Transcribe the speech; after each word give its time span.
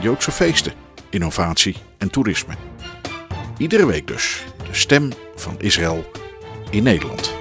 Joodse 0.00 0.30
feesten, 0.30 0.72
innovatie 1.10 1.76
en 1.98 2.10
toerisme. 2.10 2.54
Iedere 3.58 3.86
week 3.86 4.06
dus 4.06 4.44
de 4.56 4.74
stem 4.74 5.10
van 5.34 5.60
Israël 5.60 6.10
in 6.70 6.82
Nederland. 6.82 7.32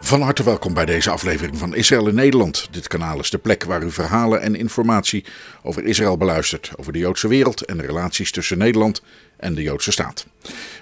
Van 0.00 0.20
harte 0.20 0.42
welkom 0.42 0.74
bij 0.74 0.84
deze 0.84 1.10
aflevering 1.10 1.58
van 1.58 1.74
Israël 1.74 2.08
in 2.08 2.14
Nederland. 2.14 2.68
Dit 2.70 2.88
kanaal 2.88 3.18
is 3.18 3.30
de 3.30 3.38
plek 3.38 3.64
waar 3.64 3.82
u 3.82 3.90
verhalen 3.90 4.40
en 4.40 4.54
informatie 4.54 5.24
over 5.62 5.84
Israël 5.84 6.16
beluistert, 6.16 6.70
over 6.76 6.92
de 6.92 6.98
Joodse 6.98 7.28
wereld 7.28 7.64
en 7.64 7.76
de 7.76 7.86
relaties 7.86 8.30
tussen 8.30 8.58
Nederland 8.58 9.02
en 9.36 9.54
de 9.54 9.62
Joodse 9.62 9.92
staat. 9.92 10.26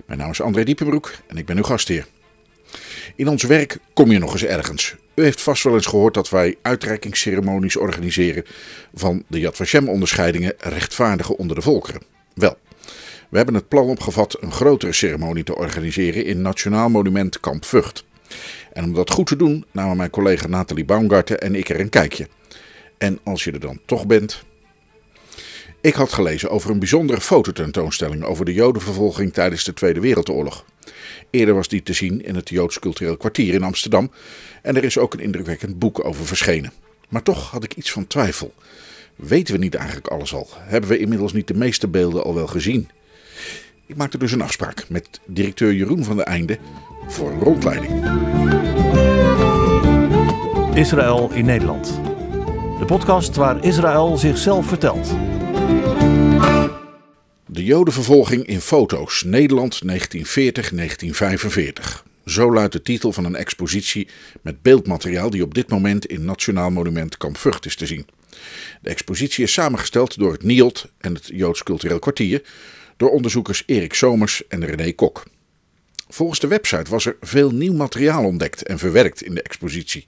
Mijn 0.07 0.19
naam 0.19 0.31
is 0.31 0.41
André 0.41 0.65
Diepenbroek 0.65 1.13
en 1.27 1.37
ik 1.37 1.47
ben 1.47 1.57
uw 1.57 1.63
gastheer. 1.63 2.07
In 3.15 3.29
ons 3.29 3.43
werk 3.43 3.79
kom 3.95 4.11
je 4.11 4.19
nog 4.19 4.33
eens 4.33 4.45
ergens. 4.45 4.97
U 5.17 5.23
heeft 5.23 5.43
vast 5.43 5.63
wel 5.63 5.75
eens 5.75 5.87
gehoord 5.87 6.15
dat 6.15 6.29
wij 6.29 6.57
uitreikingsceremonies 6.63 7.77
organiseren 7.77 8.45
van 8.95 9.25
de 9.27 9.41
Yad 9.41 9.57
Vashem 9.57 9.89
onderscheidingen 9.89 10.55
rechtvaardigen 10.59 11.37
onder 11.37 11.57
de 11.57 11.63
volkeren. 11.63 12.03
Wel, 12.35 12.57
we 13.29 13.37
hebben 13.37 13.55
het 13.55 13.69
plan 13.69 13.89
opgevat 13.89 14.37
een 14.41 14.53
grotere 14.53 14.93
ceremonie 14.93 15.45
te 15.45 15.57
organiseren 15.57 16.25
in 16.25 16.43
Nationaal 16.43 16.89
Monument 16.89 17.41
Kamp 17.41 17.65
Vught. 17.65 18.05
En 18.73 18.85
om 18.85 18.95
dat 18.95 19.11
goed 19.11 19.27
te 19.27 19.37
doen 19.37 19.65
namen 19.71 19.97
mijn 19.97 20.11
collega 20.11 20.47
Nathalie 20.47 20.85
Baumgarten 20.85 21.41
en 21.41 21.55
ik 21.55 21.69
er 21.69 21.81
een 21.81 21.89
kijkje. 21.89 22.29
En 22.99 23.19
als 23.25 23.45
je 23.45 23.53
er 23.53 23.61
dan 23.61 23.81
toch 23.87 24.07
bent. 24.07 24.43
Ik 25.81 25.95
had 25.95 26.13
gelezen 26.13 26.51
over 26.51 26.71
een 26.71 26.79
bijzondere 26.79 27.21
fototentoonstelling 27.21 28.25
over 28.25 28.45
de 28.45 28.53
Jodenvervolging 28.53 29.33
tijdens 29.33 29.65
de 29.65 29.75
Tweede 29.75 30.01
Wereldoorlog. 30.01 30.65
Eerder 31.31 31.55
was 31.55 31.69
die 31.69 31.83
te 31.83 31.93
zien 31.93 32.25
in 32.25 32.35
het 32.35 32.49
Joods 32.49 32.79
Cultureel 32.79 33.17
Kwartier 33.17 33.55
in 33.55 33.63
Amsterdam 33.63 34.11
en 34.63 34.77
er 34.77 34.85
is 34.85 34.99
ook 34.99 35.15
een 35.15 35.21
indrukwekkend 35.21 35.79
boek 35.79 36.05
over 36.05 36.27
verschenen. 36.27 36.73
Maar 37.09 37.23
toch 37.23 37.51
had 37.51 37.65
ik 37.65 37.75
iets 37.75 37.91
van 37.93 38.07
twijfel. 38.07 38.55
Weten 39.17 39.55
we 39.55 39.61
niet 39.61 39.75
eigenlijk 39.75 40.07
alles 40.07 40.35
al? 40.35 40.49
Hebben 40.59 40.91
we 40.91 40.99
inmiddels 40.99 41.33
niet 41.33 41.47
de 41.47 41.55
meeste 41.55 41.89
beelden 41.89 42.25
al 42.25 42.35
wel 42.35 42.47
gezien? 42.47 42.89
Ik 43.87 43.97
maakte 43.97 44.19
dus 44.19 44.33
een 44.33 44.43
afspraak 44.43 44.89
met 44.89 45.21
directeur 45.25 45.73
Jeroen 45.73 46.05
van 46.05 46.17
der 46.17 46.27
Einde 46.27 46.59
voor 47.07 47.31
een 47.31 47.41
rondleiding. 47.41 48.05
Israël 50.75 51.31
in 51.33 51.45
Nederland. 51.45 52.01
De 52.79 52.85
podcast 52.87 53.37
waar 53.37 53.65
Israël 53.65 54.17
zichzelf 54.17 54.67
vertelt. 54.67 55.15
De 57.49 57.65
Jodenvervolging 57.65 58.47
in 58.47 58.61
foto's, 58.61 59.23
Nederland 59.23 59.83
1940-1945. 59.87 59.93
Zo 62.25 62.53
luidt 62.53 62.73
de 62.73 62.83
titel 62.83 63.13
van 63.13 63.25
een 63.25 63.37
expositie 63.37 64.09
met 64.43 64.63
beeldmateriaal 64.63 65.31
die 65.31 65.43
op 65.43 65.55
dit 65.55 65.69
moment 65.69 66.07
in 66.07 66.25
Nationaal 66.25 66.71
Monument 66.71 67.17
Kamp 67.17 67.37
Vught 67.37 67.67
is 67.67 67.77
te 67.77 67.87
zien. 67.87 68.07
De 68.83 68.89
expositie 68.89 69.45
is 69.45 69.53
samengesteld 69.53 70.19
door 70.19 70.33
het 70.33 70.43
NIOD 70.43 70.87
en 70.99 71.15
het 71.15 71.27
Joods 71.33 71.63
Cultureel 71.63 71.99
Kwartier, 71.99 72.43
door 72.97 73.11
onderzoekers 73.11 73.63
Erik 73.67 73.95
Somers 73.95 74.43
en 74.49 74.65
René 74.65 74.93
Kok. 74.93 75.25
Volgens 76.09 76.41
de 76.41 76.47
website 76.47 76.91
was 76.91 77.07
er 77.07 77.17
veel 77.21 77.51
nieuw 77.51 77.75
materiaal 77.75 78.25
ontdekt 78.25 78.63
en 78.63 78.79
verwerkt 78.79 79.23
in 79.23 79.35
de 79.35 79.43
expositie. 79.43 80.07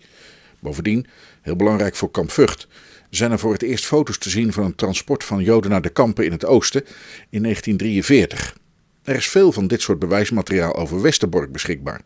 Bovendien, 0.59 1.07
heel 1.43 1.57
belangrijk 1.57 1.97
voor 1.97 2.11
Kamp 2.11 2.31
Vught, 2.31 2.69
zijn 3.11 3.31
er 3.31 3.39
voor 3.39 3.53
het 3.53 3.63
eerst 3.63 3.87
foto's 3.87 4.19
te 4.19 4.31
zien 4.31 4.53
van 4.53 4.65
een 4.65 4.75
transport 4.75 5.25
van 5.25 5.43
Joden 5.43 5.71
naar 5.71 5.83
de 5.83 5.89
kampen 5.89 6.25
in 6.25 6.33
het 6.33 6.45
oosten 6.45 6.85
in 7.31 7.43
1943. 7.43 8.57
Er 9.03 9.17
is 9.17 9.29
veel 9.29 9.53
van 9.53 9.67
dit 9.67 9.81
soort 9.81 9.99
bewijsmateriaal 9.99 10.77
over 10.77 11.03
Westerbork 11.03 11.53
beschikbaar, 11.53 12.01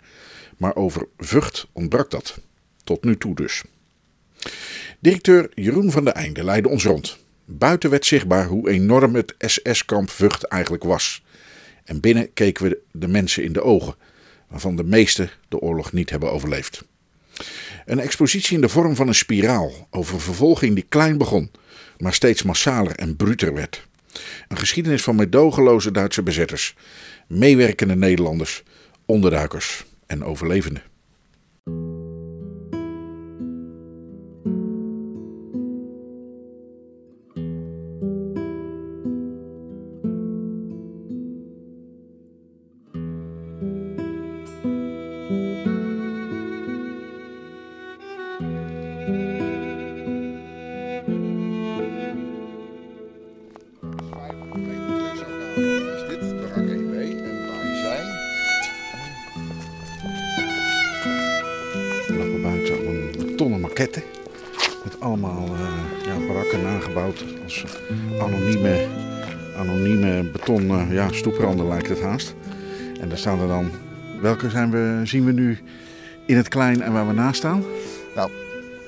maar 0.57 0.77
over 0.77 1.09
Vught 1.19 1.69
ontbrak 1.73 2.11
dat. 2.11 2.39
Tot 2.85 3.05
nu 3.05 3.17
toe 3.17 3.35
dus. 3.35 3.63
Directeur 4.99 5.51
Jeroen 5.55 5.91
van 5.91 6.05
der 6.05 6.15
Einde 6.15 6.45
leidde 6.45 6.69
ons 6.69 6.85
rond. 6.85 7.19
Buiten 7.45 7.91
werd 7.91 8.07
zichtbaar 8.07 8.47
hoe 8.47 8.71
enorm 8.71 9.15
het 9.15 9.35
SS-kamp 9.39 10.11
Vught 10.11 10.45
eigenlijk 10.45 10.85
was. 10.85 11.23
En 11.85 12.01
binnen 12.01 12.33
keken 12.33 12.65
we 12.65 12.79
de 12.93 13.09
mensen 13.09 13.45
in 13.45 13.53
de 13.53 13.63
ogen, 13.63 13.95
waarvan 14.49 14.77
de 14.77 14.85
meesten 14.85 15.31
de 15.49 15.59
oorlog 15.59 15.93
niet 15.93 16.11
hebben 16.11 16.33
overleefd. 16.33 16.85
Een 17.85 18.01
expositie 18.01 18.55
in 18.55 18.61
de 18.61 18.69
vorm 18.69 18.97
van 18.97 19.09
een 19.09 19.15
spiraal 19.15 19.73
over 19.91 20.21
vervolging 20.21 20.75
die 20.75 20.87
klein 20.89 21.19
begon, 21.19 21.51
maar 21.99 22.15
steeds 22.15 22.43
massaler 22.43 22.97
en 22.97 23.17
bruter 23.17 23.55
werd. 23.55 23.87
Een 24.49 24.59
geschiedenis 24.59 25.03
van 25.03 25.17
medogeloze 25.17 25.91
Duitse 25.91 26.23
bezetters, 26.23 26.75
meewerkende 27.27 27.97
Nederlanders, 27.97 28.63
onderduikers 29.07 29.85
en 30.07 30.25
overlevenden. 30.25 30.83
Ja, 70.93 71.13
stoepranden 71.13 71.69
lijkt 71.69 71.89
het 71.89 72.03
haast. 72.03 72.35
En 73.01 73.09
daar 73.09 73.19
staan 73.19 73.41
er 73.41 73.49
dan, 73.49 73.71
welke 74.21 74.51
zijn 74.51 74.71
we, 74.71 75.01
zien 75.05 75.25
we 75.25 75.33
nu 75.33 75.59
in 76.27 76.37
het 76.37 76.49
klein 76.49 76.83
en 76.83 76.93
waar 76.93 77.07
we 77.07 77.13
naast 77.13 77.37
staan? 77.37 77.63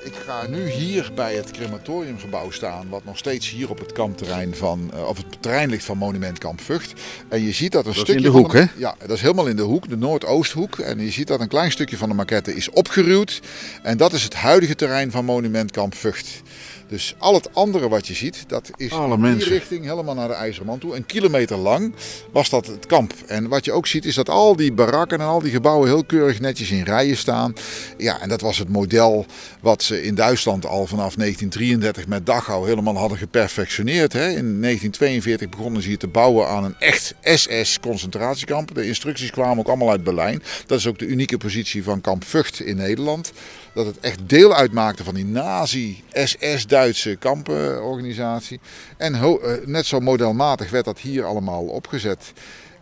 Ik 0.05 0.13
ga 0.25 0.47
nu 0.47 0.69
hier 0.69 1.11
bij 1.15 1.35
het 1.35 1.51
crematoriumgebouw 1.51 2.51
staan, 2.51 2.89
wat 2.89 3.05
nog 3.05 3.17
steeds 3.17 3.49
hier 3.49 3.69
op 3.69 3.79
het 3.79 3.91
kampterrein 3.91 4.55
van, 4.55 4.91
eh, 4.93 5.07
of 5.07 5.17
het 5.17 5.25
terrein 5.39 5.69
ligt 5.69 5.85
van 5.85 5.97
Monument 5.97 6.37
Kamp 6.37 6.61
Vught. 6.61 6.93
En 7.29 7.41
je 7.43 7.51
ziet 7.51 7.71
dat 7.71 7.85
een 7.85 7.91
Dat 7.93 8.01
stukje 8.01 8.15
in 8.15 8.21
de 8.21 8.37
hoek, 8.37 8.53
hè? 8.53 8.63
Ja, 8.77 8.95
dat 8.99 9.09
is 9.09 9.21
helemaal 9.21 9.47
in 9.47 9.55
de 9.55 9.61
hoek, 9.61 9.89
de 9.89 9.97
Noordoosthoek. 9.97 10.79
En 10.79 10.99
je 10.99 11.11
ziet 11.11 11.27
dat 11.27 11.39
een 11.39 11.47
klein 11.47 11.71
stukje 11.71 11.97
van 11.97 12.09
de 12.09 12.15
maquette 12.15 12.55
is 12.55 12.69
opgeruwd. 12.69 13.41
En 13.83 13.97
dat 13.97 14.13
is 14.13 14.23
het 14.23 14.33
huidige 14.33 14.75
terrein 14.75 15.11
van 15.11 15.25
Monument 15.25 15.71
Kamp 15.71 15.95
Vught. 15.95 16.41
Dus 16.87 17.15
al 17.17 17.33
het 17.33 17.53
andere 17.53 17.89
wat 17.89 18.07
je 18.07 18.13
ziet, 18.13 18.43
dat 18.47 18.69
is 18.75 18.91
Alle 18.91 19.13
in 19.13 19.19
mensen. 19.19 19.49
die 19.49 19.57
richting 19.57 19.85
helemaal 19.85 20.15
naar 20.15 20.27
de 20.27 20.33
IJzerman 20.33 20.79
toe. 20.79 20.95
Een 20.95 21.05
kilometer 21.05 21.57
lang 21.57 21.93
was 22.31 22.49
dat 22.49 22.67
het 22.67 22.85
kamp. 22.85 23.13
En 23.27 23.47
wat 23.47 23.65
je 23.65 23.71
ook 23.71 23.87
ziet 23.87 24.05
is 24.05 24.15
dat 24.15 24.29
al 24.29 24.55
die 24.55 24.73
barakken 24.73 25.19
en 25.19 25.25
al 25.25 25.41
die 25.41 25.51
gebouwen 25.51 25.87
heel 25.87 26.03
keurig 26.03 26.39
netjes 26.39 26.71
in 26.71 26.83
rijen 26.83 27.17
staan. 27.17 27.53
Ja, 27.97 28.21
en 28.21 28.29
dat 28.29 28.41
was 28.41 28.57
het 28.57 28.69
model 28.69 29.25
wat 29.61 29.83
in 30.03 30.15
Duitsland 30.15 30.65
al 30.65 30.87
vanaf 30.87 31.15
1933 31.15 32.07
met 32.07 32.25
Dachau 32.25 32.67
helemaal 32.67 32.97
hadden 32.97 33.17
geperfectioneerd. 33.17 34.13
In 34.13 34.19
1942 34.19 35.49
begonnen 35.49 35.81
ze 35.81 35.87
hier 35.87 35.97
te 35.97 36.07
bouwen 36.07 36.47
aan 36.47 36.63
een 36.63 36.75
echt 36.79 37.15
SS-concentratiekamp. 37.23 38.75
De 38.75 38.87
instructies 38.87 39.31
kwamen 39.31 39.57
ook 39.59 39.67
allemaal 39.67 39.89
uit 39.89 40.03
Berlijn. 40.03 40.43
Dat 40.65 40.77
is 40.77 40.87
ook 40.87 40.99
de 40.99 41.05
unieke 41.05 41.37
positie 41.37 41.83
van 41.83 42.01
kamp 42.01 42.23
Vught 42.23 42.59
in 42.59 42.75
Nederland. 42.75 43.31
Dat 43.73 43.85
het 43.85 43.99
echt 43.99 44.19
deel 44.29 44.55
uitmaakte 44.55 45.03
van 45.03 45.15
die 45.15 45.25
nazi-SS-Duitse 45.25 47.15
kampenorganisatie. 47.15 48.59
En 48.97 49.13
eh, 49.13 49.31
net 49.65 49.85
zo 49.85 49.99
modelmatig 49.99 50.69
werd 50.69 50.85
dat 50.85 50.99
hier 50.99 51.23
allemaal 51.23 51.63
opgezet. 51.63 52.33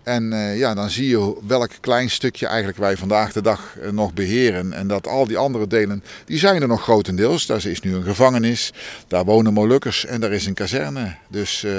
En 0.04 0.34
eh, 0.34 0.58
ja, 0.58 0.74
dan 0.74 0.90
zie 0.90 1.08
je 1.08 1.36
welk 1.48 1.72
klein 1.80 2.10
stukje 2.10 2.48
eigenlijk 2.48 2.78
wij 2.78 2.98
vandaag 2.98 3.34
de 3.34 3.42
dag 3.42 3.78
eh, 3.82 3.90
nog 3.90 4.14
beheren. 4.14 4.74
En 4.74 4.88
dat 4.88 5.08
al 5.08 5.28
die 5.28 5.38
andere 5.38 5.68
delen, 5.68 6.04
die 6.26 6.40
zijn 6.40 6.62
er 6.62 6.68
nog 6.68 6.82
grotendeels. 6.82 7.46
Daar 7.46 7.66
is 7.66 7.82
nu 7.82 7.96
een 7.96 8.04
gevangenis, 8.04 8.74
daar 9.08 9.26
wonen 9.26 9.54
Molukkers 9.54 10.06
en 10.06 10.22
daar 10.22 10.32
is 10.32 10.46
een 10.46 10.54
kazerne. 10.54 11.16
Dus 11.28 11.64
uh, 11.64 11.72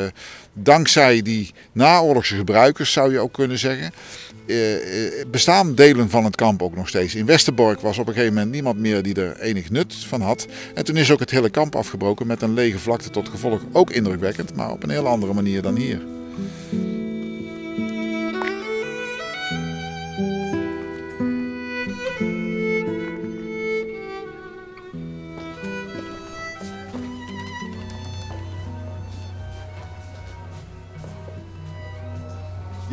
dankzij 0.53 1.23
die 1.23 1.53
naoorlogse 1.73 2.37
gebruikers 2.37 2.93
zou 2.93 3.13
je 3.13 3.19
ook 3.19 3.33
kunnen 3.33 3.59
zeggen, 3.59 3.93
bestaan 5.31 5.75
delen 5.75 6.11
van 6.11 6.25
het 6.25 6.37
kamp 6.37 6.63
ook 6.63 6.77
nog 6.77 6.89
steeds. 6.89 7.15
In 7.15 7.27
Westerbork 7.27 7.81
was 7.81 7.99
op 7.99 8.07
een 8.07 8.13
gegeven 8.13 8.35
moment 8.35 8.53
niemand 8.53 8.79
meer 8.79 9.03
die 9.03 9.15
er 9.15 9.41
enig 9.41 9.71
nut 9.71 9.95
van 9.95 10.21
had. 10.21 10.47
En 10.75 10.85
toen 10.85 10.97
is 10.97 11.11
ook 11.11 11.21
het 11.21 11.31
hele 11.31 11.51
kamp 11.51 11.77
afgebroken 11.77 12.27
met 12.27 12.43
een 12.43 12.55
lege 12.55 12.79
vlakte 12.79 13.11
tot 13.11 13.29
gevolg. 13.29 13.61
Ook 13.73 13.91
indrukwekkend, 13.91 14.57
maar 14.57 14.71
op 14.71 14.83
een 14.83 14.91
heel 14.91 15.07
andere 15.07 15.33
manier 15.33 15.63
dan 15.63 15.77
hier. 15.77 16.24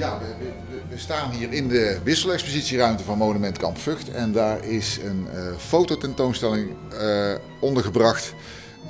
Ja, 0.02 0.20
we, 0.90 0.98
staan 0.98 1.32
hier 1.32 1.54
in 1.54 1.68
de 1.68 1.98
wisselexpositieruimte 2.04 3.04
van 3.04 3.18
Monument 3.18 3.58
Kamp 3.58 3.78
Vught. 3.78 4.12
En 4.12 4.32
daar 4.32 4.66
is 4.66 5.00
een 5.04 5.28
uh, 5.34 5.58
fototentoonstelling 5.58 6.70
uh, 6.94 7.34
ondergebracht 7.60 8.34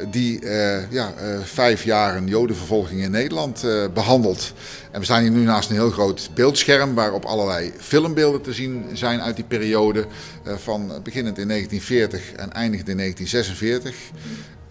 die 0.09 0.41
uh, 0.41 0.91
ja, 0.91 1.13
vijf 1.43 1.83
jaren 1.83 2.27
jodenvervolging 2.27 3.01
in 3.01 3.11
Nederland 3.11 3.65
behandelt. 3.93 4.53
En 4.91 4.99
we 4.99 5.05
staan 5.05 5.21
hier 5.21 5.31
nu 5.31 5.43
naast 5.43 5.69
een 5.69 5.75
heel 5.75 5.91
groot 5.91 6.29
beeldscherm 6.33 6.93
waarop 6.93 7.25
allerlei 7.25 7.71
filmbeelden 7.77 8.41
te 8.41 8.53
zien 8.53 8.85
zijn 8.93 9.21
uit 9.21 9.35
die 9.35 9.45
periode. 9.45 10.05
van 10.43 10.87
beginnend 11.03 11.37
in 11.37 11.47
1940 11.47 12.31
en 12.31 12.53
eindigend 12.53 12.89
in 12.89 12.97
1946. 12.97 13.95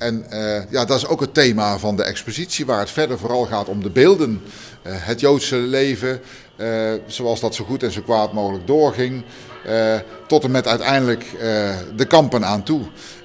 En 0.00 0.26
uh, 0.32 0.70
ja, 0.70 0.84
dat 0.84 0.96
is 0.96 1.06
ook 1.06 1.20
het 1.20 1.34
thema 1.34 1.78
van 1.78 1.96
de 1.96 2.02
expositie, 2.02 2.66
waar 2.66 2.78
het 2.78 2.90
verder 2.90 3.18
vooral 3.18 3.44
gaat 3.44 3.68
om 3.68 3.82
de 3.82 3.90
beelden. 3.90 4.42
Uh, 4.86 4.92
het 4.96 5.20
Joodse 5.20 5.56
leven, 5.56 6.20
uh, 6.56 6.92
zoals 7.06 7.40
dat 7.40 7.54
zo 7.54 7.64
goed 7.64 7.82
en 7.82 7.90
zo 7.90 8.00
kwaad 8.00 8.32
mogelijk 8.32 8.66
doorging, 8.66 9.24
tot 10.26 10.44
en 10.44 10.50
met 10.50 10.66
uiteindelijk 10.66 11.24
de 11.96 12.04
kampen 12.08 12.44
aan 12.44 12.62
toe. 12.62 12.80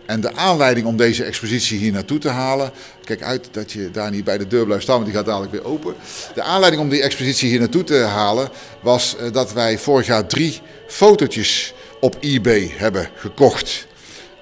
En 0.05 0.21
de 0.21 0.35
aanleiding 0.35 0.87
om 0.87 0.97
deze 0.97 1.23
expositie 1.23 1.77
hier 1.77 1.91
naartoe 1.91 2.17
te 2.17 2.29
halen. 2.29 2.71
Kijk 3.03 3.21
uit 3.23 3.47
dat 3.51 3.71
je 3.71 3.91
daar 3.91 4.11
niet 4.11 4.23
bij 4.23 4.37
de 4.37 4.47
deur 4.47 4.65
blijft 4.65 4.83
staan, 4.83 4.95
want 4.95 5.07
die 5.07 5.15
gaat 5.15 5.25
dadelijk 5.25 5.51
weer 5.51 5.65
open. 5.65 5.95
De 6.33 6.41
aanleiding 6.41 6.83
om 6.83 6.89
die 6.89 7.01
expositie 7.01 7.49
hier 7.49 7.59
naartoe 7.59 7.83
te 7.83 7.97
halen 7.97 8.49
was 8.81 9.15
dat 9.31 9.53
wij 9.53 9.77
vorig 9.77 10.05
jaar 10.05 10.27
drie 10.27 10.61
fotootjes 10.87 11.73
op 11.99 12.17
eBay 12.19 12.73
hebben 12.75 13.09
gekocht. 13.15 13.87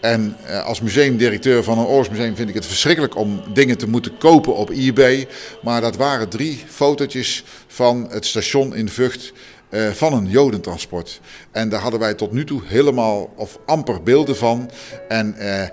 En 0.03 0.35
als 0.65 0.81
museumdirecteur 0.81 1.63
van 1.63 1.77
een 1.77 1.85
oorlogsmuseum 1.85 2.35
vind 2.35 2.49
ik 2.49 2.55
het 2.55 2.65
verschrikkelijk 2.65 3.17
om 3.17 3.43
dingen 3.53 3.77
te 3.77 3.87
moeten 3.87 4.17
kopen 4.17 4.55
op 4.55 4.69
eBay. 4.69 5.27
Maar 5.61 5.81
dat 5.81 5.95
waren 5.95 6.29
drie 6.29 6.63
fotootjes 6.67 7.43
van 7.67 8.07
het 8.09 8.25
station 8.25 8.75
in 8.75 8.89
Vught 8.89 9.33
uh, 9.69 9.89
van 9.89 10.13
een 10.13 10.27
jodentransport. 10.27 11.19
En 11.51 11.69
daar 11.69 11.81
hadden 11.81 11.99
wij 11.99 12.13
tot 12.13 12.31
nu 12.31 12.45
toe 12.45 12.61
helemaal 12.65 13.33
of 13.35 13.59
amper 13.65 14.03
beelden 14.03 14.35
van. 14.35 14.69
En 15.07 15.35
uh, 15.37 15.63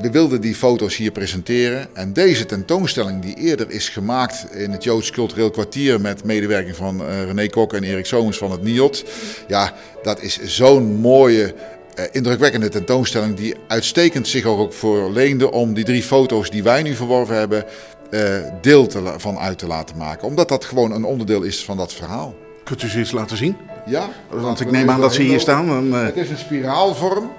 we 0.00 0.10
wilden 0.10 0.40
die 0.40 0.54
foto's 0.54 0.96
hier 0.96 1.12
presenteren. 1.12 1.88
En 1.94 2.12
deze 2.12 2.46
tentoonstelling 2.46 3.22
die 3.22 3.34
eerder 3.34 3.70
is 3.70 3.88
gemaakt 3.88 4.46
in 4.54 4.70
het 4.70 4.84
Joods 4.84 5.10
Cultureel 5.10 5.50
Kwartier 5.50 6.00
met 6.00 6.24
medewerking 6.24 6.76
van 6.76 7.00
uh, 7.00 7.24
René 7.24 7.46
Kok 7.46 7.72
en 7.72 7.84
Erik 7.84 8.06
Somers 8.06 8.38
van 8.38 8.50
het 8.50 8.62
NIOT. 8.62 9.04
Ja, 9.48 9.74
dat 10.02 10.22
is 10.22 10.40
zo'n 10.42 10.84
mooie 10.84 11.54
indrukwekkende 12.12 12.68
tentoonstelling 12.68 13.36
die 13.36 13.54
uitstekend 13.66 14.28
zich 14.28 14.44
ook 14.44 14.72
voor 14.72 15.10
leende 15.10 15.50
om 15.50 15.74
die 15.74 15.84
drie 15.84 16.02
foto's 16.02 16.50
die 16.50 16.62
wij 16.62 16.82
nu 16.82 16.94
verworven 16.94 17.36
hebben 17.36 17.64
uh, 18.10 18.22
deel 18.60 18.86
te, 18.86 19.14
van 19.16 19.38
uit 19.38 19.58
te 19.58 19.66
laten 19.66 19.96
maken. 19.96 20.26
Omdat 20.26 20.48
dat 20.48 20.64
gewoon 20.64 20.92
een 20.92 21.04
onderdeel 21.04 21.42
is 21.42 21.64
van 21.64 21.76
dat 21.76 21.92
verhaal. 21.92 22.34
Kunt 22.64 22.82
u 22.82 22.88
ze 22.88 22.98
eens 22.98 23.12
laten 23.12 23.36
zien? 23.36 23.56
Ja. 23.86 24.08
Want 24.30 24.60
ik 24.60 24.70
neem 24.70 24.90
aan 24.90 25.00
dat 25.00 25.14
ze 25.14 25.22
hier 25.22 25.40
staan. 25.40 25.66
Dan, 25.66 25.86
uh... 25.86 26.04
Het 26.04 26.16
is 26.16 26.30
een 26.30 26.38
spiraalvorm. 26.38 27.30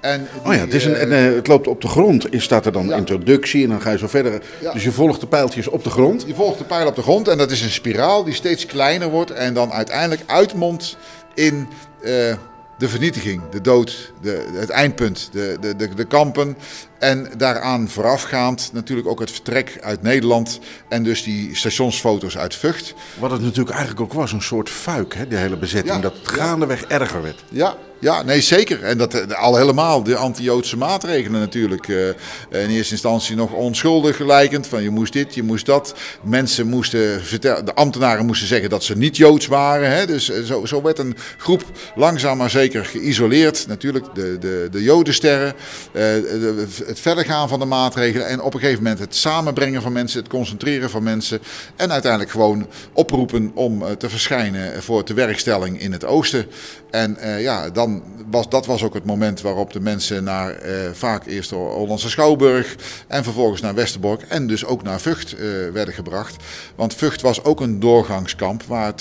En 0.00 0.28
die, 0.32 0.50
oh 0.50 0.54
ja, 0.54 0.60
het, 0.60 0.74
is 0.74 0.84
een, 0.84 0.94
en, 0.94 1.10
uh, 1.10 1.34
het 1.34 1.46
loopt 1.46 1.66
op 1.66 1.80
de 1.80 1.88
grond. 1.88 2.32
Is 2.32 2.44
staat 2.44 2.66
er 2.66 2.72
dan 2.72 2.86
ja. 2.86 2.96
introductie 2.96 3.62
en 3.62 3.68
dan 3.68 3.80
ga 3.80 3.90
je 3.90 3.98
zo 3.98 4.06
verder. 4.06 4.42
Ja. 4.60 4.72
Dus 4.72 4.84
je 4.84 4.92
volgt 4.92 5.20
de 5.20 5.26
pijltjes 5.26 5.68
op 5.68 5.84
de 5.84 5.90
grond. 5.90 6.24
Je 6.26 6.34
volgt 6.34 6.58
de 6.58 6.64
pijl 6.64 6.86
op 6.86 6.94
de 6.94 7.02
grond 7.02 7.28
en 7.28 7.38
dat 7.38 7.50
is 7.50 7.62
een 7.62 7.70
spiraal 7.70 8.24
die 8.24 8.34
steeds 8.34 8.66
kleiner 8.66 9.10
wordt 9.10 9.30
en 9.30 9.54
dan 9.54 9.72
uiteindelijk 9.72 10.22
uitmondt 10.26 10.96
in 11.34 11.68
uh, 12.02 12.34
de 12.78 12.88
vernietiging, 12.88 13.42
de 13.50 13.60
dood, 13.60 14.12
de, 14.22 14.46
het 14.52 14.70
eindpunt, 14.70 15.28
de, 15.32 15.56
de, 15.60 15.76
de, 15.76 15.94
de 15.94 16.04
kampen. 16.04 16.56
En 16.98 17.30
daaraan 17.36 17.88
voorafgaand 17.88 18.70
natuurlijk 18.72 19.08
ook 19.08 19.20
het 19.20 19.30
vertrek 19.30 19.78
uit 19.80 20.02
Nederland 20.02 20.58
en 20.88 21.02
dus 21.02 21.22
die 21.22 21.56
stationsfoto's 21.56 22.38
uit 22.38 22.54
Vught. 22.54 22.94
Wat 23.18 23.30
het 23.30 23.40
natuurlijk 23.40 23.70
eigenlijk 23.70 24.00
ook 24.00 24.12
was, 24.12 24.32
een 24.32 24.42
soort 24.42 24.70
fuik, 24.70 25.14
hè, 25.14 25.28
de 25.28 25.36
hele 25.36 25.56
bezetting, 25.56 25.94
ja, 25.94 26.00
dat 26.00 26.16
het 26.16 26.28
gaandeweg 26.28 26.80
ja. 26.80 26.88
erger 26.88 27.22
werd. 27.22 27.44
Ja, 27.48 27.76
ja, 28.00 28.22
nee 28.22 28.40
zeker. 28.40 28.82
En 28.82 28.98
dat 28.98 29.34
al 29.34 29.56
helemaal, 29.56 30.02
de 30.02 30.16
anti-Joodse 30.16 30.76
maatregelen 30.76 31.40
natuurlijk. 31.40 31.88
Uh, 31.88 32.08
in 32.50 32.68
eerste 32.68 32.92
instantie 32.92 33.36
nog 33.36 33.52
onschuldig 33.52 34.18
lijkend, 34.18 34.66
van 34.66 34.82
je 34.82 34.90
moest 34.90 35.12
dit, 35.12 35.34
je 35.34 35.42
moest 35.42 35.66
dat. 35.66 35.94
Mensen 36.22 36.66
moesten 36.66 37.24
vertellen, 37.24 37.64
de 37.64 37.74
ambtenaren 37.74 38.26
moesten 38.26 38.46
zeggen 38.46 38.70
dat 38.70 38.84
ze 38.84 38.96
niet 38.96 39.16
Joods 39.16 39.46
waren. 39.46 39.90
Hè. 39.90 40.06
Dus 40.06 40.44
zo, 40.44 40.66
zo 40.66 40.82
werd 40.82 40.98
een 40.98 41.16
groep 41.36 41.64
langzaam 41.94 42.36
maar 42.36 42.50
zeker 42.50 42.84
geïsoleerd. 42.84 43.66
Natuurlijk 43.66 44.14
de, 44.14 44.36
de, 44.40 44.68
de 44.70 44.82
Jodensterren. 44.82 45.54
De, 45.92 46.66
het 46.86 47.00
verder 47.00 47.24
gaan 47.24 47.48
van 47.48 47.58
de 47.58 47.64
maatregelen 47.64 48.26
en 48.26 48.40
op 48.42 48.54
een 48.54 48.60
gegeven 48.60 48.82
moment 48.82 49.00
het 49.00 49.14
samenbrengen 49.14 49.82
van 49.82 49.92
mensen, 49.92 50.20
het 50.20 50.28
concentreren 50.28 50.90
van 50.90 51.02
mensen 51.02 51.40
en 51.76 51.92
uiteindelijk 51.92 52.30
gewoon 52.30 52.66
oproepen 52.92 53.50
om 53.54 53.96
te 53.98 54.08
verschijnen 54.08 54.82
voor 54.82 55.04
de 55.04 55.14
werkstelling 55.14 55.80
in 55.80 55.92
het 55.92 56.04
oosten. 56.04 56.46
En 56.90 57.16
ja, 57.38 57.70
dan 57.70 57.87
was, 58.30 58.48
dat 58.48 58.66
was 58.66 58.82
ook 58.82 58.94
het 58.94 59.04
moment 59.04 59.40
waarop 59.40 59.72
de 59.72 59.80
mensen 59.80 60.24
naar 60.24 60.66
uh, 60.66 60.90
vaak 60.92 61.26
eerst 61.26 61.50
door 61.50 61.72
Hollandse 61.72 62.10
Schouwburg 62.10 62.76
en 63.06 63.24
vervolgens 63.24 63.60
naar 63.60 63.74
Westerbork 63.74 64.22
en 64.22 64.46
dus 64.46 64.64
ook 64.64 64.82
naar 64.82 65.00
Vught 65.00 65.32
uh, 65.32 65.38
werden 65.72 65.94
gebracht. 65.94 66.36
Want 66.74 66.94
Vught 66.94 67.20
was 67.20 67.44
ook 67.44 67.60
een 67.60 67.80
doorgangskamp 67.80 68.62
waar 68.62 68.92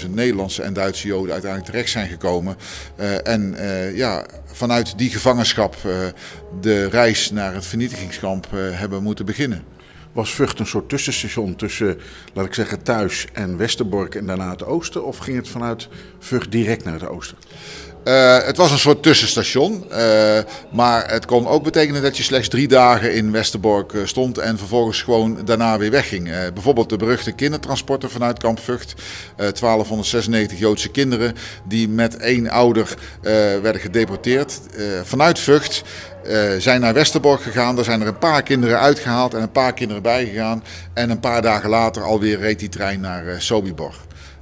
12.000 0.00 0.10
Nederlandse 0.10 0.62
en 0.62 0.72
Duitse 0.72 1.06
Joden 1.06 1.32
uiteindelijk 1.32 1.70
terecht 1.70 1.90
zijn 1.90 2.08
gekomen. 2.08 2.56
en 3.22 3.56
ja, 3.94 4.26
vanuit 4.44 4.98
die 4.98 5.10
gevangenschap 5.10 5.76
de 6.60 6.88
reis 6.88 7.30
naar 7.30 7.54
het 7.54 7.66
vernietigingskamp 7.66 8.46
hebben 8.52 9.02
moeten 9.02 9.24
beginnen. 9.24 9.64
Was 10.12 10.34
Vught 10.34 10.58
een 10.58 10.66
soort 10.66 10.88
tussenstation 10.88 11.56
tussen, 11.56 11.98
laat 12.32 12.46
ik 12.46 12.54
zeggen, 12.54 12.82
thuis 12.82 13.26
en 13.32 13.56
Westerbork 13.56 14.14
en 14.14 14.26
daarna 14.26 14.50
het 14.50 14.64
oosten? 14.64 15.04
Of 15.04 15.18
ging 15.18 15.36
het 15.36 15.48
vanuit 15.48 15.88
Vught 16.18 16.52
direct 16.52 16.84
naar 16.84 16.94
het 16.94 17.08
oosten? 17.08 17.36
Uh, 18.04 18.38
het 18.42 18.56
was 18.56 18.70
een 18.70 18.78
soort 18.78 19.02
tussenstation, 19.02 19.84
uh, 19.90 20.38
maar 20.72 21.10
het 21.10 21.26
kon 21.26 21.46
ook 21.46 21.62
betekenen 21.62 22.02
dat 22.02 22.16
je 22.16 22.22
slechts 22.22 22.48
drie 22.48 22.68
dagen 22.68 23.14
in 23.14 23.32
Westerbork 23.32 23.92
uh, 23.92 24.06
stond 24.06 24.38
en 24.38 24.58
vervolgens 24.58 25.02
gewoon 25.02 25.38
daarna 25.44 25.78
weer 25.78 25.90
wegging. 25.90 26.30
bijvoorbeeld 26.54 26.88
de 26.88 26.96
beruchte 26.96 27.32
kindertransporten 27.32 28.10
vanuit 28.10 28.38
Kamp 28.38 28.58
Vught. 28.58 28.94
1296 29.36 30.58
Joodse 30.58 30.88
kinderen 30.88 31.34
die 31.64 31.88
met 31.88 32.16
één 32.16 32.48
ouder 32.48 32.94
werden 33.62 33.80
gedeporteerd 33.80 34.60
vanuit 35.04 35.38
Vught. 35.38 35.82
zijn 36.58 36.80
naar 36.80 36.94
Westerbork 36.94 37.42
gegaan. 37.42 37.74
Daar 37.74 37.84
zijn 37.84 38.00
er 38.00 38.06
een 38.06 38.18
paar 38.18 38.42
kinderen 38.42 38.78
uitgehaald 38.78 39.34
en 39.34 39.42
een 39.42 39.52
paar 39.52 39.74
kinderen 39.74 40.02
bijgegaan. 40.02 40.64
En 40.94 41.10
een 41.10 41.20
paar 41.20 41.42
dagen 41.42 41.70
later 41.70 42.02
alweer 42.02 42.38
reed 42.38 42.58
die 42.58 42.68
trein 42.68 43.00
naar 43.00 43.24
Sobibor. 43.38 43.94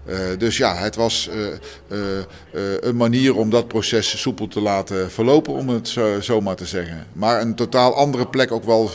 Uh, 0.08 0.16
dus 0.38 0.56
ja, 0.56 0.76
het 0.76 0.96
was 0.96 1.30
uh, 1.32 1.46
uh, 1.88 2.72
een 2.80 2.96
manier 2.96 3.36
om 3.36 3.50
dat 3.50 3.68
proces 3.68 4.20
soepel 4.20 4.48
te 4.48 4.60
laten 4.60 5.10
verlopen, 5.10 5.52
om 5.52 5.68
het 5.68 5.88
zo, 5.88 6.20
zo 6.20 6.40
maar 6.40 6.56
te 6.56 6.66
zeggen. 6.66 7.06
Maar 7.12 7.40
een 7.40 7.54
totaal 7.54 7.94
andere 7.94 8.26
plek 8.26 8.52
ook 8.52 8.64
wel 8.64 8.90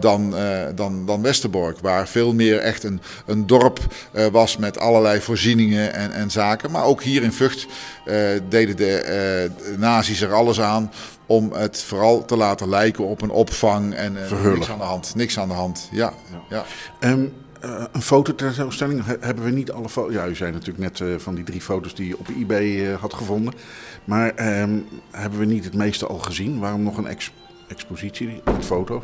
dan, 0.00 0.34
dan, 0.74 1.06
dan 1.06 1.22
Westerbork, 1.22 1.78
waar 1.78 2.08
veel 2.08 2.34
meer 2.34 2.58
echt 2.58 2.82
een, 2.82 3.00
een 3.26 3.46
dorp 3.46 3.78
was 4.32 4.56
met 4.56 4.78
allerlei 4.78 5.20
voorzieningen 5.20 5.92
en, 5.92 6.12
en 6.12 6.30
zaken. 6.30 6.70
Maar 6.70 6.84
ook 6.84 7.02
hier 7.02 7.22
in 7.22 7.32
Vught 7.32 7.66
deden 8.48 8.76
de 8.76 9.50
nazi's 9.76 10.20
er 10.20 10.34
alles 10.34 10.60
aan 10.60 10.92
om 11.26 11.52
het 11.52 11.82
vooral 11.82 12.24
te 12.24 12.36
laten 12.36 12.68
lijken 12.68 13.04
op 13.04 13.22
een 13.22 13.30
opvang 13.30 13.94
en 13.94 14.16
niks 14.52 14.70
aan 14.70 14.78
de 14.78 14.84
hand. 14.84 15.14
Niks 15.14 15.38
aan 15.38 15.48
de 15.48 15.54
hand, 15.54 15.88
ja. 15.90 16.12
ja. 16.48 16.64
ja. 17.00 17.10
Um... 17.10 17.39
Uh, 17.64 17.84
een 17.92 18.02
fototentoonstelling 18.02 19.04
hebben 19.20 19.44
we 19.44 19.50
niet 19.50 19.72
alle 19.72 19.88
foto's. 19.88 20.14
Ja, 20.14 20.26
u 20.26 20.34
zei 20.34 20.52
natuurlijk 20.52 20.78
net 20.78 20.98
uh, 20.98 21.18
van 21.18 21.34
die 21.34 21.44
drie 21.44 21.60
foto's 21.60 21.94
die 21.94 22.08
je 22.08 22.18
op 22.18 22.28
eBay 22.28 22.64
uh, 22.64 23.00
had 23.00 23.14
gevonden. 23.14 23.54
Maar 24.04 24.60
um, 24.62 24.86
hebben 25.10 25.38
we 25.38 25.44
niet 25.44 25.64
het 25.64 25.74
meeste 25.74 26.06
al 26.06 26.18
gezien? 26.18 26.58
Waarom 26.58 26.82
nog 26.82 26.96
een 26.96 27.06
ex 27.06 27.32
expositie 27.70 28.40
met 28.44 28.64
foto's? 28.64 29.02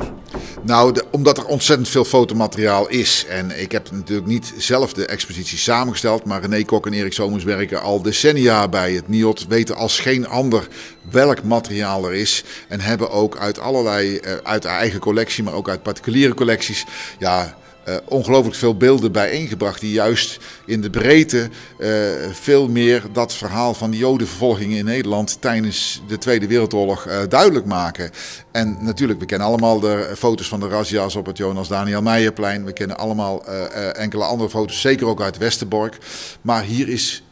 Nou, 0.61 1.01
omdat 1.11 1.37
er 1.37 1.45
ontzettend 1.45 1.89
veel 1.89 2.05
fotomateriaal 2.05 2.87
is. 2.87 3.25
En 3.29 3.59
ik 3.59 3.71
heb 3.71 3.91
natuurlijk 3.91 4.27
niet 4.27 4.53
zelf 4.57 4.93
de 4.93 5.05
expositie 5.05 5.57
samengesteld. 5.57 6.25
Maar 6.25 6.41
René 6.41 6.63
Kok 6.63 6.85
en 6.85 6.93
Erik 6.93 7.13
Somers 7.13 7.43
werken 7.43 7.81
al 7.81 8.01
decennia 8.01 8.67
bij 8.67 8.93
het 8.93 9.07
NIOT. 9.07 9.47
Weten 9.47 9.75
als 9.75 9.99
geen 9.99 10.27
ander 10.27 10.67
welk 11.11 11.43
materiaal 11.43 12.05
er 12.05 12.13
is. 12.13 12.43
En 12.67 12.79
hebben 12.79 13.11
ook 13.11 13.37
uit 13.37 13.59
allerlei, 13.59 14.17
eh, 14.17 14.33
uit 14.43 14.65
eigen 14.65 14.99
collectie, 14.99 15.43
maar 15.43 15.53
ook 15.53 15.69
uit 15.69 15.83
particuliere 15.83 16.33
collecties. 16.33 16.85
Ja, 17.19 17.57
eh, 17.87 17.95
ongelooflijk 18.05 18.55
veel 18.55 18.77
beelden 18.77 19.11
bijeengebracht 19.11 19.81
die 19.81 19.91
juist 19.91 20.39
in 20.65 20.81
de 20.81 20.89
breedte 20.89 21.49
eh, 21.77 21.89
veel 22.31 22.67
meer 22.67 23.03
dat 23.11 23.33
verhaal 23.33 23.73
van 23.73 23.91
de 23.91 23.97
jodenvervolgingen 23.97 24.77
in 24.77 24.85
Nederland 24.85 25.41
tijdens 25.41 26.01
de 26.07 26.17
Tweede 26.17 26.47
Wereldoorlog 26.47 27.05
eh, 27.05 27.19
duidelijk 27.29 27.65
maken. 27.65 28.11
En 28.51 28.77
natuurlijk, 28.79 29.19
we 29.19 29.25
kennen 29.25 29.47
allemaal 29.47 29.79
de 29.79 30.13
foto's 30.17 30.47
van 30.47 30.59
de 30.59 30.67
razzia's 30.67 31.15
op 31.15 31.25
het 31.25 31.37
Jonas 31.37 31.67
Daniel 31.67 32.01
Meijerplein. 32.01 32.65
We 32.65 32.73
kennen 32.73 32.97
allemaal 32.97 33.45
enkele 33.93 34.23
andere 34.23 34.49
foto's, 34.49 34.81
zeker 34.81 35.07
ook 35.07 35.21
uit 35.21 35.37
Westerbork. 35.37 35.97
Maar 36.41 36.63
hier 36.63 36.89
is 36.89 37.23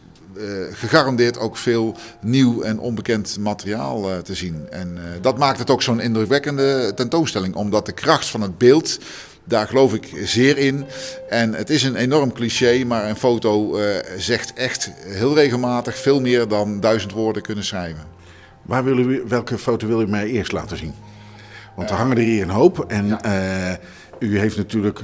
gegarandeerd 0.72 1.40
ook 1.40 1.58
veel 1.58 1.96
nieuw 2.22 2.62
en 2.62 2.80
onbekend 2.80 3.38
materiaal 3.40 4.22
te 4.24 4.36
zien. 4.36 4.68
En 4.70 4.98
dat 5.22 5.38
maakt 5.38 5.60
het 5.60 5.70
ook 5.70 5.82
zo'n 5.82 6.00
indrukwekkende 6.00 6.92
tentoonstelling, 6.96 7.56
omdat 7.56 7.86
de 7.86 7.92
kracht 7.92 8.28
van 8.28 8.42
het 8.42 8.58
beeld, 8.58 9.00
daar 9.46 9.68
geloof 9.68 9.94
ik 9.94 10.12
zeer 10.24 10.58
in. 10.58 10.86
En 11.30 11.54
het 11.54 11.70
is 11.70 11.84
een 11.84 11.96
enorm 11.96 12.34
cliché, 12.34 12.84
maar 12.84 13.10
een 13.10 13.16
foto 13.16 13.78
eh, 13.78 14.06
zegt 14.18 14.54
echt 14.54 14.92
heel 15.06 15.36
regelmatig 15.36 15.98
veel 15.98 16.22
meer 16.22 16.48
dan 16.48 16.80
duizend 16.80 17.12
woorden 17.12 17.42
kunnen 17.42 17.64
schrijven. 17.64 18.04
Waar 18.62 18.84
wil 18.84 18.98
u, 18.98 19.24
welke 19.28 19.58
foto 19.58 19.88
wil 19.88 20.02
u 20.02 20.08
mij 20.08 20.28
eerst 20.28 20.52
laten 20.52 20.78
zien? 20.78 20.94
Want 21.76 21.90
er 21.90 21.96
hangen 21.96 22.18
er 22.18 22.24
hier 22.24 22.42
een 22.42 22.50
hoop. 22.50 22.86
En 22.88 23.22
eh, 23.22 23.74
u 24.20 24.40
heeft 24.40 24.58
natuurlijk 24.58 25.00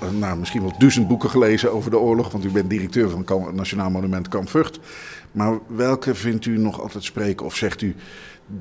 eh, 0.00 0.08
nou, 0.10 0.38
misschien 0.38 0.62
wel 0.62 0.74
duizend 0.78 1.08
boeken 1.08 1.30
gelezen 1.30 1.72
over 1.72 1.90
de 1.90 1.98
oorlog. 1.98 2.30
Want 2.30 2.44
u 2.44 2.50
bent 2.50 2.70
directeur 2.70 3.10
van 3.10 3.24
het 3.46 3.54
Nationaal 3.54 3.90
Monument 3.90 4.28
Kamp 4.28 4.48
Vught. 4.48 4.78
Maar 5.32 5.58
welke 5.66 6.14
vindt 6.14 6.46
u 6.46 6.58
nog 6.58 6.80
altijd 6.80 7.04
spreken? 7.04 7.46
Of 7.46 7.56
zegt 7.56 7.82
u, 7.82 7.94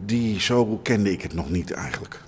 die 0.06 0.40
zo 0.40 0.80
kende 0.84 1.12
ik 1.12 1.22
het 1.22 1.34
nog 1.34 1.50
niet 1.50 1.72
eigenlijk? 1.72 2.22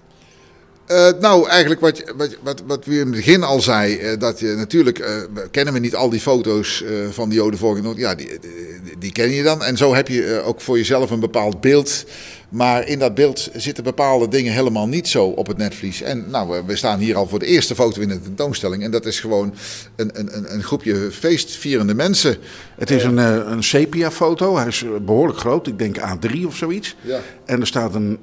Eh, 0.88 1.10
nou, 1.20 1.48
eigenlijk 1.50 1.82
wat, 1.82 2.03
wat, 2.17 2.38
wat, 2.44 2.63
wat 2.65 2.86
u 2.86 2.91
in 2.94 2.98
het 3.00 3.12
begin 3.15 3.44
al 3.44 3.62
zei, 3.62 3.96
eh, 3.98 4.20
dat 4.20 4.39
je 4.39 4.48
natuurlijk, 4.48 5.00
eh, 5.00 5.15
kennen 5.51 5.74
we 5.74 5.79
niet 5.79 5.96
al 5.96 6.10
die 6.10 6.20
foto's 6.20 6.84
van 7.12 7.29
de 7.29 7.36
Jodenvolging, 7.36 7.94
ja, 7.98 8.15
die, 8.15 8.27
die, 8.27 8.98
die 9.00 9.12
ken 9.12 9.32
je 9.32 9.44
dan. 9.44 9.63
En 9.63 9.77
zo 9.77 9.94
heb 9.96 10.08
je 10.08 10.41
ook 10.46 10.62
voor 10.62 10.77
jezelf 10.77 11.10
een 11.12 11.20
bepaald 11.20 11.62
beeld. 11.62 12.06
Maar 12.50 12.88
in 12.88 13.00
dat 13.00 13.13
beeld 13.15 13.50
zitten 13.56 13.84
bepaalde 13.84 14.27
dingen 14.27 14.53
helemaal 14.53 14.88
niet 14.88 15.08
zo 15.08 15.25
op 15.25 15.48
het 15.48 15.58
netvlies. 15.58 16.01
En 16.01 16.25
nou, 16.29 16.50
we- 16.50 16.63
we 16.65 16.75
staan 16.75 17.00
hier 17.00 17.15
al 17.15 17.27
voor 17.27 17.39
de 17.39 17.46
eerste 17.46 17.75
foto 17.75 18.01
in 18.01 18.08
de 18.08 18.22
tentoonstelling. 18.22 18.84
En 18.84 18.91
dat 18.91 19.06
is 19.06 19.20
gewoon 19.20 19.53
een, 19.96 20.10
een, 20.13 20.53
een- 20.53 20.63
groepje 20.63 21.12
feestvierende 21.12 21.94
mensen. 21.94 22.38
Het 22.77 22.91
is 22.91 23.03
een, 23.03 23.17
een 23.51 23.63
sepia-foto. 23.63 24.58
Hij 24.58 24.67
is 24.67 24.84
eh, 24.84 24.89
behoorlijk 25.01 25.39
groot. 25.39 25.67
Ik 25.67 25.79
denk 25.79 25.98
A3 25.98 26.46
of 26.46 26.56
zoiets. 26.56 26.96
Ja. 27.01 27.20
En 27.46 27.60
er 27.62 27.67
staat 27.67 27.96
een... 27.96 28.20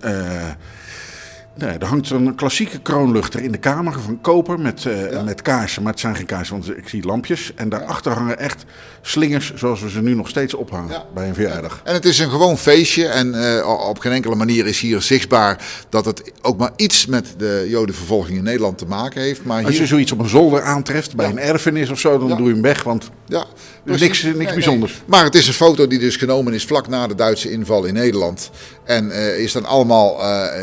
nee, 1.55 1.79
er 1.79 1.87
hangt 1.87 2.11
een 2.11 2.35
klassieke 2.35 2.79
kroonluchter 2.79 3.41
in 3.43 3.53
de 3.53 3.59
kamer 3.59 3.93
van 4.01 4.21
koper 4.21 4.61
met, 4.61 4.87
eh, 4.87 5.23
met 5.25 5.43
kaarsen. 5.43 5.83
Maar 5.83 5.93
het 5.93 6.01
zijn 6.01 6.17
geen 6.17 6.27
kaarsen, 6.27 6.55
want 6.55 6.77
ik 6.79 6.89
zie 6.89 7.05
lampjes. 7.05 7.53
En 7.55 7.69
daarachter 7.69 8.13
hangen 8.13 8.39
echt 8.39 8.65
slingers 9.03 9.53
zoals 9.55 9.81
we 9.81 9.91
ze 9.91 10.03
nu 10.03 10.15
nog 10.15 10.29
steeds 10.29 10.55
ophangen 10.55 10.91
Ja. 10.91 11.05
bij 11.15 11.29
een 11.29 11.35
verjaardag. 11.35 11.81
En 11.85 11.95
het 11.95 12.05
is 12.05 12.19
een 12.19 12.31
gewoon 12.31 12.59
feestje. 12.59 13.07
En 13.07 13.57
eh, 13.59 13.89
op 13.89 13.99
geen 13.99 14.13
enkele 14.13 14.35
manier 14.35 14.67
is 14.67 14.81
hier 14.81 15.03
zichtbaar 15.03 15.63
dat 15.89 16.05
het 16.05 16.33
ook 16.43 16.59
maar 16.59 16.71
iets 16.77 17.07
met 17.07 17.35
de 17.37 17.67
Jodenvervolging 17.69 18.39
in 18.39 18.45
Nederland 18.45 18.79
te 18.79 18.87
maken 18.87 19.21
heeft. 19.23 19.45
Maar 19.45 19.65
Als 19.65 19.73
je 19.73 19.79
hier, 19.79 19.87
zoiets 19.89 20.13
op 20.13 20.19
een 20.19 20.29
zolder 20.29 20.63
aantreft 20.63 21.17
bij 21.17 21.27
Ja. 21.27 21.33
een 21.33 21.39
erfenis 21.39 21.91
of 21.91 21.99
zo, 21.99 22.19
dan 22.19 22.29
doe 22.37 22.47
je 22.47 22.53
hem 22.53 22.63
weg. 22.63 22.83
Want 22.83 23.11
Ja, 23.27 23.45
Dus 23.85 23.99
precies. 23.99 24.23
niks- 24.23 24.37
niks 24.39 24.53
bijzonders. 24.53 25.03
Maar 25.07 25.25
het 25.25 25.35
is 25.35 25.47
een 25.47 25.53
foto 25.55 25.87
die 25.87 25.99
dus 25.99 26.17
genomen 26.17 26.55
is 26.55 26.65
vlak 26.65 26.89
na 26.89 27.07
de 27.07 27.15
Duitse 27.15 27.51
inval 27.51 27.85
in 27.85 27.95
Nederland. 27.95 28.51
En 28.85 29.11
eh 29.11 29.39
is 29.39 29.53
dan 29.53 29.65
allemaal 29.65 30.23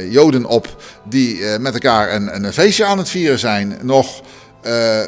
Joden 0.10 0.46
op 0.46 0.81
die 1.04 1.46
eh, 1.46 1.60
met 1.60 1.74
elkaar 1.74 2.14
een, 2.14 2.36
een 2.36 2.54
feestje 2.54 2.86
aan 2.86 2.98
het 2.98 3.10
vieren 3.10 3.40
zijn. 3.40 3.78
Nog 3.82 4.22
eh, 4.62 5.00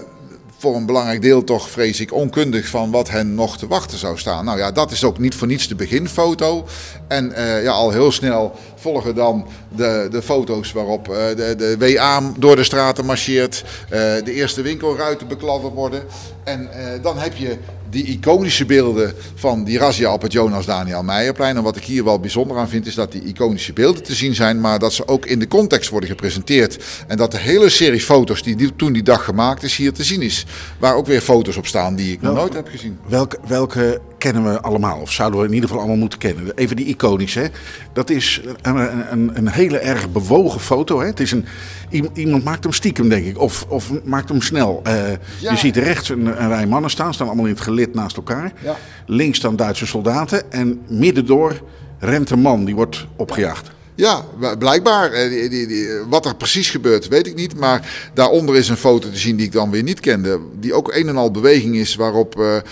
voor 0.57 0.75
een 0.75 0.85
belangrijk 0.85 1.21
deel 1.21 1.43
toch, 1.43 1.69
vrees 1.69 1.99
ik, 1.99 2.13
onkundig 2.13 2.67
van 2.67 2.91
wat 2.91 3.09
hen 3.09 3.35
nog 3.35 3.57
te 3.57 3.67
wachten 3.67 3.97
zou 3.97 4.17
staan. 4.17 4.45
Nou 4.45 4.57
ja, 4.57 4.71
dat 4.71 4.91
is 4.91 5.03
ook 5.03 5.19
niet 5.19 5.35
voor 5.35 5.47
niets 5.47 5.67
de 5.67 5.75
beginfoto. 5.75 6.67
En 7.07 7.33
eh, 7.33 7.63
ja, 7.63 7.71
al 7.71 7.91
heel 7.91 8.11
snel 8.11 8.55
volgen 8.75 9.15
dan 9.15 9.47
de, 9.75 10.07
de 10.11 10.21
foto's 10.21 10.71
waarop 10.71 11.05
de, 11.05 11.53
de 11.57 11.93
WA 11.93 12.21
door 12.37 12.55
de 12.55 12.63
straten 12.63 13.05
marcheert. 13.05 13.63
de 13.89 14.33
eerste 14.33 14.61
winkelruiten 14.61 15.27
bekladderd 15.27 15.73
worden. 15.73 16.03
En 16.43 16.69
dan 17.01 17.17
heb 17.17 17.35
je 17.35 17.57
die 17.93 18.05
iconische 18.05 18.65
beelden 18.65 19.13
van 19.35 19.63
die 19.63 19.77
razzia 19.77 20.13
op 20.13 20.21
het 20.21 20.31
Jonas 20.31 20.65
Daniel 20.65 21.03
Meijerplein. 21.03 21.57
En 21.57 21.63
wat 21.63 21.75
ik 21.75 21.83
hier 21.83 22.03
wel 22.03 22.19
bijzonder 22.19 22.57
aan 22.57 22.69
vind, 22.69 22.85
is 22.85 22.95
dat 22.95 23.11
die 23.11 23.23
iconische 23.23 23.73
beelden 23.73 24.03
te 24.03 24.13
zien 24.15 24.35
zijn, 24.35 24.61
maar 24.61 24.79
dat 24.79 24.93
ze 24.93 25.07
ook 25.07 25.25
in 25.25 25.39
de 25.39 25.47
context 25.47 25.89
worden 25.89 26.09
gepresenteerd. 26.09 26.83
En 27.07 27.17
dat 27.17 27.31
de 27.31 27.37
hele 27.37 27.69
serie 27.69 28.01
foto's 28.01 28.43
die, 28.43 28.55
die 28.55 28.75
toen 28.75 28.93
die 28.93 29.03
dag 29.03 29.23
gemaakt 29.23 29.63
is, 29.63 29.75
hier 29.75 29.93
te 29.93 30.03
zien 30.03 30.21
is. 30.21 30.45
Waar 30.79 30.95
ook 30.95 31.05
weer 31.05 31.21
foto's 31.21 31.57
op 31.57 31.67
staan 31.67 31.95
die 31.95 32.11
ik 32.13 32.21
nog 32.21 32.35
nooit 32.35 32.53
heb 32.53 32.67
gezien. 32.67 32.97
Welke, 33.07 33.37
welke 33.47 34.01
kennen 34.17 34.43
we 34.43 34.61
allemaal? 34.61 34.99
Of 34.99 35.11
zouden 35.11 35.39
we 35.39 35.45
in 35.45 35.53
ieder 35.53 35.67
geval 35.67 35.81
allemaal 35.83 36.01
moeten 36.01 36.19
kennen? 36.19 36.51
Even 36.55 36.75
die 36.75 36.85
iconische. 36.85 37.39
Hè? 37.39 37.47
Dat 37.93 38.09
is 38.09 38.41
een, 38.61 38.75
een, 39.11 39.31
een, 39.33 39.47
hele 39.47 39.77
erg 39.77 40.11
bewogen 40.11 40.59
foto. 40.59 40.99
Hè? 40.99 41.05
Het 41.05 41.19
is 41.19 41.31
een, 41.31 41.45
iem- 41.89 42.09
iemand 42.13 42.43
maakt 42.43 42.63
hem 42.63 42.73
stiekem, 42.73 43.09
denk 43.09 43.25
ik. 43.25 43.39
Of, 43.39 43.65
of 43.67 43.91
maakt 44.03 44.29
hem 44.29 44.41
snel. 44.41 44.79
Eh, 44.83 44.93
Ja. 45.39 45.51
Je 45.51 45.57
ziet 45.57 45.77
rechts 45.77 46.09
een, 46.09 46.25
een 46.41 46.47
rij 46.47 46.65
mannen 46.67 46.89
staan. 46.89 47.13
Staan 47.13 47.27
allemaal 47.27 47.45
in 47.45 47.51
het 47.51 47.61
naast 47.93 48.15
elkaar. 48.17 48.53
Ja. 48.63 48.77
Links 49.05 49.37
staan 49.37 49.55
Duitse 49.55 49.85
soldaten. 49.85 50.51
En 50.51 50.81
middendoor 50.87 51.61
rent 51.99 52.29
een 52.29 52.39
man. 52.41 52.65
Die 52.65 52.75
wordt 52.75 53.05
opgejaagd. 53.15 53.71
Ja, 53.95 54.25
blijkbaar. 54.59 55.11
Eh, 55.11 55.29
die- 55.29 55.49
die- 55.49 55.67
die- 55.67 55.87
wat 56.09 56.25
er 56.25 56.35
precies 56.35 56.69
gebeurt, 56.69 57.07
weet 57.07 57.27
ik 57.27 57.35
niet. 57.35 57.55
Maar 57.59 58.09
daaronder 58.13 58.55
is 58.55 58.69
een 58.69 58.77
foto 58.77 59.09
te 59.09 59.17
zien 59.17 59.35
die 59.35 59.45
ik 59.45 59.51
dan 59.51 59.71
weer 59.71 59.83
niet 59.83 59.99
kende. 59.99 60.39
Die 60.59 60.73
ook 60.73 60.93
een 60.93 61.07
en 61.07 61.17
al 61.17 61.31
beweging 61.31 61.75
is 61.75 61.95
waarop 61.95 62.39
eh, 62.39 62.55
eh, 62.55 62.63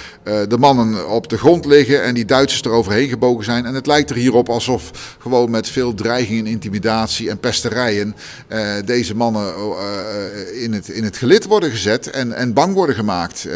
de 0.50 0.58
mannen 0.58 1.10
op 1.10 1.28
de 1.30 1.38
grond 1.38 1.66
liggen 1.66 2.04
en 2.04 2.14
die 2.14 2.26
Duitsers 2.26 2.64
eroverheen 2.64 3.10
gebogen 3.10 3.44
zijn. 3.46 3.66
En 3.66 3.74
het 3.76 3.88
lijkt 3.88 4.10
er 4.10 4.16
hierop 4.16 4.50
alsof 4.50 5.16
gewoon 5.20 5.50
met 5.50 5.70
veel 5.70 5.94
dreiging 5.94 6.40
en 6.40 6.46
intimidatie 6.52 7.30
en 7.30 7.40
pesterijen 7.40 8.16
eh, 8.48 8.62
deze 8.86 9.16
mannen 9.16 9.54
eh, 9.56 10.64
in, 10.64 10.74
het, 10.74 10.90
in 10.90 11.04
het 11.04 11.18
gelid 11.18 11.46
worden 11.46 11.72
gezet 11.72 12.10
en, 12.10 12.34
en 12.34 12.54
bang 12.54 12.74
worden 12.74 12.96
gemaakt. 12.96 13.48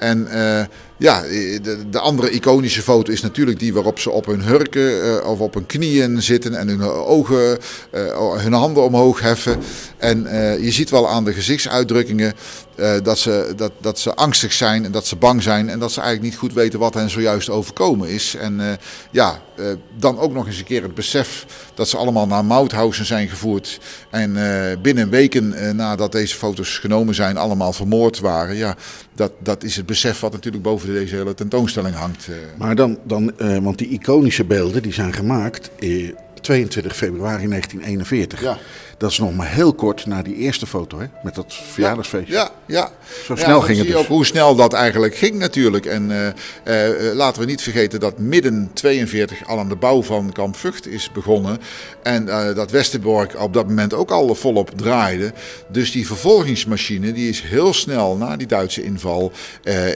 En 0.00 0.26
eh, 0.26 0.66
ja, 1.00 1.20
de, 1.22 1.88
de 1.90 1.98
andere 1.98 2.30
iconische 2.30 2.82
foto 2.82 3.12
is 3.12 3.20
natuurlijk 3.20 3.58
die 3.58 3.72
waarop 3.72 3.98
ze 3.98 4.10
op 4.10 4.26
hun 4.26 4.42
hurken 4.42 5.20
eh, 5.20 5.30
of 5.30 5.40
op 5.40 5.54
hun 5.54 5.66
knieën 5.66 6.22
zitten 6.22 6.54
en 6.54 6.68
hun 6.68 6.82
ogen, 6.82 7.58
eh, 7.90 8.36
hun 8.36 8.52
handen 8.52 8.82
omhoog 8.82 9.20
heffen. 9.20 9.58
En 9.96 10.26
eh, 10.26 10.64
je 10.64 10.70
ziet 10.70 10.90
wel 10.90 11.08
aan 11.08 11.24
de 11.24 11.32
gezichtsuitdrukkingen 11.32 12.34
eh, 12.80 12.92
dat, 13.02 13.18
ze, 13.18 13.52
dat, 13.56 13.72
dat 13.80 13.98
ze 13.98 14.14
angstig 14.14 14.52
zijn 14.52 14.84
en 14.84 14.92
dat 14.92 15.06
ze 15.06 15.16
bang 15.16 15.42
zijn 15.42 15.68
en 15.68 15.78
dat 15.78 15.92
ze 15.92 16.00
eigenlijk 16.00 16.30
niet 16.30 16.40
goed 16.40 16.52
weten 16.52 16.78
wat 16.78 16.94
hen 16.94 17.10
zojuist 17.10 17.50
overkomen 17.50 18.08
is. 18.08 18.34
En 18.34 18.60
eh, 18.60 18.72
ja, 19.10 19.40
eh, 19.60 19.66
dan 19.96 20.18
ook 20.18 20.32
nog 20.32 20.46
eens 20.46 20.58
een 20.58 20.64
keer 20.64 20.82
het 20.82 20.94
besef 20.94 21.46
dat 21.74 21.88
ze 21.88 21.96
allemaal 21.96 22.26
naar 22.26 22.44
Mauthausen 22.44 23.04
zijn 23.04 23.28
gevoerd 23.28 23.80
en 24.10 24.36
eh, 24.36 24.76
binnen 24.82 25.10
weken 25.10 25.52
eh, 25.52 25.70
nadat 25.70 26.12
deze 26.12 26.36
foto's 26.36 26.78
genomen 26.78 27.14
zijn 27.14 27.36
allemaal 27.36 27.72
vermoord 27.72 28.18
waren. 28.18 28.56
Ja, 28.56 28.76
dat, 29.14 29.32
dat 29.38 29.62
is 29.62 29.76
het 29.76 29.86
besef 29.86 30.20
wat 30.20 30.32
natuurlijk 30.32 30.62
boven 30.62 30.89
deze 30.92 31.16
hele 31.16 31.34
tentoonstelling 31.34 31.94
hangt. 31.94 32.28
eh. 32.28 32.34
Maar 32.58 32.74
dan, 32.74 32.98
dan 33.04 33.38
eh, 33.38 33.58
want 33.58 33.78
die 33.78 33.88
iconische 33.88 34.44
beelden 34.44 34.82
die 34.82 34.92
zijn 34.92 35.12
gemaakt 35.12 35.70
eh, 35.78 36.12
22 36.40 36.96
februari 36.96 37.48
1941. 37.48 38.40
Ja. 38.40 38.58
Dat 39.00 39.10
is 39.10 39.18
nog 39.18 39.36
maar 39.36 39.50
heel 39.50 39.74
kort 39.74 40.06
na 40.06 40.22
die 40.22 40.34
eerste 40.34 40.66
foto, 40.66 40.98
hè? 40.98 41.06
Met 41.22 41.34
dat 41.34 41.54
verjaardagsfeestje. 41.54 42.32
Ja, 42.32 42.50
ja. 42.66 42.90
Zo 43.24 43.36
snel 43.36 43.60
ging 43.60 43.78
het 43.78 43.86
dus. 43.86 43.96
ook 43.96 44.06
hoe 44.06 44.26
snel 44.26 44.54
dat 44.54 44.72
eigenlijk 44.72 45.14
ging 45.14 45.34
natuurlijk. 45.34 45.86
En 45.86 46.10
eh, 46.10 46.26
eh, 46.64 47.08
eh, 47.08 47.14
laten 47.14 47.40
we 47.40 47.46
niet 47.46 47.62
vergeten 47.62 48.00
dat 48.00 48.18
midden 48.18 48.70
42 48.72 49.46
al 49.46 49.58
aan 49.58 49.68
de 49.68 49.76
bouw 49.76 50.02
van 50.02 50.32
Kamp 50.32 50.56
Vught 50.56 50.86
is 50.86 51.12
begonnen. 51.12 51.58
En 52.02 52.24
dat 52.54 52.70
Westerbork 52.70 53.40
op 53.42 53.52
dat 53.54 53.66
moment 53.66 53.94
ook 53.94 54.10
al 54.10 54.34
volop 54.34 54.70
draaide. 54.76 55.32
Dus 55.68 55.92
die 55.92 56.06
vervolgingsmachine 56.06 57.12
die 57.12 57.28
is 57.28 57.40
heel 57.40 57.72
snel 57.74 58.16
na 58.16 58.36
die 58.36 58.46
Duitse 58.46 58.82
inval 58.82 59.32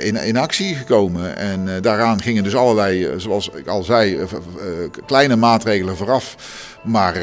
in, 0.02 0.16
in 0.16 0.36
actie 0.36 0.74
gekomen. 0.74 1.36
En 1.36 1.82
daaraan 1.82 2.22
gingen 2.22 2.44
dus 2.44 2.56
allerlei, 2.56 3.14
zoals 3.16 3.50
ik 3.54 3.66
al 3.66 3.82
zei, 3.82 4.18
kleine 5.06 5.36
maatregelen 5.36 5.96
vooraf. 5.96 6.36
Maar 6.84 7.14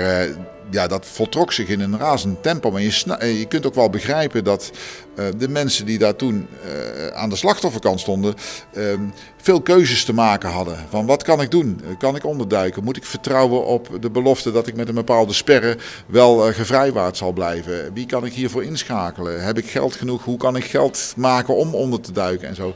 ja, 0.72 0.88
dat 0.88 1.06
voltrok 1.06 1.52
zich 1.52 1.68
in 1.68 1.80
een 1.80 1.98
razend 1.98 2.44
tempo. 2.44 2.72
Maar 2.72 2.82
je, 2.82 3.18
eh, 3.18 3.40
je 3.40 3.46
kunt 3.46 3.66
ook 3.66 3.76
wel 3.76 3.90
begrijpen 3.90 4.44
dat 4.44 4.72
eh, 5.16 5.26
de 5.38 5.48
mensen 5.48 5.86
die 5.86 5.98
daar 5.98 6.16
toen 6.16 6.48
eh, 6.64 7.08
aan 7.08 7.30
de 7.30 7.36
slachtofferkant 7.36 8.00
stonden, 8.00 8.36
ehm, 8.74 9.02
veel 9.38 9.62
keuzes 9.62 10.06
te 10.06 10.14
maken 10.14 10.50
hadden. 10.50 10.78
Van 10.90 11.06
wat 11.06 11.24
kan 11.24 11.42
ik 11.42 11.52
doen? 11.52 11.82
Kan 11.98 12.16
ik 12.16 12.26
onderduiken? 12.26 12.84
Moet 12.84 12.98
ik 12.98 13.06
vertrouwen 13.06 13.66
op 13.66 13.90
de 14.02 14.10
belofte 14.10 14.52
dat 14.52 14.68
ik 14.68 14.76
met 14.76 14.88
een 14.88 14.96
bepaalde 14.96 15.34
sperre 15.34 15.78
wel 16.08 16.54
gevrijwaard 16.54 17.18
zal 17.18 17.32
blijven? 17.32 17.94
Wie 17.94 18.06
kan 18.06 18.26
ik 18.26 18.34
hiervoor 18.34 18.64
inschakelen? 18.64 19.44
Heb 19.44 19.58
ik 19.58 19.70
geld 19.70 19.96
genoeg? 19.96 20.24
Hoe 20.24 20.38
kan 20.38 20.56
ik 20.56 20.64
geld 20.64 21.14
maken 21.18 21.56
om 21.56 21.76
onder 21.76 22.02
te 22.02 22.12
duiken 22.12 22.48
en 22.48 22.56
zo? 22.56 22.74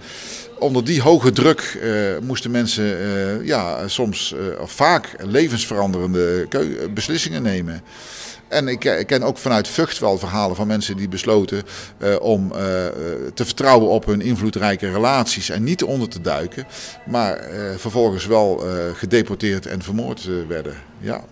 Onder 0.59 0.83
die 0.83 1.01
hoge 1.01 1.31
druk 1.31 1.79
uh, 1.81 2.17
moesten 2.21 2.51
mensen 2.51 2.83
uh, 2.83 3.45
ja, 3.45 3.87
soms 3.87 4.35
of 4.59 4.71
vaak 4.71 5.15
levensveranderende 5.19 6.47
beslissingen 6.93 7.41
nemen. 7.41 7.81
En 8.47 8.67
ik, 8.67 9.03
ken 9.07 9.23
ook 9.23 9.37
vanuit 9.37 9.67
Vught 9.67 9.99
wel 9.99 10.17
verhalen 10.17 10.55
van 10.55 10.67
mensen 10.67 10.97
die 10.97 11.07
besloten 11.07 11.63
om 12.19 12.51
te 13.33 13.45
vertrouwen 13.45 13.89
op 13.89 14.05
hun 14.05 14.21
invloedrijke 14.21 14.91
relaties 14.91 15.49
en 15.49 15.63
niet 15.63 15.83
onder 15.83 16.09
te 16.09 16.21
duiken, 16.21 16.67
maar 17.05 17.39
vervolgens 17.77 18.25
wel 18.25 18.63
gedeporteerd 18.93 19.65
en 19.65 19.81
vermoord 19.81 20.29
werden. 20.47 20.75
Ja. 20.99 21.23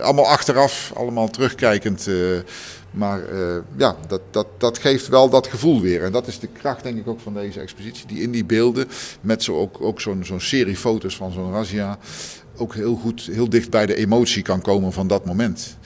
allemaal 0.00 0.26
achteraf, 0.26 0.92
allemaal 0.94 1.28
terugkijkend. 1.28 2.08
Maar 2.90 3.20
ja, 3.76 3.96
dat, 4.08 4.20
dat, 4.30 4.46
dat 4.58 4.78
geeft 4.78 5.08
wel 5.08 5.28
dat 5.28 5.46
gevoel 5.46 5.80
weer. 5.80 6.02
En 6.02 6.12
dat 6.12 6.26
is 6.26 6.38
de 6.38 6.46
kracht, 6.46 6.82
denk 6.82 6.98
ik, 6.98 7.08
ook 7.08 7.20
van 7.20 7.34
deze 7.34 7.60
expositie. 7.60 8.06
Die 8.06 8.22
in 8.22 8.30
die 8.30 8.44
beelden, 8.44 8.88
met 9.20 9.42
zo 9.42 9.56
ook, 9.58 9.80
ook 9.80 10.00
zo'n 10.00 10.24
zo'n 10.24 10.40
serie 10.40 10.76
foto's 10.76 11.16
van 11.16 11.32
zo'n 11.32 11.52
razzia, 11.52 11.98
ook 12.56 12.74
heel 12.74 12.94
goed, 12.94 13.28
heel 13.32 13.48
dicht 13.48 13.70
bij 13.70 13.86
de 13.86 13.94
emotie 13.94 14.42
kan 14.42 14.60
komen 14.60 14.92
van 14.92 15.06
dat 15.06 15.24
moment. 15.24 15.76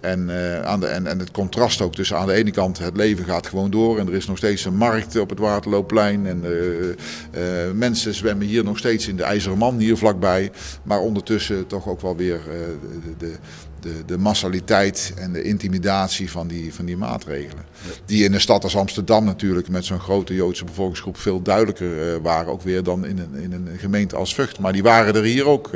En, 0.00 0.28
uh, 0.28 0.62
aan 0.62 0.80
de, 0.80 0.86
en, 0.86 1.06
en 1.06 1.18
het 1.18 1.30
contrast 1.30 1.80
ook 1.80 1.94
tussen 1.94 2.16
aan 2.16 2.26
de 2.26 2.32
ene 2.32 2.50
kant 2.50 2.78
het 2.78 2.96
leven 2.96 3.24
gaat 3.24 3.46
gewoon 3.46 3.70
door 3.70 3.98
en 3.98 4.06
er 4.06 4.14
is 4.14 4.26
nog 4.26 4.36
steeds 4.36 4.64
een 4.64 4.76
markt 4.76 5.18
op 5.18 5.30
het 5.30 5.38
Waterloopplein 5.38 6.26
en 6.26 6.44
uh, 6.44 6.50
uh, 6.88 7.72
mensen 7.74 8.14
zwemmen 8.14 8.46
hier 8.46 8.64
nog 8.64 8.78
steeds 8.78 9.08
in 9.08 9.16
de 9.16 9.22
IJzeren 9.22 9.58
Man 9.58 9.78
hier 9.78 9.96
vlakbij. 9.96 10.50
Maar 10.82 11.00
ondertussen 11.00 11.66
toch 11.66 11.88
ook 11.88 12.00
wel 12.00 12.16
weer 12.16 12.40
de, 12.46 13.14
de, 13.18 13.32
de, 13.80 14.04
de 14.06 14.18
massaliteit 14.18 15.12
en 15.16 15.32
de 15.32 15.42
intimidatie 15.42 16.30
van 16.30 16.46
die, 16.46 16.74
van 16.74 16.84
die 16.84 16.96
maatregelen. 16.96 17.64
Die 18.04 18.24
in 18.24 18.34
een 18.34 18.40
stad 18.40 18.64
als 18.64 18.76
Amsterdam 18.76 19.24
natuurlijk 19.24 19.68
met 19.68 19.84
zo'n 19.84 20.00
grote 20.00 20.34
Joodse 20.34 20.64
bevolkingsgroep 20.64 21.16
veel 21.16 21.42
duidelijker 21.42 22.22
waren 22.22 22.52
ook 22.52 22.62
weer 22.62 22.82
dan 22.82 23.06
in 23.06 23.18
een, 23.18 23.42
in 23.42 23.52
een 23.52 23.78
gemeente 23.78 24.16
als 24.16 24.34
Vught. 24.34 24.58
Maar 24.58 24.72
die 24.72 24.82
waren 24.82 25.14
er 25.14 25.22
hier 25.22 25.46
ook. 25.46 25.70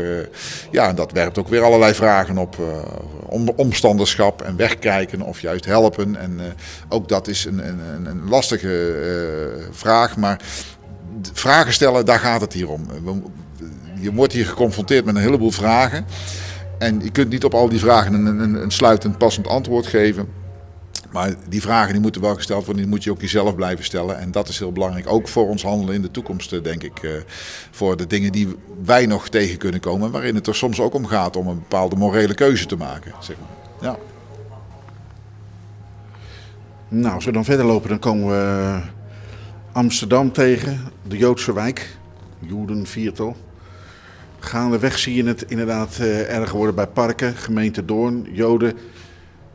ja, 0.70 0.88
en 0.88 0.94
dat 0.94 1.12
werpt 1.12 1.38
ook 1.38 1.48
weer 1.48 1.62
allerlei 1.62 1.94
vragen 1.94 2.38
op 2.38 2.56
om, 3.26 3.48
omstanders 3.56 4.13
en 4.18 4.56
wegkijken 4.56 5.22
of 5.22 5.40
juist 5.40 5.64
helpen. 5.64 6.16
En 6.16 6.32
uh, 6.38 6.44
ook 6.88 7.08
dat 7.08 7.28
is 7.28 7.44
een, 7.44 7.68
een, 7.68 8.06
een 8.06 8.28
lastige 8.28 8.94
uh, 9.58 9.64
vraag, 9.70 10.16
maar 10.16 10.40
vragen 11.32 11.72
stellen, 11.72 12.04
daar 12.04 12.18
gaat 12.18 12.40
het 12.40 12.52
hier 12.52 12.68
om. 12.68 12.86
Je 14.00 14.12
wordt 14.12 14.32
hier 14.32 14.46
geconfronteerd 14.46 15.04
met 15.04 15.14
een 15.14 15.20
heleboel 15.20 15.50
vragen. 15.50 16.04
En 16.78 17.00
je 17.02 17.10
kunt 17.10 17.30
niet 17.30 17.44
op 17.44 17.54
al 17.54 17.68
die 17.68 17.78
vragen 17.78 18.14
een, 18.14 18.26
een, 18.26 18.54
een 18.62 18.70
sluitend 18.70 19.18
passend 19.18 19.46
antwoord 19.46 19.86
geven. 19.86 20.28
Maar 21.12 21.34
die 21.48 21.60
vragen 21.60 21.92
die 21.92 22.00
moeten 22.00 22.20
wel 22.20 22.34
gesteld 22.34 22.64
worden, 22.64 22.82
die 22.82 22.92
moet 22.92 23.04
je 23.04 23.10
ook 23.10 23.20
jezelf 23.20 23.54
blijven 23.54 23.84
stellen. 23.84 24.18
En 24.18 24.30
dat 24.30 24.48
is 24.48 24.58
heel 24.58 24.72
belangrijk, 24.72 25.10
ook 25.10 25.28
voor 25.28 25.48
ons 25.48 25.62
handelen 25.62 25.94
in 25.94 26.02
de 26.02 26.10
toekomst, 26.10 26.64
denk 26.64 26.82
ik. 26.82 27.24
Voor 27.70 27.96
de 27.96 28.06
dingen 28.06 28.32
die 28.32 28.56
wij 28.84 29.06
nog 29.06 29.28
tegen 29.28 29.58
kunnen 29.58 29.80
komen, 29.80 30.10
waarin 30.10 30.34
het 30.34 30.46
er 30.46 30.54
soms 30.54 30.80
ook 30.80 30.94
om 30.94 31.06
gaat 31.06 31.36
om 31.36 31.46
een 31.46 31.58
bepaalde 31.58 31.96
morele 31.96 32.34
keuze 32.34 32.66
te 32.66 32.76
maken. 32.76 33.12
Zeg 33.20 33.36
maar. 33.36 33.63
Ja. 33.84 33.96
Nou, 36.88 37.14
als 37.14 37.24
we 37.24 37.32
dan 37.32 37.44
verder 37.44 37.66
lopen, 37.66 37.88
dan 37.88 37.98
komen 37.98 38.28
we 38.28 38.80
Amsterdam 39.72 40.32
tegen, 40.32 40.80
de 41.02 41.16
Joodse 41.16 41.52
wijk, 41.52 41.96
Jodenviertel. 42.38 43.36
Gaandeweg 44.38 44.98
zie 44.98 45.14
je 45.14 45.24
het 45.24 45.42
inderdaad 45.42 45.98
uh, 46.00 46.34
erger 46.36 46.56
worden 46.56 46.74
bij 46.74 46.86
parken, 46.86 47.36
gemeente 47.36 47.84
Doorn, 47.84 48.26
Joden. 48.32 48.72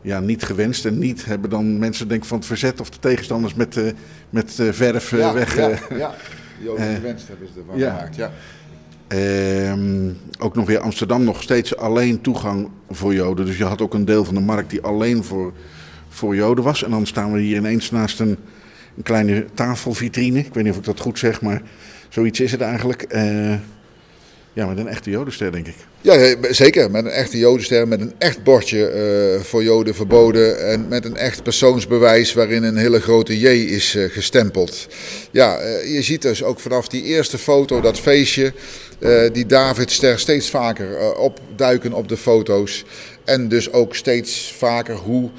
Ja, 0.02 0.20
niet 0.20 0.44
gewenst 0.44 0.86
en 0.86 1.00
niet 1.00 1.26
hebben 1.26 1.50
dan 1.50 1.80
mensen 1.80 2.08
denk 2.08 2.26
van 2.26 2.38
het 2.38 2.48
verzet 2.48 2.80
of 2.80 2.90
de 2.90 3.00
tegenstanders 3.00 3.54
met, 3.54 3.76
uh, 3.76 3.92
met 4.30 4.58
uh, 4.60 4.72
verf 4.72 5.12
ja, 5.12 5.34
weg. 5.34 5.56
Ja, 5.56 5.70
ja. 5.98 6.16
Joden 6.60 6.96
gewenst 6.96 7.28
hebben 7.28 7.48
ze 7.54 7.60
ervan 7.60 7.78
ja. 7.78 7.96
gemaakt, 7.96 8.16
ja. 8.16 8.32
Uh, 9.14 9.74
ook 10.40 10.56
nog 10.56 10.66
weer 10.66 10.80
Amsterdam 10.80 11.24
nog 11.24 11.42
steeds 11.42 11.78
alleen 11.78 12.22
toegang 12.22 12.70
voor 12.90 13.14
Joden. 13.14 13.46
Dus 13.46 13.58
je 13.58 13.64
had 13.64 13.82
ook 13.82 13.94
een 13.94 14.06
deel 14.06 14.26
van 14.26 14.34
de 14.34 14.42
markt 14.42 14.70
die 14.70 14.82
alleen 14.82 15.24
voor, 15.24 15.54
voor 16.10 16.36
Joden 16.36 16.64
was. 16.64 16.84
En 16.84 16.92
dan 16.92 17.06
staan 17.06 17.32
we 17.32 17.40
hier 17.40 17.58
ineens 17.58 17.92
naast 17.92 18.20
een, 18.20 18.38
een 18.98 19.04
kleine 19.04 19.46
tafelvitrine. 19.54 20.40
Ik 20.40 20.54
weet 20.54 20.64
niet 20.64 20.74
of 20.74 20.80
ik 20.80 20.86
dat 20.86 21.00
goed 21.00 21.20
zeg, 21.20 21.42
maar 21.42 21.62
zoiets 22.10 22.40
is 22.40 22.52
het 22.52 22.62
eigenlijk. 22.62 23.08
Ja, 24.60 24.66
met 24.66 24.78
een 24.78 24.88
echte 24.88 25.10
Jodenster, 25.10 25.52
denk 25.52 25.68
ik. 25.68 25.76
Ja, 26.02 26.36
zeker. 26.50 26.92
Met 26.92 27.06
een 27.06 27.12
echte 27.12 27.38
Jodenster, 27.38 27.88
met 27.88 28.02
een 28.02 28.14
echt 28.18 28.44
bordje 28.44 28.94
uh, 29.36 29.44
voor 29.44 29.64
Joden 29.64 29.96
verboden. 29.96 30.68
En 30.68 30.88
met 30.88 31.06
een 31.06 31.18
echt 31.18 31.44
persoonsbewijs 31.44 32.34
waarin 32.34 32.64
een 32.64 32.78
hele 32.78 33.02
grote 33.02 33.40
J 33.40 33.48
is 33.48 33.96
uh, 33.96 34.10
gestempeld. 34.10 34.88
Ja, 35.32 35.62
uh, 35.62 35.94
je 35.94 36.02
ziet 36.02 36.22
dus 36.22 36.44
ook 36.44 36.60
vanaf 36.60 36.88
die 36.88 37.04
eerste 37.04 37.38
foto, 37.38 37.82
dat 37.82 38.00
feestje, 38.00 38.54
die 39.32 39.46
Davidster 39.46 40.20
steeds 40.20 40.50
vaker 40.50 41.16
opduiken 41.16 41.94
op 41.94 42.08
de 42.08 42.18
foto's. 42.18 42.86
En 43.26 43.48
dus 43.48 43.72
ook 43.72 43.96
steeds 43.96 44.54
vaker 44.58 44.96
hoe 44.96 45.30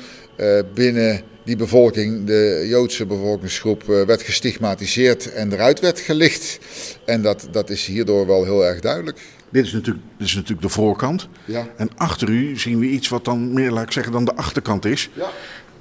binnen 0.75 1.23
die 1.45 1.57
bevolking, 1.57 2.27
de 2.27 2.65
Joodse 2.69 3.07
bevolkingsgroep, 3.07 3.85
werd 3.85 4.23
gestigmatiseerd 4.23 5.33
en 5.33 5.53
eruit 5.53 5.81
werd 5.81 6.01
gelicht. 6.01 6.59
En 7.05 7.23
dat, 7.23 7.49
dat 7.51 7.71
is 7.71 7.87
hierdoor 7.87 8.27
wel 8.27 8.45
heel 8.45 8.65
erg 8.67 8.81
duidelijk. 8.81 9.21
Dit 9.51 9.65
is, 9.65 9.73
natuurlijk, 9.73 10.05
dit 10.19 10.27
is 10.27 10.35
natuurlijk 10.35 10.63
de 10.63 10.69
voorkant. 10.69 11.29
Ja. 11.45 11.69
En 11.77 11.91
achter 11.97 12.29
u 12.29 12.59
zien 12.59 12.79
we 12.79 12.87
iets 12.87 13.09
wat 13.09 13.25
dan 13.25 13.53
meer, 13.53 13.71
laat 13.71 13.85
ik 13.85 13.93
zeggen, 13.93 14.13
dan 14.13 14.25
de 14.25 14.35
achterkant 14.35 14.85
is. 14.85 15.11
Ja. 15.13 15.31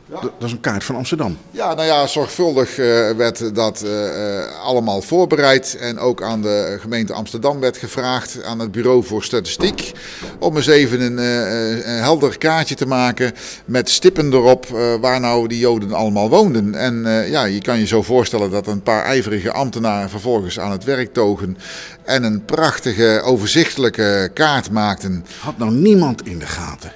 Ja. 0.09 0.21
Dat 0.21 0.31
is 0.39 0.51
een 0.51 0.59
kaart 0.59 0.83
van 0.83 0.95
Amsterdam. 0.95 1.37
Ja, 1.51 1.73
nou 1.73 1.87
ja, 1.87 2.07
zorgvuldig 2.07 2.77
uh, 2.77 3.11
werd 3.11 3.55
dat 3.55 3.83
uh, 3.85 4.61
allemaal 4.63 5.01
voorbereid. 5.01 5.77
En 5.79 5.99
ook 5.99 6.23
aan 6.23 6.41
de 6.41 6.77
gemeente 6.79 7.13
Amsterdam 7.13 7.59
werd 7.59 7.77
gevraagd, 7.77 8.43
aan 8.43 8.59
het 8.59 8.71
Bureau 8.71 9.03
voor 9.03 9.23
Statistiek, 9.23 9.91
om 10.39 10.55
eens 10.55 10.67
even 10.67 11.01
een, 11.01 11.17
uh, 11.17 11.85
een 11.95 12.01
helder 12.01 12.37
kaartje 12.37 12.75
te 12.75 12.85
maken 12.85 13.33
met 13.65 13.89
stippen 13.89 14.33
erop 14.33 14.67
waar 15.01 15.19
nou 15.19 15.47
die 15.47 15.59
Joden 15.59 15.93
allemaal 15.93 16.29
woonden. 16.29 16.75
En 16.75 17.03
ja, 17.29 17.43
je 17.43 17.61
kan 17.61 17.79
je 17.79 17.85
zo 17.85 18.01
voorstellen 18.01 18.51
dat 18.51 18.67
een 18.67 18.83
paar 18.83 19.03
ijverige 19.03 19.51
ambtenaren 19.51 20.09
vervolgens 20.09 20.59
aan 20.59 20.71
het 20.71 20.83
werk 20.83 21.13
togen 21.13 21.57
en 22.03 22.23
een 22.23 22.45
prachtige, 22.45 23.21
overzichtelijke 23.23 24.31
kaart 24.33 24.71
maakten. 24.71 25.25
Had 25.39 25.57
nou 25.57 25.71
niemand 25.71 26.25
in 26.25 26.39
de 26.39 26.47
gaten 26.47 26.91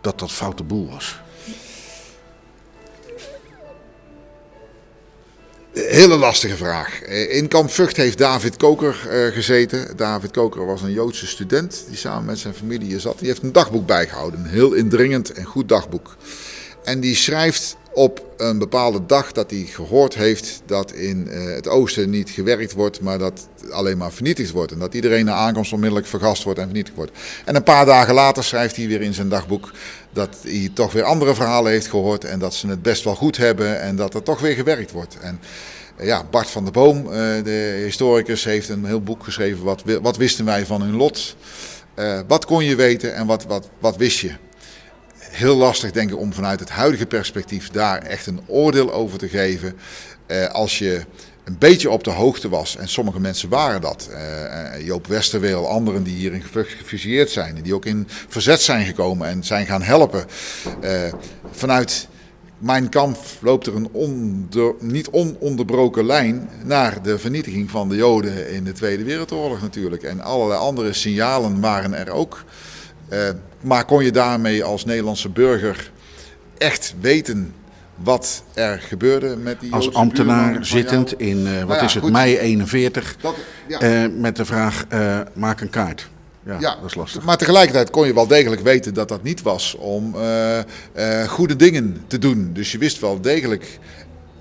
dat 0.00 0.18
dat 0.18 0.32
foute 0.32 0.62
boel 0.62 0.88
was? 0.90 1.22
Hele 5.74 6.16
lastige 6.16 6.56
vraag. 6.56 7.02
In 7.04 7.48
kamp 7.48 7.70
Vught 7.70 7.96
heeft 7.96 8.18
David 8.18 8.56
Koker 8.56 9.06
uh, 9.10 9.34
gezeten. 9.34 9.96
David 9.96 10.30
Koker 10.30 10.66
was 10.66 10.82
een 10.82 10.92
Joodse 10.92 11.26
student 11.26 11.84
die 11.88 11.96
samen 11.96 12.24
met 12.24 12.38
zijn 12.38 12.54
familie 12.54 12.88
hier 12.88 13.00
zat. 13.00 13.18
Die 13.18 13.28
heeft 13.28 13.42
een 13.42 13.52
dagboek 13.52 13.86
bijgehouden. 13.86 14.40
Een 14.40 14.46
heel 14.46 14.72
indringend 14.72 15.32
en 15.32 15.44
goed 15.44 15.68
dagboek. 15.68 16.16
En 16.84 17.00
die 17.00 17.14
schrijft 17.14 17.76
op 17.94 18.34
een 18.36 18.58
bepaalde 18.58 19.06
dag 19.06 19.32
dat 19.32 19.50
hij 19.50 19.60
gehoord 19.60 20.14
heeft 20.14 20.62
dat 20.66 20.92
in 20.92 21.28
uh, 21.30 21.54
het 21.54 21.68
oosten 21.68 22.10
niet 22.10 22.30
gewerkt 22.30 22.72
wordt, 22.72 23.00
maar 23.00 23.18
dat 23.18 23.48
alleen 23.70 23.98
maar 23.98 24.12
vernietigd 24.12 24.50
wordt. 24.50 24.72
En 24.72 24.78
dat 24.78 24.94
iedereen 24.94 25.24
na 25.24 25.32
aankomst 25.32 25.72
onmiddellijk 25.72 26.06
vergast 26.08 26.42
wordt 26.42 26.58
en 26.58 26.64
vernietigd 26.64 26.96
wordt. 26.96 27.12
En 27.44 27.56
een 27.56 27.62
paar 27.62 27.86
dagen 27.86 28.14
later 28.14 28.44
schrijft 28.44 28.76
hij 28.76 28.86
weer 28.86 29.02
in 29.02 29.14
zijn 29.14 29.28
dagboek 29.28 29.72
dat 30.12 30.36
hij 30.42 30.70
toch 30.74 30.92
weer 30.92 31.02
andere 31.02 31.34
verhalen 31.34 31.72
heeft 31.72 31.86
gehoord 31.86 32.24
en 32.24 32.38
dat 32.38 32.54
ze 32.54 32.68
het 32.68 32.82
best 32.82 33.04
wel 33.04 33.14
goed 33.14 33.36
hebben 33.36 33.80
en 33.80 33.96
dat 33.96 34.14
er 34.14 34.22
toch 34.22 34.40
weer 34.40 34.54
gewerkt 34.54 34.92
wordt. 34.92 35.18
En 35.20 35.40
uh, 36.00 36.06
ja, 36.06 36.24
Bart 36.30 36.50
van 36.50 36.64
der 36.64 36.72
Boom, 36.72 37.06
uh, 37.06 37.12
de 37.44 37.80
historicus, 37.84 38.44
heeft 38.44 38.68
een 38.68 38.84
heel 38.84 39.02
boek 39.02 39.24
geschreven, 39.24 39.64
Wat, 39.64 39.82
wat 40.02 40.16
wisten 40.16 40.44
wij 40.44 40.66
van 40.66 40.82
hun 40.82 40.96
lot? 40.96 41.36
wat 42.26 42.44
kon 42.44 42.64
je 42.64 42.74
weten 42.74 43.14
en 43.14 43.26
wat, 43.26 43.44
wat, 43.44 43.68
wat 43.78 43.96
wist 43.96 44.18
je? 44.18 44.32
Heel 45.34 45.56
lastig, 45.56 45.90
denk 45.90 46.10
ik, 46.10 46.18
om 46.18 46.32
vanuit 46.32 46.60
het 46.60 46.70
huidige 46.70 47.06
perspectief 47.06 47.70
daar 47.70 48.02
echt 48.02 48.26
een 48.26 48.40
oordeel 48.46 48.92
over 48.92 49.18
te 49.18 49.28
geven. 49.28 49.76
Uh, 50.26 50.46
als 50.46 50.78
je 50.78 51.04
een 51.44 51.56
beetje 51.58 51.90
op 51.90 52.04
de 52.04 52.10
hoogte 52.10 52.48
was, 52.48 52.76
en 52.76 52.88
sommige 52.88 53.20
mensen 53.20 53.48
waren 53.48 53.80
dat. 53.80 54.08
Uh, 54.10 54.86
Joop 54.86 55.06
Westerweel, 55.06 55.68
anderen 55.68 56.02
die 56.02 56.16
hierin 56.16 56.42
gefusieerd 56.42 57.30
zijn, 57.30 57.62
die 57.62 57.74
ook 57.74 57.84
in 57.84 58.08
verzet 58.28 58.60
zijn 58.62 58.86
gekomen 58.86 59.28
en 59.28 59.44
zijn 59.44 59.66
gaan 59.66 59.82
helpen. 59.82 60.24
Vanuit 61.50 62.08
mijn 62.58 62.88
kamp 62.88 63.18
loopt 63.40 63.66
er 63.66 63.74
een 63.74 64.48
niet 64.80 65.08
ononderbroken 65.10 66.06
lijn 66.06 66.48
naar 66.62 67.02
de 67.02 67.18
vernietiging 67.18 67.70
van 67.70 67.88
de 67.88 67.96
Joden 67.96 68.50
in 68.50 68.64
de 68.64 68.72
Tweede 68.72 69.04
Wereldoorlog 69.04 69.60
natuurlijk. 69.60 70.02
En 70.02 70.20
allerlei 70.20 70.60
andere 70.60 70.92
signalen 70.92 71.60
waren 71.60 71.94
er 71.94 72.10
ook. 72.10 72.44
Maar 73.64 73.84
kon 73.84 74.04
je 74.04 74.10
daarmee 74.12 74.64
als 74.64 74.84
Nederlandse 74.84 75.28
burger 75.28 75.90
echt 76.58 76.94
weten 77.00 77.54
wat 77.94 78.42
er 78.54 78.78
gebeurde 78.80 79.36
met 79.36 79.60
die 79.60 79.72
Als 79.72 79.94
ambtenaar 79.94 80.66
zittend 80.66 81.18
in, 81.20 81.46
eh, 81.46 81.52
wat 81.58 81.66
Nou 81.68 81.78
ja, 81.78 81.84
is 81.84 81.94
het, 81.94 82.02
goed. 82.02 82.12
mei 82.12 82.38
41, 82.38 83.16
Dat- 83.20 83.34
ja. 83.68 83.78
eh, 83.78 84.10
met 84.18 84.36
de 84.36 84.44
vraag, 84.44 84.84
eh, 84.88 85.20
maak 85.34 85.60
een 85.60 85.70
kaart. 85.70 86.08
Ja, 86.46 86.56
Ja, 86.60 86.74
dat 86.80 86.84
is 86.90 86.94
lastig. 86.94 87.24
Maar 87.24 87.36
tegelijkertijd 87.36 87.90
kon 87.90 88.06
je 88.06 88.14
wel 88.14 88.26
degelijk 88.26 88.62
weten 88.62 88.94
dat 88.94 89.08
dat 89.08 89.22
niet 89.22 89.42
was 89.42 89.74
om 89.74 90.14
goede 91.26 91.56
dingen 91.56 92.04
te 92.06 92.18
doen. 92.18 92.50
Dus 92.52 92.72
je 92.72 92.78
wist 92.78 93.00
wel 93.00 93.20
degelijk, 93.20 93.78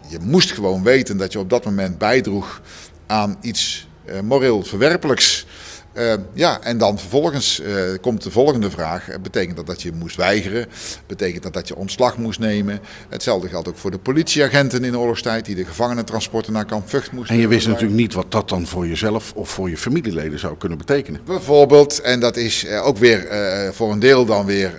je 0.08 0.18
moest 0.22 0.52
gewoon 0.52 0.84
weten 0.84 1.18
dat 1.18 1.32
je 1.32 1.40
op 1.40 1.50
dat 1.50 1.66
moment 1.66 1.98
bijdroeg 1.98 2.62
aan 3.08 3.38
iets 3.42 3.88
moreel 4.24 4.64
verwerpelijks. 4.64 5.46
Eh, 5.94 6.14
ja, 6.34 6.62
en 6.62 6.78
dan 6.78 7.00
vervolgens 7.00 7.60
eh, 7.60 7.74
komt 8.02 8.24
de 8.24 8.32
volgende 8.32 8.70
vraag. 8.70 9.10
Eh, 9.10 9.20
Betekent 9.20 9.56
dat 9.56 9.66
dat 9.66 9.82
je 9.82 9.92
moest 9.92 10.16
weigeren? 10.16 10.66
Betekent 11.08 11.44
dat 11.44 11.54
dat 11.54 11.68
je 11.68 11.76
ontslag 11.76 12.18
moest 12.18 12.40
nemen? 12.40 12.80
Hetzelfde 13.10 13.50
geldt 13.50 13.68
ook 13.68 13.78
voor 13.78 13.92
de 13.92 13.98
politieagenten 13.98 14.84
in 14.84 14.92
de 14.92 15.00
oorlogstijd 15.00 15.46
die 15.46 15.56
de 15.56 15.66
gevangenentransporten 15.66 16.54
naar 16.54 16.66
kamp 16.66 16.90
Vught 16.90 17.12
moesten. 17.12 17.36
En 17.36 17.42
je 17.42 17.48
wist 17.48 17.68
natuurlijk 17.68 17.94
niet 17.94 18.14
wat 18.14 18.32
dat 18.32 18.50
dan 18.50 18.68
voor 18.68 18.88
jezelf 18.88 19.34
of 19.36 19.50
voor 19.50 19.70
je 19.70 19.78
familieleden 19.78 20.40
zou 20.40 20.58
kunnen 20.58 20.78
betekenen. 20.78 21.22
Bijvoorbeeld, 21.26 22.02
en 22.02 22.20
dat 22.20 22.38
is 22.38 22.66
eh, 22.66 22.86
ook 22.86 22.98
weer 22.98 23.28
voor 23.74 23.92
een 23.92 24.00
deel 24.00 24.26
dan 24.26 24.46
weer 24.46 24.72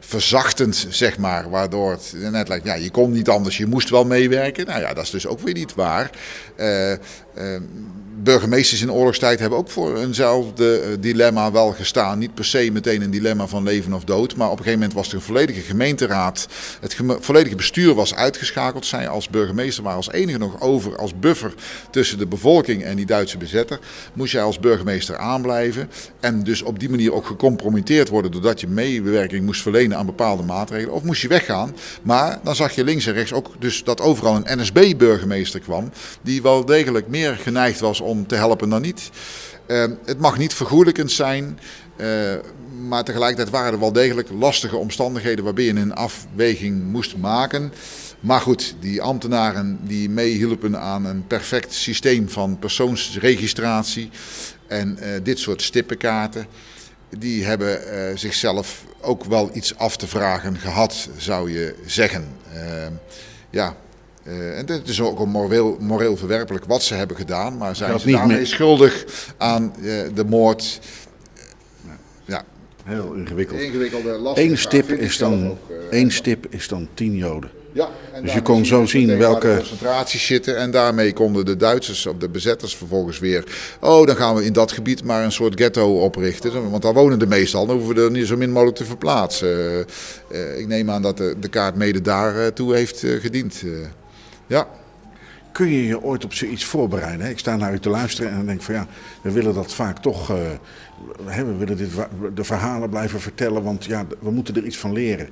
verzachtend, 0.00 0.86
zeg 0.88 1.18
maar. 1.18 1.50
Waardoor 1.50 1.90
het 1.90 2.14
net 2.30 2.48
lijkt, 2.48 2.64
ja, 2.64 2.74
je 2.74 2.90
kon 2.90 3.12
niet 3.12 3.28
anders, 3.28 3.56
je 3.56 3.66
moest 3.66 3.90
wel 3.90 4.04
meewerken. 4.04 4.66
Nou 4.66 4.80
ja, 4.80 4.94
dat 4.94 5.04
is 5.04 5.10
dus 5.10 5.26
ook 5.26 5.40
weer 5.40 5.54
niet 5.54 5.74
waar. 5.74 6.10
Burgemeesters 8.14 8.82
in 8.82 8.92
oorlogstijd 8.92 9.40
hebben 9.40 9.58
ook 9.58 9.70
voor 9.70 9.96
eenzelfde 9.96 10.78
eh, 10.78 10.88
dilemma 11.00 11.52
wel 11.52 11.72
gestaan. 11.72 12.18
Niet 12.18 12.34
per 12.34 12.44
se 12.44 12.70
meteen 12.72 13.02
een 13.02 13.10
dilemma 13.10 13.46
van 13.46 13.62
leven 13.62 13.92
of 13.92 14.04
dood. 14.04 14.36
Maar 14.36 14.46
op 14.46 14.58
een 14.58 14.64
gegeven 14.64 14.78
moment 14.78 14.98
was 14.98 15.08
er 15.08 15.14
een 15.14 15.20
volledige 15.20 15.60
gemeenteraad. 15.60 16.48
Het 16.80 16.96
volledige 17.20 17.56
bestuur 17.56 17.94
was 17.94 18.14
uitgeschakeld. 18.14 18.86
Zij 18.86 19.08
als 19.08 19.28
burgemeester 19.28 19.82
waren 19.82 19.96
als 19.96 20.10
enige 20.10 20.38
nog 20.38 20.60
over 20.60 20.96
als 20.96 21.18
buffer 21.18 21.54
tussen 21.90 22.18
de 22.18 22.26
bevolking 22.26 22.84
en 22.84 22.96
die 22.96 23.06
Duitse 23.06 23.38
bezetter. 23.38 23.78
Moest 24.12 24.32
jij 24.32 24.42
als 24.42 24.60
burgemeester 24.60 25.16
aanblijven. 25.16 25.90
En 26.20 26.42
dus 26.42 26.62
op 26.62 26.78
die 26.78 26.90
manier 26.90 27.12
ook 27.12 27.26
gecompromitteerd 27.26 28.08
worden 28.08 28.30
doordat 28.30 28.60
je 28.60 28.68
meewerking 28.68 29.44
moest 29.44 29.62
verlenen 29.62 29.96
aan 29.96 30.06
bepaalde 30.06 30.42
maatregelen. 30.42 30.94
Of 30.94 31.02
moest 31.02 31.22
je 31.22 31.28
weggaan. 31.28 31.76
Maar 32.02 32.38
dan 32.42 32.56
zag 32.56 32.74
je 32.74 32.84
links 32.84 33.06
en 33.06 33.12
rechts 33.12 33.32
ook 33.32 33.50
dus 33.58 33.84
dat 33.84 34.00
overal 34.00 34.36
een 34.36 34.60
NSB-burgemeester 34.60 35.60
kwam. 35.60 35.90
Die 36.22 36.42
wel 36.42 36.64
degelijk 36.64 37.08
meer 37.08 37.36
geneigd 37.36 37.80
was 37.80 38.00
om 38.02 38.26
te 38.26 38.34
helpen 38.34 38.68
dan 38.68 38.82
niet. 38.82 39.10
Eh, 39.66 39.84
het 40.04 40.18
mag 40.18 40.38
niet 40.38 40.54
vergoelijkend 40.54 41.10
zijn. 41.10 41.58
eh, 41.96 42.34
maar 42.88 43.04
tegelijkertijd 43.04 43.50
waren 43.50 43.72
er 43.72 43.80
wel 43.80 43.92
degelijk 43.92 44.28
lastige 44.38 44.76
omstandigheden 44.76 45.44
waarbij 45.44 45.64
je 45.64 45.70
een 45.70 45.94
afweging 45.94 46.82
moest 46.84 47.16
maken. 47.16 47.72
Maar 48.20 48.40
goed, 48.40 48.74
die 48.80 49.02
ambtenaren 49.02 49.78
die 49.82 50.10
meehielpen 50.10 50.78
aan 50.80 51.04
een 51.04 51.26
perfect 51.26 51.72
systeem 51.72 52.28
van 52.28 52.58
persoonsregistratie 52.58 54.10
en 54.66 54.98
eh, 54.98 55.08
dit 55.22 55.38
soort 55.38 55.62
stippenkaarten, 55.62 56.46
die 57.18 57.44
hebben 57.44 57.86
eh, 57.86 58.16
zichzelf 58.16 58.84
ook 59.00 59.24
wel 59.24 59.50
iets 59.52 59.76
af 59.76 59.96
te 59.96 60.06
vragen 60.06 60.58
gehad, 60.58 61.08
zou 61.16 61.52
je 61.52 61.74
zeggen. 61.86 62.28
Eh, 62.52 62.86
ja. 63.50 63.76
Eh, 64.24 64.58
en 64.58 64.66
het 64.70 64.88
is 64.88 65.00
ook 65.00 65.18
een 65.20 65.28
moreel, 65.28 65.76
moreel 65.80 66.16
verwerpelijk 66.16 66.64
wat 66.64 66.82
ze 66.82 66.94
hebben 66.94 67.16
gedaan, 67.16 67.56
maar 67.56 67.76
zijn 67.76 68.00
ze 68.00 68.06
niet 68.06 68.16
daarmee 68.16 68.36
meer- 68.36 68.46
schuldig 68.46 69.04
aan 69.36 69.74
eh, 69.76 69.82
de 70.14 70.24
moord? 70.24 70.80
Ja, 72.24 72.44
Heel 72.84 73.12
ingewikkeld. 73.12 73.60
ingewikkelde, 73.60 74.30
Eén 74.34 74.58
stip 74.58 74.88
is 74.90 75.18
dan, 75.18 75.48
ook, 75.50 75.70
eh, 75.70 75.98
één 75.98 76.10
stip 76.10 76.46
is 76.50 76.68
dan 76.68 76.88
tien 76.94 77.16
Joden. 77.16 77.50
Ja, 77.74 77.88
Dus 78.22 78.32
je 78.32 78.42
kon 78.42 78.66
zo 78.66 78.86
zien 78.86 79.18
welke- 79.18 79.54
concentraties 79.56 80.26
zitten. 80.26 80.56
En 80.56 80.70
daarmee 80.70 81.12
konden 81.12 81.44
de 81.44 81.56
Duitsers 81.56 82.06
of 82.06 82.16
de 82.16 82.28
bezetters 82.28 82.76
vervolgens 82.76 83.18
weer. 83.18 83.44
Oh, 83.80 84.06
dan 84.06 84.16
gaan 84.16 84.34
we 84.34 84.44
in 84.44 84.52
dat 84.52 84.72
gebied 84.72 85.04
maar 85.04 85.24
een 85.24 85.32
soort 85.32 85.54
ghetto 85.60 86.00
oprichten. 86.00 86.70
Want 86.70 86.82
daar 86.82 86.92
wonen 86.94 87.18
de 87.18 87.26
meestal. 87.26 87.66
Dan 87.66 87.76
hoeven 87.76 87.94
we 87.94 88.02
er 88.02 88.10
niet 88.10 88.26
zo 88.26 88.36
min 88.36 88.50
mogelijk 88.52 88.76
te 88.76 88.84
verplaatsen. 88.84 89.80
Ik 90.58 90.66
neem 90.66 90.90
aan 90.90 91.02
dat 91.02 91.16
de, 91.16 91.34
de 91.40 91.48
kaart 91.48 91.74
mede 91.76 92.00
daartoe 92.00 92.74
heeft 92.74 93.02
eh, 93.02 93.20
gediend. 93.20 93.62
Ja. 94.46 94.68
Kun 95.52 95.66
je 95.68 95.86
je 95.86 96.02
ooit 96.02 96.24
op 96.24 96.34
zoiets 96.34 96.64
voorbereiden? 96.64 97.28
Ik 97.30 97.38
sta 97.38 97.56
naar 97.56 97.72
u 97.72 97.78
te 97.78 97.88
luisteren 97.88 98.30
en 98.30 98.36
dan 98.36 98.46
denk 98.46 98.58
ik 98.58 98.64
van 98.64 98.74
ja, 98.74 98.86
we 99.22 99.30
willen 99.30 99.54
dat 99.54 99.74
vaak 99.74 99.98
toch. 99.98 100.30
eh, 100.30 100.36
we 101.44 101.56
willen 101.56 101.76
dit, 101.76 101.90
de 102.34 102.44
verhalen 102.44 102.90
blijven 102.90 103.20
vertellen, 103.20 103.62
want 103.62 103.84
ja, 103.84 104.06
we 104.20 104.30
moeten 104.30 104.54
er 104.56 104.64
iets 104.64 104.76
van 104.78 104.92
leren. 104.92 105.28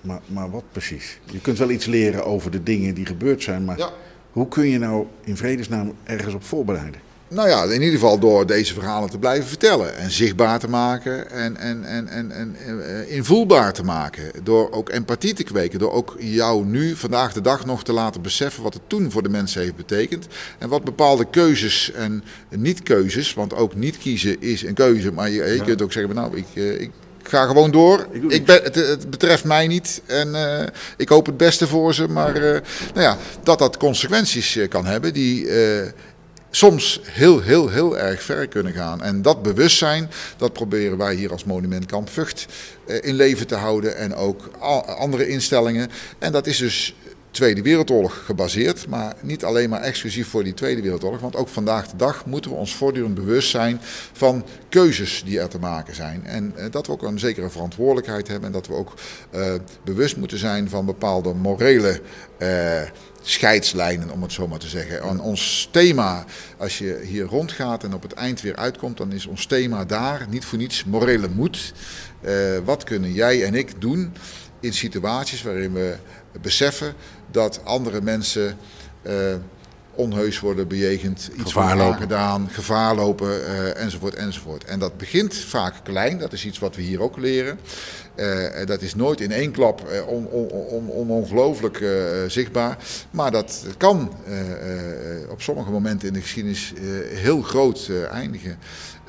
Maar, 0.00 0.20
maar 0.26 0.50
wat 0.50 0.64
precies? 0.72 1.18
Je 1.24 1.40
kunt 1.40 1.58
wel 1.58 1.70
iets 1.70 1.86
leren 1.86 2.24
over 2.24 2.50
de 2.50 2.62
dingen 2.62 2.94
die 2.94 3.06
gebeurd 3.06 3.42
zijn, 3.42 3.64
maar 3.64 3.78
Ja. 3.78 3.90
hoe 4.32 4.48
kun 4.48 4.66
je 4.68 4.78
nou 4.78 5.06
in 5.24 5.36
vredesnaam 5.36 5.92
ergens 6.04 6.34
op 6.34 6.44
voorbereiden? 6.44 7.00
Nou 7.32 7.48
ja, 7.48 7.62
in 7.64 7.82
ieder 7.82 7.90
geval 7.90 8.18
door 8.18 8.46
deze 8.46 8.74
verhalen 8.74 9.10
te 9.10 9.18
blijven 9.18 9.48
vertellen. 9.48 9.96
En 9.96 10.10
zichtbaar 10.10 10.58
te 10.58 10.68
maken 10.68 11.30
en, 11.30 11.56
en, 11.56 11.84
en, 11.84 12.08
en, 12.08 12.30
en 12.32 12.56
eh, 12.58 13.16
invoelbaar 13.16 13.72
te 13.72 13.82
maken. 13.82 14.24
Door 14.42 14.70
ook 14.70 14.88
empathie 14.88 15.34
te 15.34 15.42
kweken. 15.42 15.78
Door 15.78 15.92
ook 15.92 16.16
jou 16.18 16.64
nu, 16.64 16.96
vandaag 16.96 17.32
de 17.32 17.40
dag, 17.40 17.66
nog 17.66 17.84
te 17.84 17.92
laten 17.92 18.22
beseffen 18.22 18.62
wat 18.62 18.74
het 18.74 18.82
toen 18.86 19.10
voor 19.10 19.22
de 19.22 19.28
mensen 19.28 19.62
heeft 19.62 19.76
betekend. 19.76 20.26
En 20.58 20.68
wat 20.68 20.84
bepaalde 20.84 21.26
keuzes 21.30 21.92
en 21.92 22.24
niet-keuzes, 22.48 23.34
want 23.34 23.54
ook 23.54 23.74
niet 23.74 23.98
kiezen 23.98 24.40
is 24.40 24.62
een 24.62 24.74
keuze. 24.74 25.12
Maar 25.12 25.30
je, 25.30 25.44
je 25.44 25.62
kunt 25.64 25.82
ook 25.82 25.92
zeggen, 25.92 26.14
nou, 26.14 26.36
ik, 26.36 26.46
eh, 26.54 26.80
ik 26.80 26.90
ga 27.22 27.46
gewoon 27.46 27.70
door. 27.70 28.06
Ik 28.28 28.44
ben, 28.44 28.62
het, 28.62 28.74
het 28.74 29.10
betreft 29.10 29.44
mij 29.44 29.66
niet 29.66 30.02
en 30.06 30.34
eh, 30.34 30.66
ik 30.96 31.08
hoop 31.08 31.26
het 31.26 31.36
beste 31.36 31.66
voor 31.66 31.94
ze. 31.94 32.08
Maar 32.08 32.32
nou 32.32 32.60
ja, 32.94 33.16
dat 33.42 33.58
dat 33.58 33.76
consequenties 33.76 34.58
kan 34.68 34.86
hebben 34.86 35.12
die... 35.12 35.48
soms 36.50 37.00
heel, 37.04 37.40
heel, 37.40 37.68
heel 37.68 37.98
erg 37.98 38.22
ver 38.22 38.48
kunnen 38.48 38.72
gaan. 38.72 39.02
En 39.02 39.22
dat 39.22 39.42
bewustzijn, 39.42 40.10
dat 40.36 40.52
proberen 40.52 40.98
wij 40.98 41.14
hier 41.14 41.30
als 41.30 41.44
Monument 41.44 41.86
Kamp 41.86 42.08
Vught 42.08 42.46
eh, 42.86 42.96
in 43.00 43.14
leven 43.14 43.46
te 43.46 43.54
houden. 43.54 43.96
En 43.96 44.14
ook 44.14 44.50
andere 44.86 45.28
instellingen. 45.28 45.90
En 46.18 46.32
dat 46.32 46.46
is 46.46 46.58
dus 46.58 46.94
Tweede 47.30 47.62
Wereldoorlog 47.62 48.24
gebaseerd. 48.24 48.86
Maar 48.88 49.14
niet 49.20 49.44
alleen 49.44 49.70
maar 49.70 49.80
exclusief 49.80 50.28
voor 50.28 50.44
die 50.44 50.54
Tweede 50.54 50.82
Wereldoorlog. 50.82 51.20
Want 51.20 51.36
ook 51.36 51.48
vandaag 51.48 51.88
de 51.88 51.96
dag 51.96 52.26
moeten 52.26 52.50
we 52.50 52.56
ons 52.56 52.74
voortdurend 52.74 53.14
bewust 53.14 53.50
zijn 53.50 53.80
van 54.12 54.44
keuzes 54.68 55.22
die 55.24 55.40
er 55.40 55.48
te 55.48 55.58
maken 55.58 55.94
zijn. 55.94 56.26
En 56.26 56.52
eh, 56.56 56.70
dat 56.70 56.86
we 56.86 56.92
ook 56.92 57.02
een 57.02 57.18
zekere 57.18 57.50
verantwoordelijkheid 57.50 58.28
hebben. 58.28 58.46
En 58.46 58.52
dat 58.52 58.66
we 58.66 58.74
ook 58.74 58.94
eh, 59.30 59.52
bewust 59.84 60.16
moeten 60.16 60.38
zijn 60.38 60.68
van 60.68 60.86
bepaalde 60.86 61.34
morele... 61.34 62.00
eh, 62.38 62.82
scheidslijnen, 63.22 64.10
om 64.10 64.22
het 64.22 64.32
zo 64.32 64.48
maar 64.48 64.58
te 64.58 64.68
zeggen. 64.68 65.02
En 65.02 65.20
ons 65.20 65.68
thema, 65.72 66.24
als 66.58 66.78
je 66.78 67.00
hier 67.04 67.24
rondgaat 67.24 67.84
en 67.84 67.94
op 67.94 68.02
het 68.02 68.12
eind 68.12 68.40
weer 68.40 68.56
uitkomt, 68.56 68.96
dan 68.96 69.12
is 69.12 69.26
ons 69.26 69.46
thema 69.46 69.84
daar, 69.84 70.26
niet 70.30 70.44
voor 70.44 70.58
niets, 70.58 70.84
morele 70.84 71.28
moed. 71.28 71.72
Wat 72.64 72.84
kunnen 72.84 73.12
jij 73.12 73.44
en 73.44 73.54
ik 73.54 73.80
doen 73.80 74.12
in 74.60 74.72
situaties 74.72 75.42
waarin 75.42 75.72
we 75.72 75.96
beseffen 76.40 76.94
dat 77.30 77.60
andere 77.64 78.00
mensen 78.02 78.56
eh, 79.02 79.14
onheus 79.94 80.40
worden 80.40 80.68
bejegend, 80.68 81.30
iets 81.38 81.52
Gevaar 81.52 81.80
aangedaan, 81.80 82.48
gevaar 82.50 82.94
lopen, 82.94 83.46
eh, 83.46 83.82
enzovoort, 83.82 84.14
enzovoort. 84.14 84.64
En 84.64 84.78
dat 84.78 84.96
begint 84.96 85.34
vaak 85.34 85.74
klein, 85.82 86.18
dat 86.18 86.32
is 86.32 86.44
iets 86.46 86.58
wat 86.58 86.76
we 86.76 86.82
hier 86.82 87.02
ook 87.02 87.16
leren. 87.16 87.58
Eh, 88.14 88.66
dat 88.66 88.82
is 88.82 88.94
nooit 88.94 89.20
in 89.20 89.32
één 89.32 89.50
klap 89.50 89.82
on, 90.06 90.26
on, 90.26 90.48
on, 90.48 90.88
on- 90.88 91.10
ongelooflijk 91.10 91.84
zichtbaar. 92.26 92.76
Maar 93.10 93.30
dat 93.30 93.64
kan 93.76 94.12
op 95.30 95.42
sommige 95.42 95.70
momenten 95.70 96.08
in 96.08 96.14
de 96.14 96.20
geschiedenis 96.20 96.72
heel 97.14 97.42
groot 97.42 97.90
eindigen. 98.10 98.58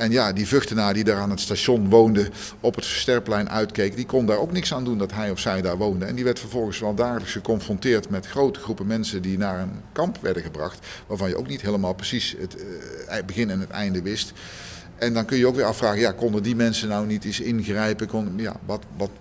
En 0.01 0.11
ja, 0.11 0.33
die 0.33 0.47
Vuchtenaar 0.47 0.93
die 0.93 1.03
daar 1.03 1.17
aan 1.17 1.29
het 1.29 1.39
station 1.39 1.89
woonde, 1.89 2.29
op 2.59 2.75
het 2.75 2.85
Versterplein 2.85 3.49
uitkeek, 3.49 3.95
die 3.95 4.05
kon 4.05 4.25
daar 4.25 4.37
ook 4.37 4.51
niks 4.51 4.73
aan 4.73 4.83
doen 4.83 4.97
dat 4.97 5.13
hij 5.13 5.31
of 5.31 5.39
zij 5.39 5.61
daar 5.61 5.77
woonde. 5.77 6.05
En 6.05 6.15
die 6.15 6.23
werd 6.23 6.39
vervolgens 6.39 6.79
wel 6.79 6.93
dagelijks 6.93 7.31
geconfronteerd 7.31 8.09
met 8.09 8.27
grote 8.27 8.59
groepen 8.59 8.87
mensen 8.87 9.21
die 9.21 9.37
naar 9.37 9.59
een 9.59 9.81
kamp 9.91 10.17
werden 10.21 10.43
gebracht, 10.43 10.87
waarvan 11.07 11.29
je 11.29 11.37
ook 11.37 11.47
niet 11.47 11.61
helemaal 11.61 11.93
precies 11.93 12.35
het 12.39 12.55
eh, 13.07 13.23
begin 13.25 13.49
en 13.49 13.59
het 13.59 13.69
einde 13.69 14.01
wist. 14.01 14.33
En 14.95 15.13
dan 15.13 15.25
kun 15.25 15.37
je 15.37 15.47
ook 15.47 15.55
weer 15.55 15.65
afvragen, 15.65 15.99
ja, 15.99 16.11
konden 16.11 16.43
die 16.43 16.55
mensen 16.55 16.87
nou 16.87 17.05
niet 17.05 17.25
eens 17.25 17.39
ingrijpen? 17.39 18.07
Konden, 18.07 18.37
ja, 18.37 18.55
wat, 18.65 18.83
wat, 18.97 19.11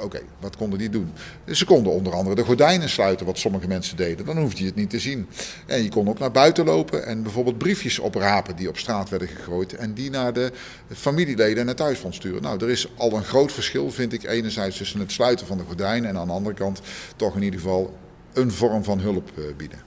Oké, 0.00 0.20
wat 0.40 0.56
konden 0.56 0.78
die 0.78 0.90
doen? 0.90 1.12
Ze 1.50 1.64
konden 1.64 1.92
onder 1.92 2.12
andere 2.12 2.36
de 2.36 2.44
gordijnen 2.44 2.88
sluiten, 2.88 3.26
wat 3.26 3.38
sommige 3.38 3.66
mensen 3.66 3.96
deden. 3.96 4.26
Dan 4.26 4.38
hoefde 4.38 4.60
je 4.60 4.66
het 4.66 4.74
niet 4.74 4.90
te 4.90 4.98
zien. 4.98 5.28
En 5.66 5.82
je 5.82 5.88
kon 5.88 6.08
ook 6.08 6.18
naar 6.18 6.30
buiten 6.30 6.64
lopen 6.64 7.06
en 7.06 7.22
bijvoorbeeld 7.22 7.58
briefjes 7.58 7.98
oprapen 7.98 8.56
die 8.56 8.68
op 8.68 8.78
straat 8.78 9.08
werden 9.08 9.28
gegooid. 9.28 9.74
En 9.74 9.94
die 9.94 10.10
naar 10.10 10.32
de 10.32 10.52
familieleden 10.94 11.62
en 11.62 11.68
het 11.68 11.76
thuisfront 11.76 12.14
sturen. 12.14 12.42
Nou, 12.42 12.64
er 12.64 12.70
is 12.70 12.88
al 12.96 13.12
een 13.12 13.24
groot 13.24 13.52
verschil, 13.52 13.90
vind 13.90 14.12
ik, 14.12 14.24
enerzijds 14.24 14.76
tussen 14.76 15.00
het 15.00 15.12
sluiten 15.12 15.46
van 15.46 15.58
de 15.58 15.64
gordijnen 15.64 16.08
en 16.10 16.16
aan 16.16 16.26
de 16.26 16.32
andere 16.32 16.54
kant 16.54 16.80
toch 17.16 17.36
in 17.36 17.42
ieder 17.42 17.60
geval 17.60 17.98
een 18.32 18.52
vorm 18.52 18.84
van 18.84 19.00
hulp 19.00 19.30
eh, 19.36 19.44
bieden. 19.56 19.78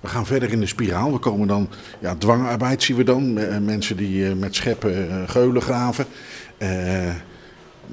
We 0.00 0.08
gaan 0.08 0.26
verder 0.26 0.52
in 0.52 0.60
de 0.60 0.66
spiraal. 0.66 1.12
We 1.12 1.18
komen 1.18 1.48
dan, 1.48 1.68
ja, 2.00 2.14
dwangarbeid 2.14 2.82
zien 2.82 2.96
we 2.96 3.04
dan. 3.04 3.38
Eh, 3.38 3.58
Mensen 3.58 3.96
die 3.96 4.26
eh, 4.28 4.34
met 4.34 4.54
scheppen 4.54 5.28
geulen 5.28 5.62
graven. 5.62 6.06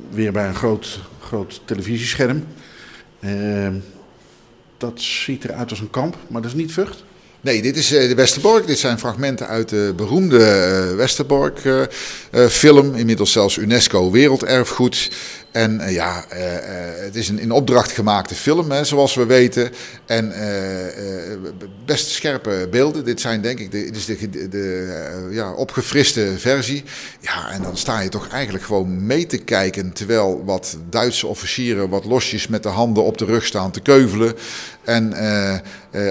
Weer 0.09 0.31
bij 0.31 0.47
een 0.47 0.55
groot, 0.55 0.99
groot 1.19 1.61
televisiescherm. 1.65 2.45
Eh, 3.19 3.67
dat 4.77 5.01
ziet 5.01 5.43
eruit 5.43 5.69
als 5.69 5.79
een 5.79 5.89
kamp, 5.89 6.17
maar 6.27 6.41
dat 6.41 6.51
is 6.51 6.57
niet 6.57 6.73
Vught. 6.73 7.03
Nee, 7.41 7.61
dit 7.61 7.77
is 7.77 7.91
eh, 7.91 8.07
de 8.07 8.15
Westerbork. 8.15 8.67
Dit 8.67 8.79
zijn 8.79 8.99
fragmenten 8.99 9.47
uit 9.47 9.69
de 9.69 9.93
beroemde 9.95 10.43
eh, 10.43 10.95
Westerbork-film. 10.95 12.95
Inmiddels 12.95 13.31
zelfs 13.31 13.57
UNESCO 13.57 14.11
Werelderfgoed. 14.11 15.11
En 15.51 15.81
uh, 15.81 15.91
ja, 15.91 16.25
uh, 16.33 16.53
uh, 16.53 16.59
het 16.95 17.15
is 17.15 17.29
een 17.29 17.39
in 17.39 17.51
opdracht 17.51 17.91
gemaakte 17.91 18.35
film, 18.35 18.71
hè, 18.71 18.83
zoals 18.83 19.15
we 19.15 19.25
weten. 19.25 19.71
En 20.05 20.33
best 21.85 22.07
scherpe 22.07 22.67
beelden. 22.71 23.05
Dit 23.05 23.21
zijn 23.21 23.41
denk 23.41 23.59
ik 23.59 23.71
de, 23.71 23.83
dit 23.83 23.95
is 23.95 24.05
de, 24.05 24.47
de 24.49 25.27
ja, 25.31 25.53
opgefriste 25.53 26.33
versie. 26.37 26.83
Ja, 27.19 27.51
en 27.51 27.61
dan 27.61 27.77
sta 27.77 27.99
je 27.99 28.09
toch 28.09 28.27
eigenlijk 28.27 28.63
gewoon 28.63 29.05
mee 29.05 29.25
te 29.25 29.37
kijken. 29.37 29.93
Terwijl 29.93 30.45
wat 30.45 30.77
Duitse 30.89 31.27
officieren 31.27 31.89
wat 31.89 32.05
losjes 32.05 32.47
met 32.47 32.63
de 32.63 32.69
handen 32.69 33.03
op 33.03 33.17
de 33.17 33.25
rug 33.25 33.45
staan 33.45 33.71
te 33.71 33.79
keuvelen. 33.81 34.33
En 34.83 35.13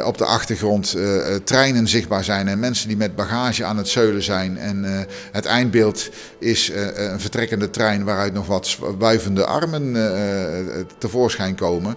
op 0.04 0.18
de 0.18 0.24
achtergrond 0.24 0.96
treinen 1.44 1.88
zichtbaar 1.88 2.24
zijn. 2.24 2.48
En 2.48 2.58
mensen 2.58 2.88
die 2.88 2.96
met 2.96 3.16
bagage 3.16 3.64
aan 3.64 3.76
het 3.76 3.88
zeulen 3.88 4.22
zijn. 4.22 4.58
En 4.58 5.06
het 5.32 5.44
eindbeeld 5.44 6.08
is 6.38 6.70
een 6.94 7.20
vertrekkende 7.20 7.70
trein 7.70 8.04
waaruit 8.04 8.32
nog 8.32 8.46
wat 8.46 8.78
wuivende 8.98 9.44
armen 9.44 9.94
uh, 9.94 10.84
tevoorschijn 10.98 11.54
komen. 11.54 11.96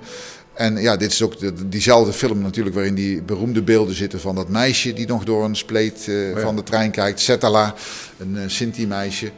En 0.53 0.77
ja, 0.77 0.97
dit 0.97 1.11
is 1.11 1.21
ook 1.21 1.39
de, 1.39 1.67
diezelfde 1.69 2.13
film 2.13 2.41
natuurlijk 2.41 2.75
waarin 2.75 2.95
die 2.95 3.21
beroemde 3.21 3.61
beelden 3.61 3.95
zitten 3.95 4.19
van 4.19 4.35
dat 4.35 4.49
meisje 4.49 4.93
die 4.93 5.07
nog 5.07 5.23
door 5.23 5.43
een 5.43 5.55
spleet 5.55 6.05
uh, 6.09 6.37
van 6.37 6.55
de 6.55 6.63
trein 6.63 6.91
kijkt. 6.91 7.19
Setala, 7.19 7.73
een 8.17 8.35
uh, 8.35 8.41
Sinti-meisje. 8.47 9.31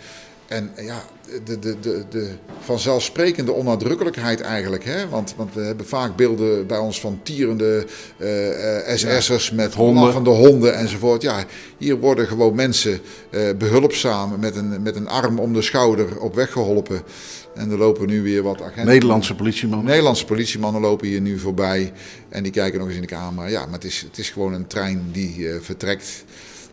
En 0.48 0.72
ja, 0.82 1.04
de, 1.44 1.60
de, 1.60 1.80
de, 1.80 2.04
de 2.10 2.30
vanzelfsprekende 2.60 3.52
onnadrukkelijkheid 3.52 4.42
eigenlijk. 4.42 4.84
Hè? 4.84 5.10
Want, 5.10 5.34
want 5.38 5.54
we 5.54 5.62
hebben 5.62 5.88
vaak 5.88 6.16
beelden 6.16 6.68
bij 6.68 6.78
ons 6.78 7.00
van 7.00 7.20
tierende 7.24 7.86
uh, 8.18 8.96
SS'ers 8.96 9.52
met 9.52 9.74
honden. 9.74 10.14
van 10.14 10.24
de 10.24 10.30
honden 10.30 10.76
enzovoort. 10.76 11.22
Ja, 11.22 11.44
hier 11.78 11.98
worden 11.98 12.28
gewoon 12.28 12.56
mensen 12.56 13.00
uh, 13.32 13.42
behulpzaam 13.58 14.40
met 14.40 14.56
een, 14.56 14.82
met 14.82 14.96
een 14.96 15.08
arm 15.08 15.40
om 15.40 15.54
de 15.54 15.62
schouder 15.62 16.20
op 16.20 16.36
weg 16.36 16.52
geholpen. 16.52 17.02
En 17.56 17.72
er 17.72 17.78
lopen 17.78 18.08
nu 18.08 18.22
weer 18.22 18.44
wat 18.44 18.62
agenten. 18.62 18.86
Nederlandse 18.86 19.36
politiemannen. 19.36 19.88
Nederlandse 19.88 20.26
politiemannen 20.26 20.82
lopen 20.82 21.08
hier 21.08 21.22
nu 21.22 21.40
voorbij. 21.40 21.92
En 22.30 22.44
die 22.44 22.52
kijken 22.52 22.80
nog 22.80 22.88
eens 22.88 22.96
in 22.96 23.02
de 23.02 23.08
camera. 23.08 23.48
Ja, 23.48 23.66
maar 23.66 23.74
het 23.74 23.84
is, 23.84 24.02
het 24.02 24.18
is 24.18 24.30
gewoon 24.30 24.54
een 24.54 24.68
trein 24.68 25.10
die 25.12 25.38
uh, 25.38 25.56
vertrekt. 25.62 26.24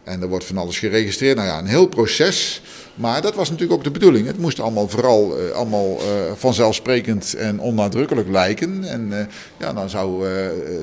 En 0.05 0.23
er 0.23 0.29
wordt 0.29 0.45
van 0.45 0.59
alles 0.59 0.79
geregistreerd. 0.79 1.37
Nou 1.37 1.49
ja, 1.49 1.59
een 1.59 1.67
heel 1.67 1.87
proces. 1.87 2.63
Maar 2.95 3.23
dat 3.23 3.35
was 3.35 3.51
natuurlijk 3.51 3.79
ook 3.79 3.85
de 3.85 3.91
bedoeling. 3.91 4.27
Het 4.27 4.39
moest 4.39 4.61
allemaal 4.61 4.89
vooral 4.89 5.41
uh, 5.41 5.51
allemaal, 5.51 5.97
uh, 5.97 6.33
vanzelfsprekend 6.35 7.35
en 7.35 7.61
onnadrukkelijk 7.61 8.29
lijken. 8.29 8.85
En 8.85 9.09
uh, 9.11 9.19
ja, 9.59 9.73
dan 9.73 9.91
zou 9.91 10.27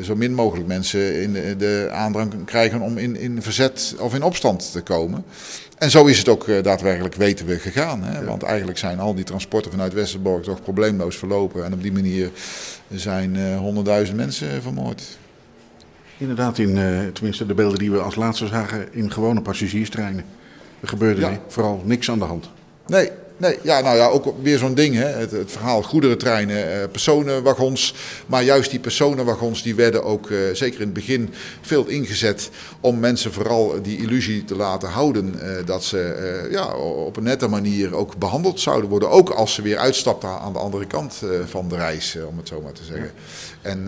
zo 0.04 0.16
min 0.16 0.34
mogelijk 0.34 0.68
mensen 0.68 1.22
in 1.22 1.34
de, 1.34 1.56
de 1.58 1.90
aandrang 1.92 2.46
krijgen 2.46 2.82
om 2.82 2.98
in, 2.98 3.16
in 3.16 3.42
verzet 3.42 3.96
of 4.00 4.16
in 4.16 4.24
opstand 4.24 4.72
te 4.72 4.82
komen. 4.82 5.24
En 5.78 5.92
zo 5.92 6.06
is 6.06 6.18
het 6.18 6.28
ook 6.28 6.64
daadwerkelijk, 6.64 7.16
weten 7.16 7.46
we, 7.46 7.60
gegaan. 7.60 8.04
Hè? 8.04 8.26
Want 8.26 8.44
eigenlijk 8.44 8.78
zijn 8.78 9.00
al 9.00 9.16
die 9.16 9.24
transporten 9.24 9.72
vanuit 9.72 9.94
Westerbork 9.94 10.44
toch 10.44 10.62
probleemloos 10.62 11.18
verlopen. 11.18 11.66
En 11.66 11.74
op 11.74 11.82
die 11.82 11.92
manier 11.92 12.32
zijn 12.92 13.56
honderdduizend 13.56 14.18
uh, 14.18 14.24
mensen 14.24 14.62
vermoord. 14.62 15.18
Inderdaad, 16.18 16.58
in, 16.58 16.78
uh, 16.78 17.00
tenminste 17.14 17.46
de 17.46 17.54
beelden 17.54 17.80
die 17.80 17.92
we 17.92 18.00
als 18.00 18.16
laatste 18.16 18.48
zagen 18.48 18.94
in 18.94 19.12
gewone 19.12 19.42
passagierstreinen. 19.42 20.24
Er 20.82 20.88
gebeurde 20.88 21.22
ja. 21.22 21.40
vooral 21.48 21.82
niks 21.86 22.12
aan 22.12 22.20
de 22.20 22.26
hand. 22.26 22.50
Nee, 22.88 23.12
Nee, 23.40 23.58
ja, 23.62 23.82
nou 23.82 23.98
ja, 23.98 24.08
ook 24.08 24.34
weer 24.42 24.58
zo'n 24.58 24.74
ding. 24.74 24.96
Hè. 24.96 25.06
Het, 25.06 25.32
het 25.32 25.52
verhaal 25.52 25.82
goederentreinen, 25.82 26.82
eh, 26.82 26.90
personenwagons. 26.92 27.94
Maar 28.26 28.44
juist 28.44 28.72
die 28.72 28.80
personenwagons 28.80 29.64
die 29.64 29.76
werden 29.76 30.04
ook, 30.04 30.30
eh, 30.30 30.38
zeker 30.54 30.80
in 30.80 30.86
het 30.86 30.94
begin, 30.94 31.34
veel 31.62 31.88
ingezet 31.88 32.50
om 32.80 33.00
mensen 33.00 33.34
vooral 33.34 33.82
die 33.82 33.98
illusie 33.98 34.46
te 34.46 34.56
laten 34.56 34.90
houden. 34.90 35.40
Eh, 35.40 35.66
dat 35.66 35.84
ze 35.84 36.02
eh, 36.02 36.52
ja, 36.52 36.76
op 36.76 37.18
een 37.18 37.24
nette 37.24 37.48
manier 37.48 37.96
ook 37.96 38.18
behandeld 38.18 38.60
zouden 38.60 38.90
worden. 38.90 39.10
Ook 39.10 39.30
als 39.30 39.54
ze 39.54 39.62
weer 39.62 39.78
uitstapten 39.78 40.30
aan 40.30 40.54
de 40.54 40.60
andere 40.60 40.86
kant 40.86 41.22
eh, 41.24 41.30
van 41.46 41.68
de 41.68 41.76
reis, 41.76 42.18
om 42.28 42.38
het 42.38 42.48
zo 42.48 42.62
maar 42.62 42.72
te 42.72 42.84
zeggen. 42.84 43.12
Ja. 43.62 43.70
En 43.70 43.86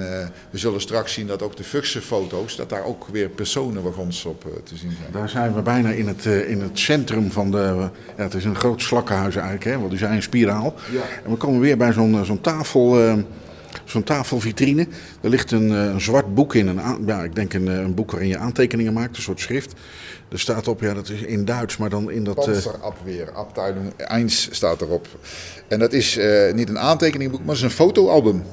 we 0.49 0.57
zullen 0.57 0.81
straks 0.81 1.13
zien 1.13 1.27
dat 1.27 1.41
ook 1.41 1.57
de 1.57 1.63
Fuchse 1.63 2.01
foto's, 2.01 2.55
dat 2.55 2.69
daar 2.69 2.85
ook 2.85 3.07
weer 3.11 3.29
personenwagons 3.29 4.25
op 4.25 4.45
te 4.63 4.75
zien 4.77 4.91
zijn. 4.99 5.11
Daar 5.11 5.29
zijn 5.29 5.53
we 5.53 5.61
bijna 5.61 5.89
in 5.89 6.07
het, 6.07 6.25
in 6.25 6.61
het 6.61 6.79
centrum 6.79 7.31
van 7.31 7.51
de. 7.51 7.89
Ja, 8.17 8.23
het 8.23 8.33
is 8.33 8.45
een 8.45 8.55
groot 8.55 8.81
slakkenhuis 8.81 9.37
eigenlijk, 9.41 9.71
hè? 9.71 9.77
want 9.77 9.89
die 9.89 9.99
zijn 9.99 10.15
een 10.15 10.23
spiraal. 10.23 10.75
Ja. 10.91 11.01
En 11.23 11.31
we 11.31 11.37
komen 11.37 11.59
weer 11.59 11.77
bij 11.77 11.93
zo'n 11.93 12.25
zo'n 12.25 12.41
tafel. 12.41 13.01
Uh, 13.01 13.13
Zo'n 13.85 14.03
tafelvitrine. 14.03 14.87
Er 15.21 15.29
ligt 15.29 15.51
een, 15.51 15.69
een, 15.69 16.01
zwart 16.01 16.33
boek 16.33 16.55
in. 16.55 16.67
Een, 16.67 17.05
ja, 17.05 17.23
ik 17.23 17.35
denk 17.35 17.53
een, 17.53 17.67
een, 17.67 17.93
boek 17.93 18.11
waarin 18.11 18.29
je 18.29 18.37
aantekeningen 18.37 18.93
maakt, 18.93 19.15
een 19.15 19.21
soort 19.21 19.39
schrift. 19.39 19.73
Er 20.29 20.39
staat 20.39 20.67
op, 20.67 20.81
ja, 20.81 20.93
dat 20.93 21.09
is 21.09 21.21
in 21.21 21.45
Duits, 21.45 21.77
maar 21.77 21.89
dan 21.89 22.11
in 22.11 22.23
dat. 22.23 22.35
Panzerabweer, 22.35 23.31
Abteilung 23.33 23.93
1 23.97 24.29
staat 24.29 24.81
erop. 24.81 25.07
En 25.67 25.79
dat 25.79 25.93
is 25.93 26.17
uh, 26.17 26.53
niet 26.53 26.69
een 26.69 26.79
aantekeningboek, 26.79 27.39
maar 27.39 27.49
het 27.49 27.57
is 27.57 27.63
een 27.63 27.71
fotoalbum. 27.71 28.43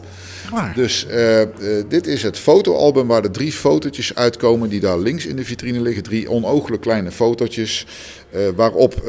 Dus 0.74 1.06
uh, 1.10 1.40
uh, 1.40 1.46
dit 1.88 2.06
is 2.06 2.22
het 2.22 2.38
fotoalbum 2.38 3.06
waar 3.06 3.22
de 3.22 3.30
drie 3.30 3.52
fotootjes 3.52 4.14
uitkomen 4.14 4.68
die 4.68 4.80
daar 4.80 4.98
links 4.98 5.26
in 5.26 5.36
de 5.36 5.44
vitrine 5.44 5.80
liggen. 5.80 6.02
Drie 6.02 6.30
onooglijk 6.30 6.82
kleine 6.82 7.10
fotootjes. 7.10 7.86
Uh, 8.34 8.48
waarop 8.56 9.02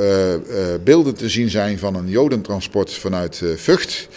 beelden 0.84 1.16
te 1.16 1.30
zien 1.30 1.50
zijn 1.50 1.80
van 1.80 1.96
een 1.96 2.10
jodentransport 2.10 2.94
vanuit 2.94 3.42
Vught. 3.56 4.08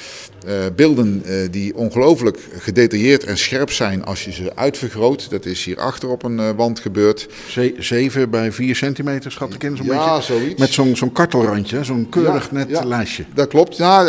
Uh, 0.47 0.55
beelden 0.77 1.23
uh, 1.27 1.35
die 1.51 1.77
ongelooflijk 1.77 2.39
gedetailleerd 2.59 3.25
en 3.25 3.39
scherp 3.39 3.71
zijn 3.71 4.05
als 4.05 4.25
je 4.25 4.33
ze 4.33 4.53
uitvergroot. 4.55 5.31
Dat 5.31 5.45
is 5.45 5.65
hier 5.65 5.79
achter 5.79 6.09
op 6.09 6.23
een 6.23 6.39
uh, 6.39 6.51
wand 6.57 6.81
gebeurd. 6.81 7.29
Ze 7.49 7.75
7 7.79 8.31
bij 8.31 8.53
4 8.53 8.77
centimeter 8.77 9.33
schat 9.33 9.55
ik 9.55 9.63
in 9.63 9.77
zo'n 9.77 9.87
ja, 9.87 10.15
beetje. 10.17 10.33
zoiets. 10.33 10.61
Met 10.61 10.71
zo'n 10.71 10.97
zo'n 10.97 11.13
kartelrandje, 11.13 11.85
zo'n 11.85 12.09
keurig 12.09 12.45
ja, 12.51 12.57
net 12.57 12.69
ja, 12.69 12.85
lijstje. 12.85 13.25
Dat 13.35 13.49
klopt. 13.49 13.77
Ja, 13.77 14.07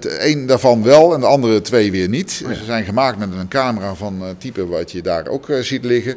een 0.00 0.46
daarvan 0.46 0.82
wel 0.82 1.14
en 1.14 1.20
de 1.20 1.26
andere 1.26 1.60
twee 1.60 1.90
weer 1.90 2.08
niet. 2.08 2.42
Oh. 2.44 2.52
Ze 2.52 2.64
zijn 2.64 2.84
gemaakt 2.84 3.18
met 3.18 3.28
een 3.38 3.48
camera 3.48 3.94
van 3.94 4.22
type 4.38 4.66
wat 4.66 4.92
je 4.92 5.02
daar 5.02 5.26
ook 5.26 5.46
ziet 5.60 5.84
liggen. 5.84 6.16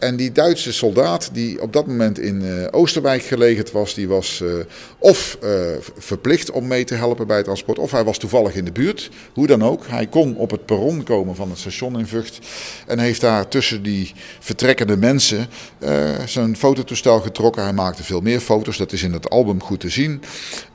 En 0.00 0.16
die 0.16 0.32
Duitse 0.32 0.72
soldaat 0.72 1.30
die 1.32 1.62
op 1.62 1.72
dat 1.72 1.86
moment 1.86 2.18
in 2.18 2.42
uh, 2.42 2.66
Oosterwijk 2.70 3.22
gelegerd 3.22 3.72
was, 3.72 3.94
die 3.94 4.08
was 4.08 4.40
uh, 4.42 4.52
of 4.98 5.38
uh, 5.44 5.50
verplicht 5.98 6.50
om 6.50 6.66
mee 6.66 6.84
te 6.84 6.94
helpen 6.94 7.26
bij 7.26 7.36
het 7.36 7.44
transport, 7.44 7.78
of 7.78 7.90
hij 7.90 8.04
was 8.04 8.18
toevallig 8.18 8.54
in 8.54 8.64
de 8.64 8.72
buurt. 8.72 9.10
Hoe 9.32 9.46
dan 9.46 9.64
ook, 9.64 9.86
hij 9.86 10.06
kon 10.06 10.36
op 10.36 10.50
het 10.50 10.66
perron 10.66 11.02
komen 11.02 11.34
van 11.34 11.50
het 11.50 11.58
station 11.58 11.98
in 11.98 12.06
Vught 12.06 12.38
en 12.86 12.98
heeft 12.98 13.20
daar 13.20 13.48
tussen 13.48 13.82
die 13.82 14.12
vertrekkende 14.38 14.96
mensen 14.96 15.46
zijn 16.26 16.56
fototoestel 16.56 17.20
getrokken. 17.20 17.62
Hij 17.62 17.72
maakte 17.72 18.02
veel 18.02 18.20
meer 18.20 18.40
foto's, 18.40 18.76
dat 18.76 18.92
is 18.92 19.02
in 19.02 19.12
het 19.12 19.30
album 19.30 19.62
goed 19.62 19.80
te 19.80 19.88
zien. 19.88 20.22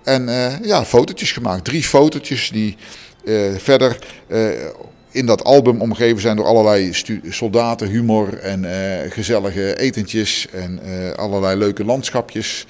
En 0.04 0.30
ja, 0.64 0.86
fotootjes 0.86 1.32
gemaakt, 1.32 1.66
drie 1.66 1.84
fotootjes 1.84 2.50
die 2.50 2.78
verder 3.58 3.98
in 5.16 5.26
dat 5.26 5.44
album 5.44 5.82
omgeven 5.82 6.22
zijn 6.22 6.36
door 6.36 6.46
allerlei 6.46 6.92
soldaten, 7.30 7.88
humor 7.88 8.38
en 8.38 8.64
uh, 8.64 8.72
gezellige 9.12 9.78
etentjes 9.78 10.48
en 10.52 10.80
uh, 10.86 11.12
allerlei 11.12 11.58
leuke 11.58 11.86
landschapjes. 11.86 12.66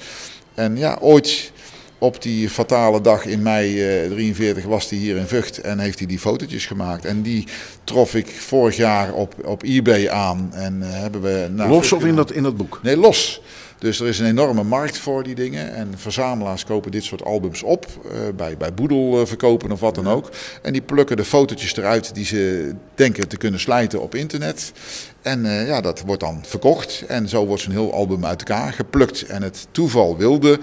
En 0.53 0.77
ja, 0.77 0.97
ooit 1.01 1.51
op 1.97 2.21
die 2.21 2.49
fatale 2.49 3.01
dag 3.01 3.25
in 3.25 3.41
mei 3.41 4.03
uh, 4.05 4.11
43 4.11 4.63
was 4.63 4.89
hij 4.89 4.99
hier 4.99 5.17
in 5.17 5.27
Vught 5.27 5.57
en 5.57 5.79
heeft 5.79 5.97
hij 5.99 6.07
die 6.07 6.19
fotootjes 6.19 6.65
gemaakt. 6.65 7.05
En 7.05 7.21
die 7.21 7.47
trof 7.83 8.15
ik 8.15 8.27
vorig 8.27 8.75
jaar 8.75 9.13
op, 9.13 9.33
op 9.45 9.63
eBay 9.63 10.09
aan. 10.09 10.49
En 10.53 10.81
hebben 10.81 11.21
we 11.21 11.49
los 11.55 11.91
of 11.91 12.05
in 12.05 12.15
dat, 12.15 12.31
in 12.31 12.43
dat 12.43 12.57
boek? 12.57 12.79
Nee, 12.83 12.97
los. 12.97 13.41
Dus 13.79 13.99
er 13.99 14.07
is 14.07 14.19
een 14.19 14.25
enorme 14.25 14.63
markt 14.63 14.97
voor 14.97 15.23
die 15.23 15.35
dingen. 15.35 15.73
En 15.73 15.93
verzamelaars 15.95 16.65
kopen 16.65 16.91
dit 16.91 17.03
soort 17.03 17.23
albums 17.23 17.63
op. 17.63 17.85
Uh, 18.05 18.11
bij, 18.35 18.57
bij 18.57 18.73
Boedel 18.73 19.19
uh, 19.19 19.25
verkopen 19.25 19.71
of 19.71 19.79
wat 19.79 19.95
dan 19.95 20.07
ook. 20.07 20.29
En 20.61 20.73
die 20.73 20.81
plukken 20.81 21.17
de 21.17 21.25
fotootjes 21.25 21.75
eruit 21.75 22.15
die 22.15 22.25
ze 22.25 22.73
denken 22.95 23.27
te 23.27 23.37
kunnen 23.37 23.59
slijten 23.59 24.01
op 24.01 24.15
internet. 24.15 24.71
En 25.21 25.45
uh, 25.45 25.67
ja, 25.67 25.81
dat 25.81 26.01
wordt 26.05 26.21
dan 26.21 26.43
verkocht. 26.45 27.03
En 27.07 27.29
zo 27.29 27.45
wordt 27.45 27.61
zo'n 27.61 27.71
heel 27.71 27.93
album 27.93 28.25
uit 28.25 28.39
elkaar 28.39 28.73
geplukt. 28.73 29.25
En 29.25 29.43
het 29.43 29.67
toeval 29.71 30.17
wilde 30.17 30.59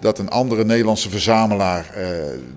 dat 0.00 0.18
een 0.18 0.28
andere 0.28 0.64
Nederlandse 0.64 1.10
verzamelaar 1.10 1.94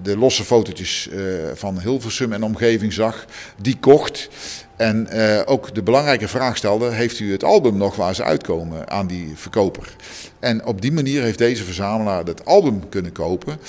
de 0.01 0.17
losse 0.17 0.43
fotootjes 0.43 1.09
van 1.53 1.79
Hilversum 1.79 2.33
en 2.33 2.43
omgeving 2.43 2.93
zag. 2.93 3.25
Die 3.61 3.77
kocht. 3.79 4.29
En 4.77 5.07
uh, 5.13 5.41
ook 5.45 5.75
de 5.75 5.83
belangrijke 5.83 6.27
vraag 6.27 6.57
stelde: 6.57 6.89
heeft 6.89 7.19
u 7.19 7.31
het 7.31 7.43
album 7.43 7.77
nog 7.77 7.95
waar 7.95 8.15
ze 8.15 8.23
uitkomen 8.23 8.89
aan 8.89 9.07
die 9.07 9.31
verkoper? 9.35 9.95
En 10.39 10.65
op 10.65 10.81
die 10.81 10.91
manier 10.91 11.21
heeft 11.21 11.37
deze 11.37 11.63
verzamelaar 11.63 12.25
het 12.25 12.45
album 12.45 12.89
kunnen 12.89 13.11
kopen. 13.11 13.59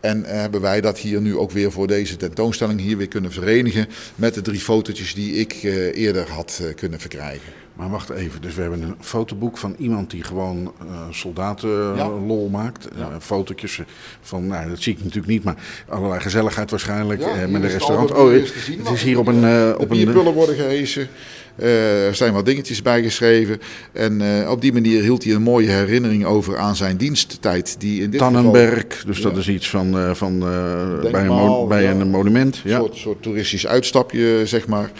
En 0.00 0.20
uh, 0.20 0.26
hebben 0.26 0.60
wij 0.60 0.80
dat 0.80 0.98
hier 0.98 1.20
nu 1.20 1.36
ook 1.36 1.50
weer 1.50 1.72
voor 1.72 1.86
deze 1.86 2.16
tentoonstelling 2.16 2.80
hier 2.80 2.96
weer 2.96 3.08
kunnen 3.08 3.32
verenigen 3.32 3.88
met 4.14 4.34
de 4.34 4.42
drie 4.42 4.60
fotootjes 4.60 5.14
die 5.14 5.34
ik 5.34 5.62
uh, 5.62 5.96
eerder 5.96 6.30
had 6.30 6.62
kunnen 6.74 7.00
verkrijgen. 7.00 7.63
Maar 7.76 7.90
wacht 7.90 8.10
even, 8.10 8.40
dus 8.42 8.54
we 8.54 8.60
hebben 8.60 8.82
een 8.82 8.94
fotoboek 9.00 9.58
van 9.58 9.74
iemand 9.78 10.10
die 10.10 10.22
gewoon 10.22 10.72
uh, 10.84 10.90
soldatenlol 11.10 12.44
Ja. 12.52 12.58
maakt. 12.58 12.88
Uh, 12.98 13.06
fotootjes 13.20 13.80
van, 14.20 14.46
nou 14.46 14.68
dat 14.68 14.80
zie 14.82 14.92
ik 14.92 14.98
natuurlijk 14.98 15.26
niet, 15.26 15.44
maar 15.44 15.56
allerlei 15.88 16.20
gezelligheid 16.20 16.70
waarschijnlijk 16.70 17.20
Ja, 17.20 17.26
eh, 17.28 17.48
met 17.48 17.62
een 17.62 17.68
restaurant. 17.70 18.12
Oh, 18.12 18.32
het, 18.32 18.90
is 18.94 19.02
hier 19.02 19.18
op 19.18 19.26
een... 19.26 19.34
eh, 19.34 19.40
De 19.42 19.74
op 19.78 19.90
een 19.90 19.96
bierpullen 19.96 20.32
worden 20.32 20.54
gehesen. 20.54 21.08
Eh, 21.56 22.06
er 22.06 22.14
zijn 22.14 22.32
wat 22.32 22.46
dingetjes 22.46 22.82
bijgeschreven. 22.82 23.60
En 23.92 24.40
eh, 24.42 24.50
op 24.50 24.60
die 24.60 24.72
manier 24.72 25.02
hield 25.02 25.24
hij 25.24 25.32
een 25.34 25.42
mooie 25.42 25.68
herinnering 25.70 26.24
over 26.24 26.58
aan 26.58 26.76
zijn 26.76 26.96
diensttijd. 26.96 27.76
Die 27.80 28.02
in 28.02 28.10
dit 28.10 28.20
Tannenberg, 28.20 29.04
dus 29.06 29.16
Ja. 29.18 29.22
dat 29.22 29.36
is 29.36 29.48
iets 29.48 29.70
van, 29.70 29.98
eh, 29.98 30.14
van 30.14 30.42
eh, 30.42 31.10
bij, 31.10 31.20
een, 31.20 31.26
mo- 31.26 31.66
bij 31.66 31.82
ja. 31.82 31.90
een 31.90 32.10
monument. 32.10 32.60
Een 32.64 32.70
Ja. 32.70 32.78
soort, 32.78 32.96
soort 32.96 33.22
toeristisch 33.22 33.66
uitstapje, 33.66 34.42
zeg 34.46 34.66
maar. 34.66 34.90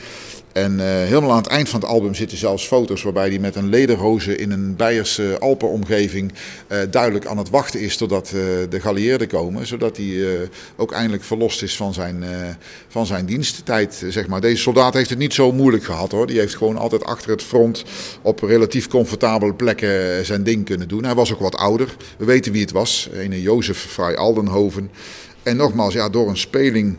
En 0.54 0.80
eh, 0.80 0.86
helemaal 0.86 1.30
aan 1.30 1.36
het 1.36 1.46
eind 1.46 1.68
van 1.68 1.80
het 1.80 1.88
album 1.88 2.14
zitten 2.14 2.38
zelfs 2.38 2.66
foto's 2.66 3.02
waarbij 3.02 3.28
hij 3.28 3.38
met 3.38 3.56
een 3.56 3.68
lederhoze 3.68 4.36
in 4.36 4.50
een 4.50 4.76
Beierse 4.76 5.36
Alpenomgeving 5.40 6.32
eh, 6.66 6.78
duidelijk 6.90 7.26
aan 7.26 7.38
het 7.38 7.50
wachten 7.50 7.80
is 7.80 7.96
totdat 7.96 8.26
eh, 8.26 8.32
de 8.70 8.80
geallieerden 8.80 9.28
komen. 9.28 9.66
Zodat 9.66 9.96
hij 9.96 10.48
ook 10.76 10.92
eindelijk 10.92 11.24
verlost 11.24 11.62
is 11.62 11.76
van 11.76 11.94
zijn, 11.94 12.24
van 12.88 13.06
zijn 13.06 13.26
diensttijd. 13.26 14.04
Zeg 14.08 14.26
maar. 14.26 14.40
Deze 14.40 14.62
soldaat 14.62 14.94
heeft 14.94 15.10
het 15.10 15.18
niet 15.18 15.34
zo 15.34 15.52
moeilijk 15.52 15.84
gehad 15.84 16.12
hoor. 16.12 16.26
Die 16.26 16.38
heeft 16.38 16.56
gewoon 16.56 16.76
altijd 16.76 17.04
achter 17.04 17.30
het 17.30 17.42
front 17.42 17.84
op 18.22 18.40
relatief 18.40 18.88
comfortabele 18.88 19.54
plekken 19.54 20.26
zijn 20.26 20.42
ding 20.42 20.64
kunnen 20.64 20.88
doen. 20.88 21.04
Hij 21.04 21.14
was 21.14 21.32
ook 21.32 21.40
wat 21.40 21.56
ouder. 21.56 21.96
We 22.16 22.24
weten 22.24 22.52
wie 22.52 22.60
het 22.60 22.72
was. 22.72 23.08
Een 23.12 23.40
Jozef 23.40 23.78
Frei 23.78 24.16
Aldenhoven. 24.16 24.90
En 25.42 25.56
nogmaals, 25.56 25.94
ja, 25.94 26.08
door 26.08 26.28
een 26.28 26.36
speling 26.36 26.96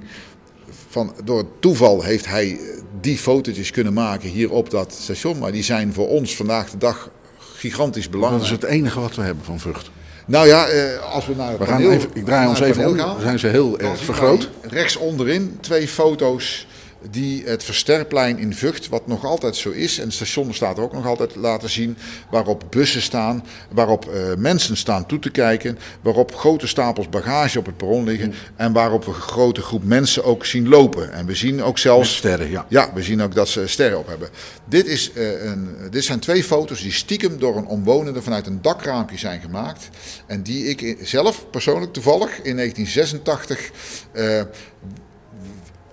van, 0.95 1.13
door 1.23 1.37
het 1.37 1.47
toeval 1.61 2.03
heeft 2.03 2.25
hij 2.25 2.51
eh, 2.51 2.81
die 3.01 3.17
fotootjes 3.17 3.71
kunnen 3.71 3.93
maken 3.93 4.29
hier 4.29 4.51
op 4.51 4.69
dat 4.69 4.97
station. 4.99 5.37
Maar 5.37 5.51
die 5.51 5.63
zijn 5.63 5.93
voor 5.93 6.07
ons 6.07 6.35
vandaag 6.35 6.69
de 6.69 6.77
dag 6.77 7.09
gigantisch 7.37 8.03
Dat 8.03 8.11
belangrijk. 8.11 8.43
is 8.43 8.49
het 8.49 8.63
enige 8.63 8.99
wat 8.99 9.15
we 9.15 9.21
hebben 9.21 9.45
van 9.45 9.59
Vught. 9.59 9.89
Nou 10.25 10.47
ja, 10.47 10.67
eh, 10.67 11.13
als 11.13 11.25
we 11.25 11.35
naar 11.35 11.49
het 11.49 11.59
We 11.59 11.65
gaan 11.65 11.81
even, 11.81 12.09
ik 12.13 12.25
draai 12.25 12.47
ons 12.47 12.59
even 12.59 12.87
om. 12.87 12.97
Dan 12.97 13.21
zijn 13.21 13.39
ze 13.39 13.47
heel 13.47 13.79
erg 13.79 14.03
vergroot. 14.03 14.49
Rechts 14.61 14.95
onderin 14.97 15.57
twee 15.61 15.87
foto's 15.87 16.67
die 17.11 17.43
het 17.45 17.63
Versterplein 17.63 18.37
in 18.37 18.53
Vught, 18.55 18.89
wat 18.89 19.07
nog 19.07 19.25
altijd 19.25 19.55
zo 19.55 19.69
is, 19.69 19.97
en 19.97 20.03
het 20.05 20.13
station 20.13 20.53
staat 20.53 20.77
er 20.77 20.83
ook 20.83 20.93
nog 20.93 21.05
altijd 21.05 21.35
laten 21.35 21.69
zien, 21.69 21.97
waarop 22.31 22.63
bussen 22.69 23.01
staan, 23.01 23.43
waarop 23.71 24.09
eh, 24.09 24.21
mensen 24.37 24.77
staan 24.77 25.05
toe 25.05 25.19
te 25.19 25.29
kijken, 25.31 25.77
waarop 26.01 26.35
grote 26.35 26.67
stapels 26.67 27.09
bagage 27.09 27.59
op 27.59 27.65
het 27.65 27.77
perron 27.77 28.03
liggen 28.03 28.33
en 28.55 28.73
waarop 28.73 29.05
we 29.05 29.11
een 29.11 29.17
grote 29.21 29.61
groep 29.61 29.83
mensen 29.83 30.23
ook 30.23 30.45
zien 30.45 30.67
lopen. 30.67 31.11
En 31.13 31.25
we 31.25 31.35
zien 31.35 31.63
ook 31.63 31.77
zelfs... 31.77 32.07
Met 32.09 32.17
sterren, 32.17 32.49
ja. 32.49 32.65
Ja, 32.69 32.93
we 32.93 33.03
zien 33.03 33.21
ook 33.21 33.35
dat 33.35 33.47
ze 33.49 33.67
sterren 33.67 33.97
op 33.99 34.07
hebben. 34.07 34.29
Dit, 34.65 34.85
is, 34.87 35.11
eh, 35.13 35.43
een, 35.45 35.69
dit 35.91 36.03
zijn 36.03 36.19
twee 36.19 36.43
foto's 36.43 36.81
die 36.81 36.91
stiekem 36.91 37.39
door 37.39 37.57
een 37.57 37.65
omwonende 37.67 38.21
vanuit 38.21 38.47
een 38.47 38.61
dakraampje 38.61 39.17
zijn 39.17 39.41
gemaakt. 39.41 39.89
En 40.27 40.41
die 40.43 40.65
ik 40.65 40.81
i- 40.81 40.97
zelf 41.01 41.45
persoonlijk 41.49 41.93
toevallig 41.93 42.41
in 42.41 42.55
1986 42.55 43.71
eh, 44.11 44.41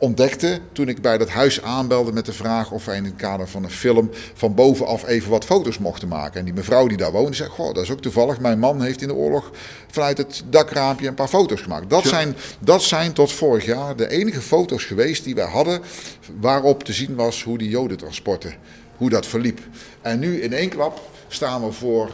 ontdekte 0.03 0.61
toen 0.73 0.88
ik 0.88 1.03
bij 1.03 1.19
dat 1.19 1.29
huis 1.29 1.62
aanbelde 1.62 2.12
met 2.12 2.27
de 2.27 2.33
vraag 2.33 2.71
of 2.71 2.85
wij 2.85 2.97
in 2.97 3.05
het 3.05 3.17
kader 3.17 3.49
van 3.49 3.65
een 3.65 3.71
film 3.71 4.11
van 4.35 4.55
bovenaf 4.55 5.07
even 5.07 5.31
wat 5.31 5.45
foto's 5.45 5.79
mochten 5.79 6.09
maken. 6.09 6.38
En 6.38 6.45
die 6.45 6.55
mevrouw 6.55 6.87
die 6.87 6.97
daar 6.97 7.12
woonde 7.12 7.35
zei, 7.35 7.49
goh, 7.49 7.75
dat 7.75 7.83
is 7.83 7.91
ook 7.91 8.01
toevallig. 8.01 8.41
Mijn 8.41 8.59
man 8.59 8.83
heeft 8.83 9.03
in 9.03 9.09
de 9.09 9.15
oorlog 9.15 9.51
vanuit 9.91 10.19
het 10.19 10.43
dakraampje 10.51 11.09
een 11.09 11.15
paar 11.15 11.29
foto's 11.29 11.61
gemaakt. 11.61 11.91
Dat, 11.91 12.05
zijn, 12.05 12.37
dat 12.59 12.83
zijn 12.83 13.12
tot 13.12 13.33
vorig 13.33 13.65
jaar 13.65 13.97
de 13.97 14.09
enige 14.09 14.41
foto's 14.41 14.85
geweest 14.85 15.25
die 15.25 15.35
wij 15.35 15.49
hadden 15.49 15.81
waarop 16.41 16.85
te 16.85 16.93
zien 16.93 17.15
was 17.15 17.43
hoe 17.43 17.59
die 17.59 17.69
jodentransporten, 17.69 18.55
hoe 18.97 19.11
dat 19.11 19.27
verliep. 19.27 19.61
En 20.01 20.19
nu 20.19 20.43
in 20.43 20.53
één 20.53 20.69
klap 20.69 21.01
staan 21.29 21.65
we 21.65 21.73
voor 21.73 22.11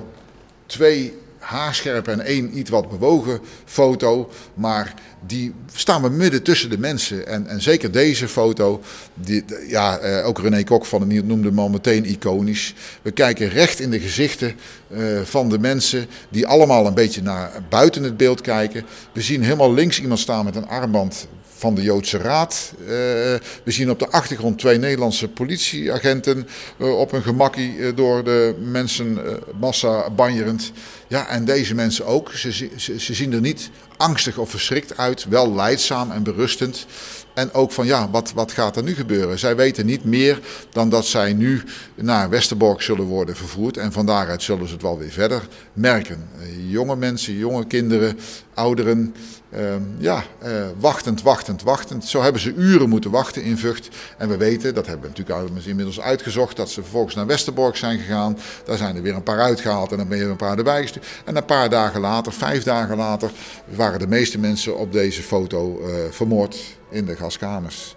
twee 0.66 1.14
haarscherpe 1.38 2.11
en 2.11 2.20
één 2.20 2.59
iets 2.59 2.70
wat 2.70 2.88
bewogen 2.88 3.40
foto. 3.64 4.31
Maar 4.55 4.94
die 5.27 5.55
staan 5.72 6.03
we 6.03 6.09
midden 6.09 6.42
tussen 6.42 6.70
de 6.70 6.79
mensen. 6.79 7.27
En, 7.27 7.46
en 7.46 7.62
zeker 7.62 7.90
deze 7.90 8.29
foto, 8.29 8.83
die, 9.14 9.44
ja, 9.68 9.98
eh, 9.98 10.27
ook 10.27 10.38
René 10.38 10.64
Kok 10.64 10.87
van 10.87 11.01
het 11.01 11.09
Nieuws 11.09 11.27
noemde 11.27 11.48
hem 11.48 11.59
al 11.59 11.68
meteen 11.68 12.05
iconisch. 12.05 12.74
We 13.03 13.11
kijken 13.11 13.48
recht 13.48 13.81
in 13.81 13.90
de 13.90 14.01
gezichten 14.01 14.55
eh, 14.88 15.01
van 15.22 15.48
de 15.48 15.59
mensen 15.59 16.07
die 16.29 16.46
allemaal 16.46 16.87
een 16.87 16.94
beetje 16.94 17.22
naar 17.22 17.51
buiten 17.68 18.03
het 18.03 18.16
beeld 18.16 18.40
kijken. 18.40 18.85
We 19.12 19.20
zien 19.20 19.42
helemaal 19.42 19.74
links 19.74 20.01
iemand 20.01 20.20
staan 20.20 20.44
met 20.44 20.57
een 20.57 20.68
armband 20.68 21.29
van 21.59 21.75
de 21.75 21.83
Joodse 21.83 22.18
Raad. 22.18 22.73
Eh, 22.81 22.87
we 22.87 23.40
zien 23.64 23.90
op 23.90 23.99
de 23.99 24.09
achtergrond 24.09 24.59
twee 24.59 24.79
Nederlandse 24.79 25.29
politieagenten 25.29 26.49
eh, 26.79 26.99
op 26.99 27.12
een 27.12 27.23
gemakkie 27.23 27.79
eh, 27.79 27.97
door 27.97 28.25
de 28.25 28.55
mensenmassa 28.62 30.11
banjerend. 30.11 30.73
Ja, 31.09 31.29
en 31.29 31.44
deze 31.44 31.75
mensen 31.75 32.07
ook. 32.07 32.33
Ze, 32.33 32.71
ze, 32.77 33.14
zien 33.14 33.33
er 33.33 33.40
niet 33.40 33.71
angstig 33.97 34.38
of 34.38 34.51
verschrikt 34.51 34.97
uit, 34.97 35.27
wel 35.29 35.55
leidzaam 35.55 36.11
en 36.11 36.23
berustend. 36.23 36.87
En 37.35 37.53
ook 37.53 37.73
van 37.73 37.87
ja, 37.87 38.11
wat, 38.11 38.33
wat 38.33 38.53
gaat 38.53 38.77
er 38.77 38.83
nu 38.83 38.94
gebeuren? 38.94 39.38
Zij 39.38 39.57
weten 39.57 39.87
niet 39.87 40.05
meer 40.05 40.40
dan 40.71 40.88
dat 40.88 41.07
zij 41.07 41.33
nu 41.33 41.62
naar 41.94 42.31
Westerbork 42.31 42.83
zullen 42.83 43.05
worden 43.05 43.37
vervoerd. 43.37 43.77
En 43.77 43.92
van 43.92 44.07
daaruit 44.07 44.42
zullen 44.42 44.66
ze 44.66 44.73
het 44.73 44.83
wel 44.83 44.99
weer 44.99 45.11
verder 45.11 45.49
merken. 45.73 46.29
Jonge 46.68 46.97
mensen, 46.97 47.37
jonge 47.37 47.66
kinderen, 47.66 48.18
ouderen. 48.55 49.14
Ehm, 49.50 49.82
ja, 49.98 50.24
eh, 50.38 50.52
wachtend, 50.78 51.22
wachtend, 51.22 51.62
wachtend. 51.62 52.04
Zo 52.04 52.22
hebben 52.22 52.40
ze 52.40 52.54
uren 52.54 52.88
moeten 52.88 53.11
wachten 53.11 53.42
in 53.42 53.58
Vught. 53.58 53.88
En 54.16 54.28
we 54.28 54.37
weten, 54.37 54.74
dat 54.74 54.87
hebben 54.87 55.11
we 55.11 55.22
natuurlijk 55.22 55.66
inmiddels 55.66 56.00
uitgezocht, 56.00 56.56
dat 56.56 56.70
ze 56.70 56.82
vervolgens 56.82 57.14
naar 57.14 57.26
Westerbork 57.26 57.76
zijn 57.76 57.98
gegaan. 57.98 58.38
Daar 58.64 58.76
zijn 58.76 58.96
er 58.96 59.02
weer 59.02 59.14
een 59.14 59.22
paar 59.22 59.40
uitgehaald 59.40 59.90
en 59.90 59.96
dan 59.96 60.08
ben 60.08 60.18
je 60.18 60.24
een 60.24 60.37
paar 60.37 60.58
erbij 60.58 60.82
gestuurd. 60.82 61.06
En 61.24 61.37
een 61.37 61.44
paar 61.44 61.70
dagen 61.70 62.00
later, 62.00 62.32
vijf 62.32 62.62
dagen 62.62 62.96
later, 62.96 63.30
waren 63.64 63.98
de 63.98 64.06
meeste 64.06 64.38
mensen 64.38 64.78
op 64.78 64.92
deze 64.92 65.22
foto 65.22 65.80
eh, 65.80 65.94
vermoord 66.11 66.56
in 66.90 67.04
de 67.04 67.16
gaskamers. 67.16 67.96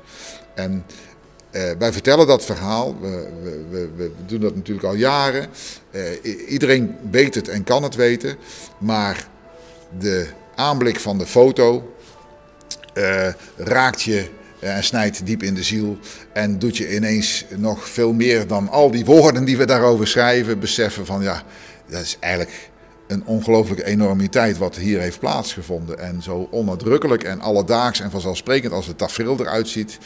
En 0.55 0.85
eh, 1.51 1.71
wij 1.79 1.91
vertellen 1.91 2.27
dat 2.27 2.45
verhaal, 2.45 2.95
we, 3.01 3.29
we, 3.41 3.65
we, 3.69 3.89
we 3.95 4.11
doen 4.25 4.39
dat 4.39 4.55
natuurlijk 4.55 4.87
al 4.87 4.95
jaren. 4.95 5.47
Iedereen 6.47 6.95
weet 7.11 7.35
het 7.35 7.47
en 7.47 7.63
kan 7.63 7.83
het 7.83 7.95
weten, 7.95 8.35
maar 8.77 9.27
de 9.99 10.27
aanblik 10.61 10.99
van 10.99 11.17
de 11.17 11.25
foto 11.25 11.93
eh, 12.93 13.27
raakt 13.57 14.01
je 14.01 14.29
en 14.59 14.83
snijdt 14.83 15.25
diep 15.25 15.43
in 15.43 15.53
de 15.53 15.63
ziel. 15.63 15.97
En 16.33 16.59
doet 16.59 16.77
je 16.77 16.95
ineens 16.95 17.45
nog 17.57 17.89
veel 17.89 18.13
meer 18.13 18.47
dan 18.47 18.69
al 18.69 18.91
die 18.91 19.05
woorden 19.05 19.45
die 19.45 19.57
we 19.57 19.65
daarover 19.65 20.07
schrijven, 20.07 20.59
beseffen 20.59 21.05
van 21.05 21.21
ja, 21.21 21.43
dat 21.89 22.01
is 22.01 22.17
eigenlijk 22.19 22.69
een 23.07 23.25
ongelooflijke 23.25 23.85
enormiteit 23.85 24.57
wat 24.57 24.75
hier 24.75 24.99
heeft 24.99 25.19
plaatsgevonden. 25.19 25.99
En 25.99 26.21
zo 26.21 26.47
onnadrukkelijk 26.51 27.23
en 27.23 27.41
alledaags 27.41 27.99
en 27.99 28.11
vanzelfsprekend 28.11 28.73
als 28.73 28.87
het 28.87 28.97
tafereel 28.97 29.39
eruit 29.39 29.67
ziet. 29.67 29.97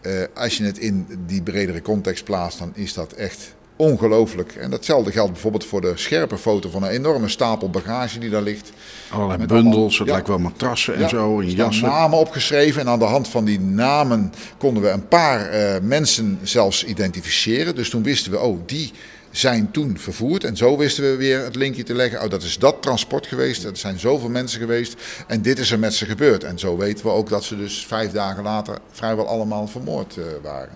eh, 0.00 0.12
als 0.34 0.56
je 0.56 0.64
het 0.64 0.78
in 0.78 1.06
die 1.26 1.42
bredere 1.42 1.82
context 1.82 2.24
plaatst, 2.24 2.58
dan 2.58 2.72
is 2.74 2.92
dat 2.94 3.12
echt 3.12 3.54
ongelooflijk. 3.76 4.52
En 4.54 4.70
datzelfde 4.70 5.12
geldt 5.12 5.32
bijvoorbeeld 5.32 5.64
voor 5.64 5.80
de 5.80 5.92
scherpe 5.94 6.38
foto 6.38 6.70
van 6.70 6.82
een 6.82 6.90
enorme 6.90 7.28
stapel 7.28 7.70
bagage 7.70 8.18
die 8.18 8.30
daar 8.30 8.42
ligt. 8.42 8.70
Allerlei 9.10 9.38
Met 9.38 9.48
bundels, 9.48 9.74
allemaal- 9.74 9.88
het 9.98 10.06
ja. 10.06 10.12
lijkt 10.12 10.28
wel 10.28 10.38
matrassen 10.38 10.94
en 10.94 11.00
Ja, 11.00 11.08
zo, 11.08 11.40
en 11.40 11.50
jassen. 11.50 11.88
namen 11.88 12.18
opgeschreven 12.18 12.80
en 12.80 12.88
aan 12.88 12.98
de 12.98 13.04
hand 13.04 13.28
van 13.28 13.44
die 13.44 13.60
namen 13.60 14.32
konden 14.58 14.82
we 14.82 14.88
een 14.88 15.08
paar 15.08 15.48
eh, 15.48 15.80
mensen 15.82 16.38
zelfs 16.42 16.84
identificeren. 16.84 17.74
Dus 17.74 17.90
toen 17.90 18.02
wisten 18.02 18.30
we, 18.32 18.38
oh, 18.38 18.58
die 18.66 18.92
zijn 19.30 19.70
toen 19.70 19.98
vervoerd. 19.98 20.44
En 20.44 20.56
zo 20.56 20.76
wisten 20.76 21.04
we 21.10 21.16
weer 21.16 21.44
het 21.44 21.56
linkje 21.56 21.82
te 21.82 21.94
leggen. 21.94 22.22
Oh, 22.22 22.30
dat 22.30 22.42
is 22.42 22.58
dat 22.58 22.76
transport 22.82 23.26
geweest. 23.26 23.64
Er 23.64 23.76
zijn 23.76 23.98
zoveel 23.98 24.28
mensen 24.28 24.60
geweest. 24.60 24.94
En 25.26 25.42
dit 25.42 25.58
is 25.58 25.70
er 25.70 25.78
met 25.78 25.94
ze 25.94 26.04
gebeurd. 26.06 26.44
En 26.44 26.58
zo 26.58 26.76
weten 26.76 27.04
we 27.04 27.10
ook 27.12 27.28
dat 27.28 27.44
ze 27.44 27.56
dus 27.56 27.86
vijf 27.86 28.12
dagen 28.12 28.42
later 28.42 28.78
vrijwel 28.90 29.26
allemaal 29.28 29.66
vermoord 29.66 30.16
eh, 30.16 30.22
waren. 30.42 30.72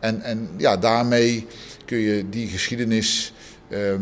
En, 0.00 0.22
en 0.22 0.48
ja, 0.56 0.76
daarmee 0.76 1.46
kun 1.84 1.98
je 1.98 2.28
die 2.28 2.48
geschiedenis 2.48 3.32
ehm, 3.68 4.00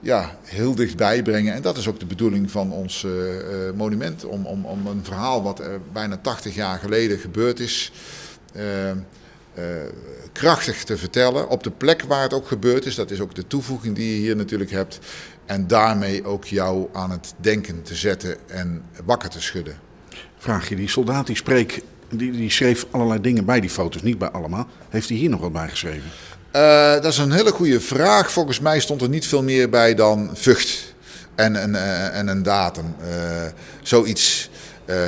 ja, 0.00 0.38
heel 0.44 0.74
dichtbij 0.74 1.22
brengen. 1.22 1.54
En 1.54 1.62
dat 1.62 1.76
is 1.76 1.88
ook 1.88 2.00
de 2.00 2.06
bedoeling 2.06 2.50
van 2.50 2.72
ons 2.72 3.04
eh, 3.04 3.68
eh, 3.68 3.74
monument. 3.74 4.24
Om, 4.24 4.46
om, 4.46 4.64
om 4.64 4.86
een 4.86 5.04
verhaal 5.04 5.42
wat 5.42 5.62
bijna 5.92 6.16
80 6.16 6.54
jaar 6.54 6.78
geleden 6.78 7.18
gebeurd 7.18 7.60
is. 7.60 7.92
eh, 8.52 8.90
eh, 8.90 9.88
krachtig 10.32 10.84
te 10.84 10.96
vertellen. 10.96 11.48
Op 11.48 11.62
de 11.62 11.70
plek 11.70 12.02
waar 12.02 12.22
het 12.22 12.32
ook 12.32 12.46
gebeurd 12.46 12.86
is. 12.86 12.94
Dat 12.94 13.10
is 13.10 13.20
ook 13.20 13.34
de 13.34 13.46
toevoeging 13.46 13.94
die 13.96 14.14
je 14.14 14.20
hier 14.20 14.36
natuurlijk 14.36 14.70
hebt. 14.70 14.98
En 15.46 15.66
daarmee 15.66 16.24
ook 16.24 16.44
jou 16.44 16.88
aan 16.92 17.10
het 17.10 17.34
denken 17.36 17.82
te 17.82 17.94
zetten 17.94 18.36
en 18.48 18.82
wakker 19.04 19.28
te 19.28 19.40
schudden. 19.40 19.78
Vraag 20.38 20.68
je, 20.68 20.76
die 20.76 20.88
soldaat 20.88 21.26
die 21.26 21.36
spreek, 21.36 21.82
die, 22.08 22.30
die 22.30 22.50
schreef 22.50 22.86
allerlei 22.90 23.20
dingen 23.20 23.44
bij 23.44 23.60
die 23.60 23.70
foto's, 23.70 24.02
niet 24.02 24.18
bij 24.18 24.28
allemaal. 24.30 24.66
Heeft 24.88 25.08
hij 25.08 25.18
hier 25.18 25.30
nog 25.30 25.40
wat 25.40 25.52
bij 25.52 25.68
geschreven? 25.68 26.10
Eh, 26.56 26.92
dat 26.92 27.04
is 27.04 27.18
een 27.18 27.32
hele 27.32 27.50
goede 27.50 27.80
vraag. 27.80 28.32
Volgens 28.32 28.60
mij 28.60 28.80
stond 28.80 29.02
er 29.02 29.08
niet 29.08 29.26
veel 29.26 29.42
meer 29.42 29.68
bij 29.68 29.94
dan 29.94 30.30
Vught 30.34 30.94
en, 31.34 31.62
een 31.62 31.74
eh, 31.74 32.18
en 32.18 32.28
een 32.28 32.42
datum. 32.42 32.94
Eh, 33.00 33.08
zoiets. 33.82 34.50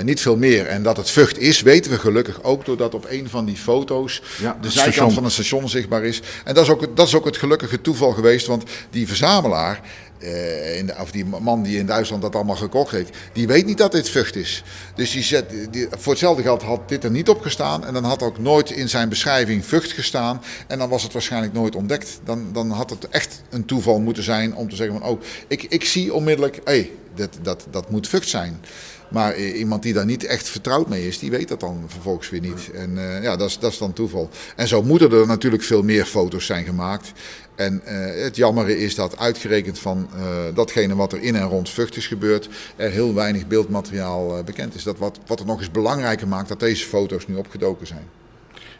Niet 0.02 0.20
veel 0.20 0.37
meer. 0.37 0.66
En 0.66 0.82
dat 0.82 0.96
het 0.96 1.11
Vught 1.11 1.38
is, 1.38 1.61
weten 1.61 1.90
we 1.90 1.98
gelukkig 1.98 2.42
ook 2.42 2.64
doordat 2.64 2.94
op 2.94 3.06
een 3.08 3.28
van 3.28 3.44
die 3.44 3.56
foto's 3.56 4.22
Ja, 4.40 4.56
de 4.61 4.66
het 4.66 4.72
zijkant 4.72 4.94
station. 4.94 5.12
van 5.12 5.24
een 5.24 5.30
station 5.30 5.68
zichtbaar 5.68 6.04
is. 6.04 6.20
En 6.44 6.54
dat 6.54 6.64
is 6.64 6.70
ook, 6.70 6.96
dat 6.96 7.06
is 7.06 7.14
ook 7.14 7.24
het 7.24 7.37
gelukkige 7.37 7.80
toeval 7.80 8.12
geweest, 8.12 8.46
want 8.46 8.62
die 8.90 9.06
verzamelaar, 9.06 9.80
eh, 10.18 10.76
in 10.78 10.87
de, 10.87 10.94
of 11.00 11.11
die 11.11 11.24
man 11.24 11.62
die 11.62 11.78
in 11.78 11.87
Duitsland 11.87 12.22
dat 12.22 12.35
allemaal 12.35 12.57
gekocht 12.57 12.90
heeft, 12.90 13.16
die 13.33 13.46
weet 13.46 13.66
niet 13.66 13.79
dat 13.79 13.92
dit 13.92 14.08
Vught 14.08 14.37
is. 14.37 14.62
Dus 14.94 15.10
die 15.10 15.23
zet, 15.23 15.44
die, 15.71 15.87
voor 15.90 16.12
hetzelfde 16.12 16.42
geld 16.42 16.62
had 16.62 16.88
dit 16.88 17.04
er 17.04 17.10
niet 17.10 17.29
op 17.29 17.40
gestaan 17.40 17.85
en 17.85 17.94
dan 17.94 18.04
had 18.04 18.23
ook 18.23 18.38
nooit 18.38 18.71
in 18.71 18.88
zijn 18.88 19.08
beschrijving 19.08 19.64
Vught 19.64 19.92
gestaan. 19.92 20.42
En 20.66 20.79
dan 20.79 20.88
was 20.88 21.02
het 21.02 21.12
waarschijnlijk 21.12 21.52
nooit 21.52 21.77
ontdekt. 21.77 22.21
Dan, 22.25 22.52
dan 22.52 22.71
had 22.71 22.90
het 22.90 23.08
echt 23.08 23.42
een 23.50 23.64
toeval 23.64 24.00
moeten 24.00 24.23
zijn 24.23 24.54
om 24.54 24.69
te 24.69 24.77
zeggen 24.77 24.98
van, 24.98 25.08
oh, 25.08 25.23
ik, 25.48 25.62
ik 25.62 25.85
zie 25.85 26.14
onmiddellijk, 26.14 26.60
hey, 26.64 26.90
dat, 27.14 27.38
dat, 27.42 27.66
dat 27.71 27.90
moet 27.90 28.08
Vught 28.08 28.29
zijn. 28.29 28.60
Maar 29.08 29.37
iemand 29.37 29.83
die 29.83 29.92
daar 29.92 30.04
niet 30.04 30.25
echt 30.25 30.48
vertrouwd 30.48 30.88
mee 30.88 31.06
is, 31.06 31.19
die 31.19 31.31
weet 31.31 31.48
dat 31.48 31.60
dan 31.60 31.85
vervolgens 31.87 32.31
weer 32.31 32.40
niet. 32.40 32.71
En 32.75 32.98
eh, 32.98 33.23
ja, 33.23 33.37
dat 33.37 33.48
is, 33.48 33.58
dat 33.58 33.73
is 33.73 33.79
dan 33.79 33.92
toeval. 33.92 34.31
En 34.56 34.69
zo 34.69 34.83
moeten 34.83 35.12
er 35.12 35.27
natuurlijk 35.27 35.62
veel 35.62 35.83
meer 35.83 36.04
foto's 36.04 36.46
zijn 36.46 36.64
gemaakt. 36.64 37.12
En 37.59 37.85
eh, 37.85 38.23
het 38.23 38.37
jammere 38.37 38.79
is 38.79 38.94
dat 38.94 39.19
uitgerekend 39.19 39.79
van 39.79 40.09
eh, 40.15 40.54
datgene 40.54 40.94
wat 40.94 41.13
er 41.13 41.23
in 41.23 41.37
en 41.37 41.42
rond 41.42 41.71
Vught 41.71 41.96
is 41.96 42.06
gebeurd, 42.06 42.48
er 42.77 42.90
heel 42.90 43.15
weinig 43.15 43.46
beeldmateriaal 43.46 44.38
eh, 44.38 44.44
bekend 44.44 44.75
is. 44.75 44.83
Dat 44.83 44.98
wat, 44.98 45.19
wat 45.27 45.38
het 45.38 45.48
nog 45.48 45.59
eens 45.59 45.71
belangrijker 45.71 46.29
maakt 46.29 46.48
dat 46.48 46.61
deze 46.61 46.87
foto's 46.87 47.27
nu 47.27 47.37
opgedoken 47.37 47.87
zijn. 47.87 48.09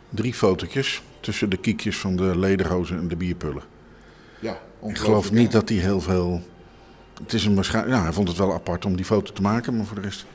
Drie 0.09 0.35
fotootjes 0.35 1.03
tussen 1.21 1.51
de 1.51 1.57
kiekjes 1.57 1.99
van 1.99 2.17
de 2.17 2.39
lederhozen 2.39 2.99
en 2.99 3.09
de 3.09 3.17
bierpullen. 3.17 3.63
Ja, 4.41 4.59
Ik 4.87 4.99
geloof 4.99 5.33
niet 5.33 5.53
dat 5.53 5.69
hij 5.69 5.79
heel 5.79 6.01
veel... 6.01 6.43
Het 7.23 7.33
is 7.33 7.45
een 7.45 7.55
waarschijnlijk... 7.55 7.97
Ja, 7.97 8.03
hij 8.03 8.13
vond 8.13 8.29
het 8.29 8.37
wel 8.37 8.53
apart 8.53 8.85
om 8.85 8.97
die 8.97 9.05
foto 9.05 9.33
te 9.33 9.43
maken, 9.43 9.77
maar 9.77 9.87
voor 9.87 9.97
de 9.97 10.03
rest... 10.03 10.27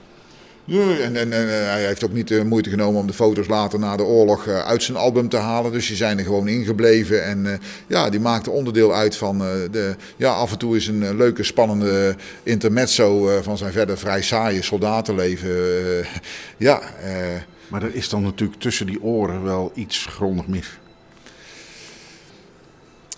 Nee, 0.65 1.01
en, 1.01 1.15
en, 1.15 1.31
hij 1.69 1.85
heeft 1.85 2.03
ook 2.03 2.13
niet 2.13 2.27
de 2.27 2.43
moeite 2.45 2.69
genomen 2.69 2.99
om 2.99 3.07
de 3.07 3.13
foto's 3.13 3.47
later 3.47 3.79
na 3.79 3.95
de 3.95 4.03
oorlog 4.03 4.47
eh, 4.47 4.59
uit 4.59 4.83
zijn 4.83 4.97
album 4.97 5.29
te 5.29 5.37
halen. 5.37 5.71
Dus 5.71 5.87
die 5.87 5.95
zijn 5.95 6.17
er 6.17 6.23
gewoon 6.23 6.47
ingebleven. 6.47 7.23
En 7.23 7.45
eh, 7.45 7.53
ja, 7.87 8.09
die 8.09 8.19
maakte 8.19 8.51
onderdeel 8.51 8.93
uit 8.93 9.15
van 9.15 9.41
eh, 9.41 9.47
de. 9.71 9.95
Ja, 10.15 10.31
af 10.31 10.51
en 10.51 10.57
toe 10.57 10.75
is 10.75 10.87
een 10.87 11.17
leuke, 11.17 11.43
spannende 11.43 12.15
intermezzo 12.43 13.39
van 13.41 13.57
zijn 13.57 13.71
verder 13.71 13.97
vrij 13.97 14.21
saaie 14.21 14.61
soldatenleven. 14.61 15.49
ja, 16.57 16.81
Maar 17.67 17.83
er 17.83 17.95
is 17.95 18.09
dan 18.09 18.23
natuurlijk 18.23 18.59
tussen 18.59 18.85
die 18.85 19.01
oren 19.01 19.43
wel 19.43 19.71
iets 19.75 20.05
grondig 20.05 20.47
mis. 20.47 20.79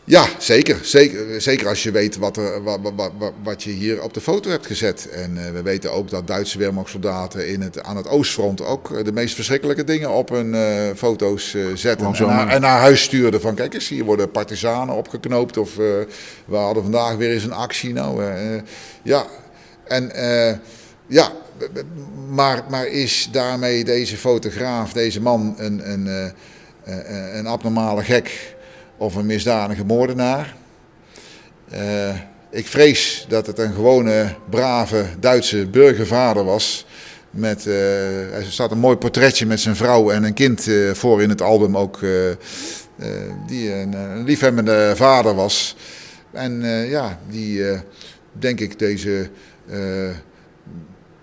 Ja 0.06 0.26
zeker, 0.38 0.78
zeker. 0.82 1.42
Zeker 1.42 1.68
als 1.68 1.84
je 1.84 1.92
weet 1.92 2.18
wat, 2.18 2.38
er, 2.38 2.64
wat, 2.64 2.80
wat, 2.82 3.12
wat, 3.18 3.34
wat 3.44 3.64
je 3.64 3.70
hier 3.70 4.02
op 4.02 4.14
de 4.14 4.22
foto 4.22 4.50
hebt 4.50 4.66
gezet. 4.66 5.10
En 5.10 5.46
eh, 5.46 5.52
we 5.52 5.62
weten 5.62 5.92
ook 5.92 6.10
dat 6.10 6.28
Duitse 6.28 6.58
Wehrmachtssoldaten 6.58 7.48
in 7.48 7.62
het, 7.62 7.84
aan 7.84 7.98
het 7.98 8.08
Oostfront 8.08 8.62
ook 8.62 8.92
eh, 8.92 9.04
de 9.04 9.12
meest 9.12 9.36
verschrikkelijke 9.36 9.84
dingen 9.84 10.10
op 10.10 10.30
hun 10.30 10.54
eh, 10.54 10.96
foto's 10.96 11.56
zetten. 11.74 12.14
En 12.16 12.28
naar, 12.28 12.48
en 12.48 12.62
naar 12.62 12.80
huis 12.80 13.04
stuurden 13.04 13.42
van 13.42 13.56
kijk 13.56 13.74
eens, 13.74 13.88
hier 13.88 14.04
worden 14.04 14.32
partisanen 14.32 14.96
opgeknoopt. 14.96 15.58
Of 15.58 15.76
we 15.76 16.56
hadden 16.56 16.84
vandaag 16.84 17.16
weer 17.16 17.32
eens 17.32 17.44
een 17.44 17.52
actie. 17.52 17.94
Nou, 17.94 18.24
ja, 19.04 19.26
en 19.84 20.12
ja, 21.08 21.32
maar, 22.30 22.64
maar 22.70 22.88
is 22.88 23.30
daarmee 23.32 23.84
deze 23.84 24.18
fotograaf, 24.18 24.94
deze 24.94 25.22
man, 25.22 25.56
een, 25.58 25.92
een, 25.92 26.34
een 27.38 27.48
abnormale 27.48 28.04
gek 28.04 28.55
of 28.98 29.16
een 29.16 29.26
misdadige 29.26 29.86
moordenaar? 29.86 30.56
Eh, 31.70 32.16
ik 32.50 32.68
vrees 32.68 33.26
dat 33.28 33.48
het 33.48 33.60
een 33.60 33.74
gewone, 33.74 34.36
brave 34.50 35.06
Duitse 35.20 35.68
burgervader 35.68 36.44
was. 36.44 36.86
Met, 37.30 37.68
eh, 37.68 38.36
er 38.36 38.46
staat 38.46 38.72
een 38.72 38.78
mooi 38.78 38.98
portretje 38.98 39.46
met 39.46 39.60
zijn 39.60 39.76
vrouw 39.76 40.12
en 40.12 40.24
een 40.24 40.34
kind 40.34 40.68
eh, 40.68 40.92
voor 40.94 41.22
in 41.22 41.30
het 41.30 41.42
album 41.42 41.78
ook. 41.78 42.00
die 43.48 43.74
een, 43.74 43.94
een 43.94 44.24
liefhebbende 44.24 44.94
vader 44.96 45.36
was. 45.36 45.76
En 46.32 46.62
ja, 46.90 47.20
die 47.30 47.64
denk 48.32 48.60
ik 48.60 48.80
deze. 48.80 49.30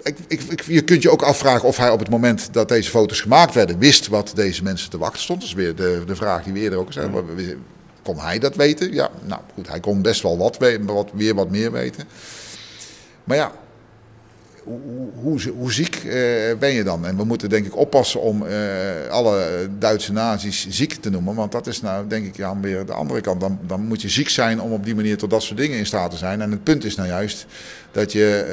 Ik, 0.02 0.16
ik, 0.28 0.40
ik- 0.42 0.62
je 0.62 0.82
kunt 0.82 1.02
je 1.02 1.10
ook 1.10 1.22
afvragen 1.22 1.68
of 1.68 1.76
hij 1.76 1.90
op 1.90 1.98
het 1.98 2.08
moment 2.10 2.48
dat 2.52 2.68
deze 2.68 2.90
foto's 2.90 3.20
gemaakt 3.20 3.54
werden, 3.54 3.78
wist 3.78 4.08
wat 4.08 4.32
deze 4.34 4.62
mensen 4.62 4.90
te 4.90 4.98
wachten 4.98 5.20
stond. 5.22 5.40
Dat 5.40 5.48
is 5.48 5.54
weer 5.54 5.74
de, 5.74 6.02
de 6.06 6.16
vraag 6.16 6.42
die 6.44 6.52
we 6.52 6.58
eerder 6.58 6.78
ook 6.78 6.92
zeiden. 6.92 7.64
Kon 8.02 8.18
hij 8.18 8.38
dat 8.38 8.56
weten? 8.56 8.92
Ja, 8.92 9.10
nou 9.24 9.40
goed, 9.54 9.68
hij 9.68 9.80
kon 9.80 10.02
best 10.02 10.22
wel 10.22 10.38
wat, 10.38 10.58
wat, 10.86 11.10
weer 11.14 11.34
wat 11.34 11.50
meer 11.50 11.72
weten. 11.72 12.04
Maar 13.24 13.36
ja, 13.36 13.52
hoe, 14.62 14.78
hoe, 15.14 15.40
hoe 15.56 15.72
ziek 15.72 15.96
eh, 15.96 16.58
ben 16.58 16.72
je 16.72 16.82
dan? 16.84 17.06
En 17.06 17.16
we 17.16 17.24
moeten 17.24 17.48
denk 17.48 17.66
ik 17.66 17.76
oppassen 17.76 18.20
om 18.20 18.46
eh, 18.46 18.56
alle 19.10 19.68
Duitse 19.78 20.12
nazi's 20.12 20.66
ziek 20.68 20.94
te 20.94 21.10
noemen. 21.10 21.34
Want 21.34 21.52
dat 21.52 21.66
is 21.66 21.80
nou 21.80 22.06
denk 22.08 22.26
ik 22.26 22.42
aan 22.42 22.62
weer 22.62 22.86
de 22.86 22.92
andere 22.92 23.20
kant. 23.20 23.40
Dan, 23.40 23.58
dan 23.66 23.80
moet 23.80 24.02
je 24.02 24.08
ziek 24.08 24.28
zijn 24.28 24.60
om 24.60 24.72
op 24.72 24.84
die 24.84 24.94
manier 24.94 25.16
tot 25.16 25.30
dat 25.30 25.42
soort 25.42 25.58
dingen 25.58 25.78
in 25.78 25.86
staat 25.86 26.10
te 26.10 26.16
zijn. 26.16 26.40
En 26.40 26.50
het 26.50 26.64
punt 26.64 26.84
is 26.84 26.94
nou 26.94 27.08
juist 27.08 27.46
dat 27.92 28.12
je 28.12 28.44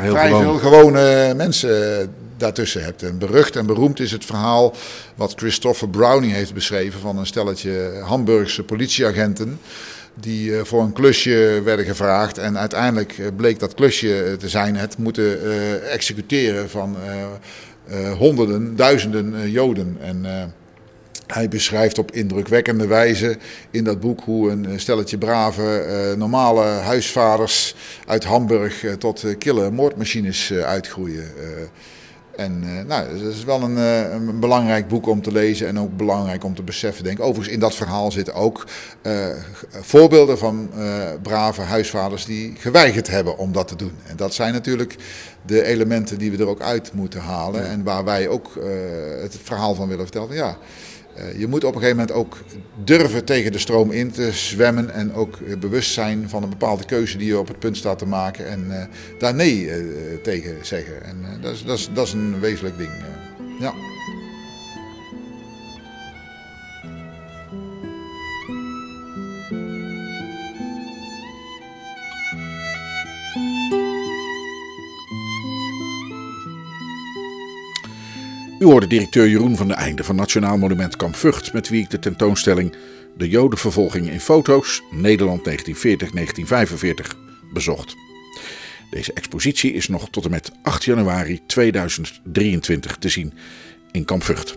heel 0.00 0.10
vrij 0.10 0.26
gewoon. 0.26 0.42
veel 0.42 0.70
gewone 0.70 1.34
mensen 1.36 2.10
daartussen 2.36 2.84
hebt. 2.84 3.02
En 3.02 3.18
berucht 3.18 3.56
en 3.56 3.66
beroemd 3.66 4.00
is 4.00 4.12
het 4.12 4.24
verhaal 4.24 4.74
wat 5.14 5.32
Christopher 5.36 5.88
Browning 5.88 6.32
heeft 6.32 6.54
beschreven 6.54 7.00
van 7.00 7.18
een 7.18 7.26
stelletje 7.26 8.02
Hamburgse 8.04 8.62
politieagenten. 8.62 9.60
Die 10.14 10.56
eh, 10.56 10.64
voor 10.64 10.82
een 10.82 10.92
klusje 10.92 11.60
werden 11.64 11.84
gevraagd. 11.84 12.38
En 12.38 12.58
uiteindelijk 12.58 13.18
eh, 13.18 13.26
bleek 13.36 13.58
dat 13.58 13.74
klusje 13.74 14.22
eh, 14.22 14.32
te 14.32 14.48
zijn 14.48 14.76
het 14.76 14.98
moeten 14.98 15.38
executeren 15.90 16.70
van 16.70 16.96
honderden, 18.18 18.76
duizenden 18.76 19.50
Joden. 19.50 19.96
En 20.00 20.26
hij 21.26 21.48
beschrijft 21.48 21.98
op 21.98 22.10
indrukwekkende 22.12 22.86
wijze 22.86 23.36
in 23.70 23.84
dat 23.84 24.00
boek 24.00 24.20
hoe 24.20 24.50
een 24.50 24.80
stelletje 24.80 25.18
brave, 25.18 26.14
normale 26.18 26.62
huisvaders 26.62 27.74
uit 28.06 28.24
Hamburg 28.24 28.84
tot 28.98 29.24
kille 29.38 29.70
moordmachines 29.70 30.52
uitgroeien. 30.52 31.30
En 32.36 32.62
eh, 32.64 32.84
nou, 32.84 33.18
dat 33.18 33.32
is 33.32 33.44
wel 33.44 33.62
een, 33.62 33.76
eh, 33.76 34.12
een 34.12 34.40
belangrijk 34.40 34.88
boek 34.88 35.06
om 35.06 35.22
te 35.22 35.32
lezen 35.32 35.66
en 35.68 35.78
ook 35.78 35.96
belangrijk 35.96 36.44
om 36.44 36.54
te 36.54 36.62
beseffen. 36.62 37.04
Denk. 37.04 37.18
ik. 37.18 37.24
Overigens, 37.24 37.54
in 37.54 37.60
dat 37.60 37.74
verhaal 37.74 38.12
zitten 38.12 38.34
ook 38.34 38.66
eh, 39.02 39.26
voorbeelden 39.70 40.38
van 40.38 40.70
brave 41.22 41.60
huisvaders 41.60 42.24
die 42.24 42.54
geweigerd 42.58 43.08
hebben 43.08 43.38
om 43.38 43.52
dat 43.52 43.68
te 43.68 43.76
doen. 43.76 43.92
En 44.06 44.16
dat 44.16 44.34
zijn 44.34 44.52
natuurlijk 44.52 44.96
de 45.46 45.64
elementen 45.64 46.18
die 46.18 46.30
we 46.30 46.36
er 46.36 46.48
ook 46.48 46.60
uit 46.60 46.92
moeten 46.92 47.20
halen. 47.20 47.66
En 47.66 47.82
waar 47.82 48.04
wij 48.04 48.28
ook 48.28 48.58
het 49.20 49.36
verhaal 49.42 49.74
van 49.74 49.88
willen 49.88 50.04
vertellen. 50.04 50.34
Ja, 50.34 50.56
je 51.36 51.46
moet 51.46 51.64
op 51.64 51.74
een 51.74 51.80
gegeven 51.80 51.96
moment 52.00 52.16
ook 52.16 52.36
durven 52.84 53.24
tegen 53.24 53.52
de 53.52 53.58
stroom 53.58 53.90
in 53.90 54.10
te 54.10 54.32
zwemmen. 54.32 54.90
En 54.90 55.14
ook 55.14 55.36
eh, 55.36 55.56
bewust 55.58 55.92
zijn 55.92 56.28
van 56.28 56.42
een 56.42 56.48
bepaalde 56.48 56.84
keuze 56.84 57.18
die 57.18 57.26
je 57.26 57.38
op 57.38 57.48
het 57.48 57.58
punt 57.58 57.76
staat 57.76 57.98
te 57.98 58.06
maken. 58.06 58.46
En 58.48 58.80
eh, 58.80 58.86
daar 59.18 59.34
nee 59.34 59.70
eh, 59.70 59.76
tegen 60.22 60.56
zeggen. 60.62 61.04
En 61.04 61.16
eh, 61.24 61.42
dat, 61.42 61.52
is, 61.52 61.64
dat, 61.64 61.78
is, 61.78 61.88
dat 61.94 62.06
is 62.06 62.12
een 62.12 62.40
wezenlijk 62.40 62.78
ding. 62.78 62.90
eh. 62.90 63.60
ja. 63.60 63.91
U 78.62 78.64
hoorde 78.64 78.86
directeur 78.86 79.28
Jeroen 79.28 79.56
van 79.56 79.68
de 79.68 79.74
Einde 79.74 80.04
van 80.04 80.16
Nationaal 80.16 80.58
Monument 80.58 80.96
Kamp 80.96 81.16
Vught, 81.16 81.52
met 81.52 81.68
wie 81.68 81.82
ik 81.82 81.90
de 81.90 81.98
tentoonstelling 81.98 82.74
De 83.16 83.28
Jodenvervolging 83.28 84.10
in 84.10 84.20
foto's 84.20 84.82
Nederland 84.90 85.48
1940-1945 85.48 85.52
bezocht. 87.52 87.94
Deze 88.90 89.12
expositie 89.12 89.72
is 89.72 89.88
nog 89.88 90.10
tot 90.10 90.24
en 90.24 90.30
met 90.30 90.52
8 90.62 90.84
januari 90.84 91.40
2023 91.46 92.96
te 92.96 93.08
zien 93.08 93.32
in 93.92 94.04
Kamp 94.04 94.22
Vught. 94.22 94.56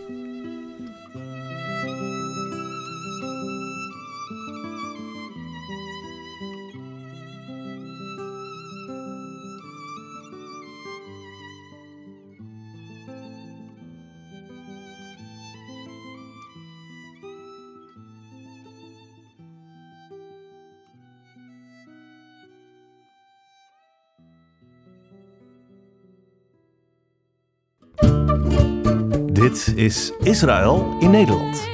Is 29.56 30.12
Israël 30.24 30.96
in 31.00 31.10
Nederland. 31.10 31.68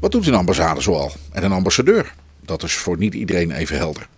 Wat 0.00 0.12
Wat 0.12 0.12
doet 0.12 0.26
een 0.26 0.34
ambassade 0.34 0.80
zoal? 0.80 1.12
En 1.32 1.44
een 1.44 1.52
ambassadeur? 1.52 2.14
Dat 2.44 2.62
is 2.62 2.74
voor 2.74 2.98
niet 2.98 3.14
iedereen 3.14 3.50
even 3.50 3.76
helder. 3.76 4.08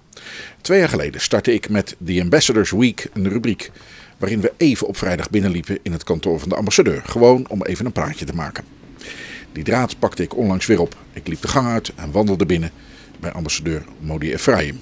Twee 0.61 0.78
jaar 0.78 0.88
geleden 0.88 1.20
startte 1.20 1.55
ik 1.55 1.68
met 1.68 1.97
The 2.05 2.20
Ambassadors 2.20 2.70
Week 2.70 3.11
een 3.12 3.28
rubriek 3.28 3.70
waarin 4.18 4.40
we 4.40 4.53
even 4.57 4.86
op 4.86 4.97
vrijdag 4.97 5.30
binnenliepen 5.30 5.78
in 5.82 5.93
het 5.93 6.05
kantoor 6.05 6.40
van 6.40 6.49
de 6.49 6.57
ambassadeur. 6.57 7.03
Gewoon 7.05 7.49
om 7.49 7.62
even 7.62 7.86
een 7.86 7.93
praatje 7.93 8.24
te 8.24 8.34
maken. 8.34 8.64
Die 9.53 9.64
draad 9.64 9.99
pakte 9.99 10.22
ik 10.22 10.36
onlangs 10.36 10.66
weer 10.66 10.80
op. 10.80 10.97
Ik 11.12 11.26
liep 11.26 11.40
de 11.40 11.49
gang 11.49 11.66
uit 11.66 11.93
en 11.95 12.11
wandelde 12.11 12.47
binnen 12.47 12.70
bij 13.23 13.33
ambassadeur 13.33 13.85
Modi 14.01 14.33
Efraim. 14.33 14.81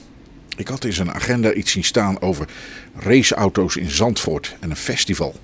Ik 0.57 0.69
had 0.69 0.85
in 0.85 0.93
zijn 0.93 1.13
agenda 1.13 1.53
iets 1.53 1.73
zien 1.73 1.85
staan 1.85 2.21
over 2.21 2.49
raceauto's 2.97 3.77
in 3.77 3.91
Zandvoort 3.91 4.57
en 4.61 4.71
een 4.71 4.77
festival. 4.77 5.35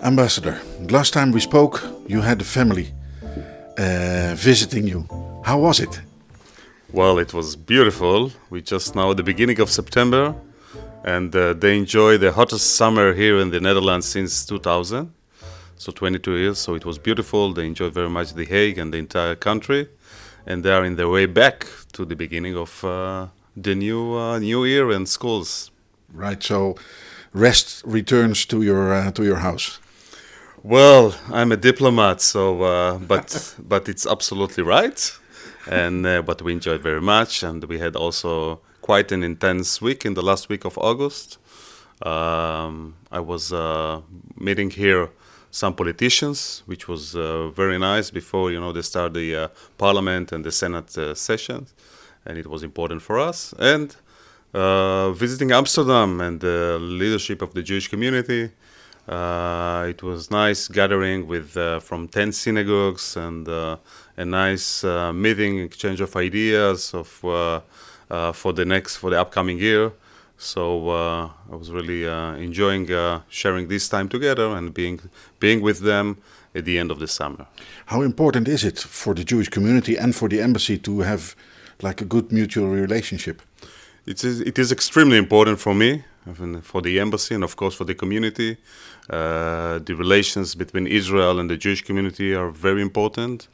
Ambassador, 0.00 0.60
last 0.86 1.12
time 1.12 1.32
we 1.32 1.40
spoke, 1.40 1.80
you 2.06 2.22
had 2.22 2.40
a 2.40 2.44
family 2.44 2.92
uh, 3.74 4.32
visiting 4.34 4.88
you. 4.88 5.04
How 5.42 5.62
was 5.62 5.80
it? 5.80 6.07
Well, 6.90 7.18
it 7.18 7.34
was 7.34 7.54
beautiful. 7.54 8.32
We 8.48 8.62
just 8.62 8.94
now 8.94 9.10
at 9.10 9.18
the 9.18 9.22
beginning 9.22 9.60
of 9.60 9.68
September, 9.70 10.34
and 11.04 11.36
uh, 11.36 11.52
they 11.52 11.76
enjoy 11.76 12.16
the 12.16 12.32
hottest 12.32 12.76
summer 12.76 13.12
here 13.12 13.38
in 13.38 13.50
the 13.50 13.60
Netherlands 13.60 14.06
since 14.06 14.46
2000, 14.46 15.12
so 15.76 15.92
22 15.92 16.36
years. 16.36 16.58
So 16.58 16.74
it 16.74 16.86
was 16.86 16.98
beautiful. 16.98 17.52
They 17.52 17.66
enjoyed 17.66 17.92
very 17.92 18.08
much 18.08 18.32
The 18.32 18.46
Hague 18.46 18.78
and 18.78 18.92
the 18.92 18.96
entire 18.96 19.34
country, 19.34 19.88
and 20.46 20.64
they 20.64 20.72
are 20.72 20.82
in 20.82 20.96
their 20.96 21.10
way 21.10 21.26
back 21.26 21.66
to 21.92 22.06
the 22.06 22.16
beginning 22.16 22.56
of 22.56 22.82
uh, 22.82 23.26
the 23.54 23.74
new 23.74 24.14
uh, 24.16 24.38
new 24.38 24.64
year 24.64 24.90
and 24.90 25.06
schools. 25.06 25.70
Right. 26.10 26.42
So, 26.42 26.76
rest 27.34 27.82
returns 27.84 28.46
to 28.46 28.62
your 28.62 28.94
uh, 28.94 29.10
to 29.12 29.24
your 29.24 29.36
house. 29.36 29.78
Well, 30.62 31.14
I'm 31.30 31.52
a 31.52 31.56
diplomat, 31.58 32.22
so 32.22 32.62
uh, 32.62 32.98
but 32.98 33.54
but 33.68 33.90
it's 33.90 34.06
absolutely 34.06 34.64
right, 34.64 35.17
and 35.68 36.06
uh, 36.06 36.22
but 36.22 36.42
we 36.42 36.52
enjoyed 36.52 36.82
very 36.82 37.00
much, 37.00 37.42
and 37.42 37.64
we 37.64 37.78
had 37.78 37.96
also 37.96 38.60
quite 38.80 39.12
an 39.12 39.22
intense 39.22 39.80
week 39.82 40.04
in 40.04 40.14
the 40.14 40.22
last 40.22 40.48
week 40.48 40.64
of 40.64 40.78
August. 40.78 41.38
Um, 42.02 42.94
I 43.10 43.20
was 43.20 43.52
uh, 43.52 44.00
meeting 44.36 44.70
here 44.70 45.10
some 45.50 45.74
politicians, 45.74 46.62
which 46.66 46.88
was 46.88 47.16
uh, 47.16 47.48
very 47.48 47.78
nice 47.78 48.10
before 48.10 48.50
you 48.50 48.60
know 48.60 48.72
they 48.72 48.82
start 48.82 49.14
the 49.14 49.36
uh, 49.36 49.48
parliament 49.76 50.32
and 50.32 50.44
the 50.44 50.52
senate 50.52 50.96
uh, 50.96 51.14
sessions, 51.14 51.74
and 52.24 52.38
it 52.38 52.46
was 52.46 52.62
important 52.62 53.02
for 53.02 53.18
us 53.18 53.54
and. 53.58 53.96
visiting 55.24 55.52
Amsterdam 55.52 56.20
and 56.26 56.40
the 56.40 56.78
leadership 56.80 57.42
of 57.42 57.50
the 57.52 57.62
Jewish 57.62 57.88
community, 57.88 58.50
uh, 59.08 59.86
it 59.88 60.02
was 60.02 60.30
nice 60.30 60.68
gathering 60.68 61.26
with 61.26 61.56
uh, 61.56 61.80
from 61.80 62.08
10 62.08 62.32
synagogues 62.32 63.16
and 63.16 63.48
uh, 63.48 63.78
a 64.18 64.24
nice 64.24 64.84
uh, 64.84 65.12
meeting, 65.12 65.60
exchange 65.60 66.00
of 66.00 66.14
ideas 66.16 66.92
of 66.92 67.24
uh, 67.24 67.60
uh, 68.10 68.32
for 68.32 68.52
the 68.52 68.64
next 68.64 68.96
for 68.96 69.10
the 69.10 69.20
upcoming 69.20 69.58
year. 69.58 69.92
So 70.36 70.90
I 71.52 71.56
was 71.56 71.70
really 71.70 72.04
enjoying 72.44 72.86
sharing 73.28 73.68
this 73.68 73.88
time 73.88 74.08
together 74.08 74.48
and 74.56 74.72
being 74.72 75.00
being 75.40 75.60
with 75.60 75.80
them 75.80 76.16
at 76.54 76.64
the 76.64 76.78
end 76.78 76.90
of 76.90 76.98
the 76.98 77.08
summer. 77.08 77.46
How 77.86 78.02
important 78.02 78.46
is 78.48 78.62
it 78.64 78.78
for 78.78 79.14
the 79.14 79.24
Jewish 79.24 79.48
community 79.48 79.96
and 79.96 80.14
for 80.14 80.28
the 80.28 80.40
embassy 80.40 80.78
to 80.78 81.00
have 81.00 81.34
like 81.82 82.00
a 82.00 82.04
good 82.04 82.30
mutual 82.30 82.68
relationship? 82.68 83.42
It 84.06 84.24
is, 84.24 84.40
it 84.40 84.58
is 84.58 84.72
extremely 84.72 85.18
important 85.18 85.60
for 85.60 85.74
me, 85.74 86.02
for 86.62 86.80
the 86.80 86.98
embassy, 86.98 87.34
and 87.34 87.44
of 87.44 87.56
course 87.56 87.74
for 87.74 87.84
the 87.84 87.94
community. 87.94 88.56
Uh, 89.10 89.78
the 89.80 89.94
relations 89.94 90.54
between 90.54 90.86
Israel 90.86 91.38
and 91.38 91.50
the 91.50 91.56
Jewish 91.56 91.82
community 91.82 92.34
are 92.34 92.50
very 92.50 92.80
important, 92.80 93.48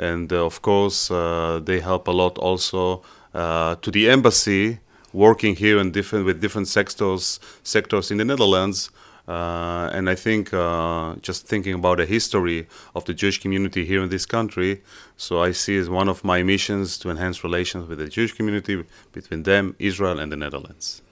and 0.00 0.32
uh, 0.32 0.44
of 0.44 0.62
course 0.62 1.10
uh, 1.10 1.60
they 1.62 1.78
help 1.80 2.08
a 2.08 2.10
lot 2.10 2.38
also 2.38 3.02
uh, 3.34 3.76
to 3.76 3.90
the 3.90 4.08
embassy 4.08 4.80
working 5.12 5.56
here 5.56 5.78
in 5.78 5.92
different 5.92 6.24
with 6.24 6.40
different 6.40 6.68
sectors 6.68 7.38
sectors 7.62 8.10
in 8.10 8.18
the 8.18 8.24
Netherlands. 8.24 8.90
Uh, 9.28 9.88
and 9.92 10.10
I 10.10 10.16
think 10.16 10.52
uh, 10.52 11.14
just 11.22 11.46
thinking 11.46 11.74
about 11.74 11.98
the 11.98 12.06
history 12.06 12.66
of 12.96 13.04
the 13.04 13.14
Jewish 13.14 13.40
community 13.40 13.84
here 13.84 14.02
in 14.02 14.08
this 14.08 14.26
country, 14.26 14.82
so 15.16 15.40
I 15.40 15.52
see 15.52 15.76
as 15.76 15.88
one 15.88 16.08
of 16.08 16.24
my 16.24 16.42
missions 16.42 16.98
to 16.98 17.10
enhance 17.10 17.44
relations 17.44 17.88
with 17.88 17.98
the 17.98 18.08
Jewish 18.08 18.32
community 18.32 18.82
between 19.12 19.44
them, 19.44 19.76
Israel, 19.78 20.18
and 20.18 20.32
the 20.32 20.36
Netherlands. 20.36 21.02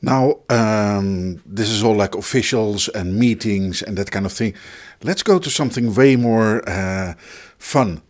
Now, 0.00 0.38
um, 0.48 1.42
this 1.44 1.68
is 1.68 1.84
all 1.84 1.96
like 1.96 2.14
officials 2.14 2.88
and 2.88 3.18
meetings 3.18 3.82
and 3.82 3.98
that 3.98 4.10
kind 4.10 4.24
of 4.24 4.32
thing. 4.32 4.54
Let's 5.02 5.22
go 5.22 5.38
to 5.38 5.50
something 5.50 5.94
way 5.94 6.16
more 6.16 6.66
uh, 6.66 7.14
fun. 7.58 8.00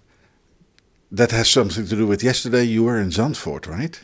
That 1.13 1.33
has 1.33 1.49
something 1.49 1.87
to 1.87 1.97
do 1.97 2.07
with 2.07 2.23
yesterday. 2.23 2.63
You 2.63 2.85
were 2.85 3.01
in 3.01 3.11
Zandvoort, 3.11 3.67
right? 3.67 3.99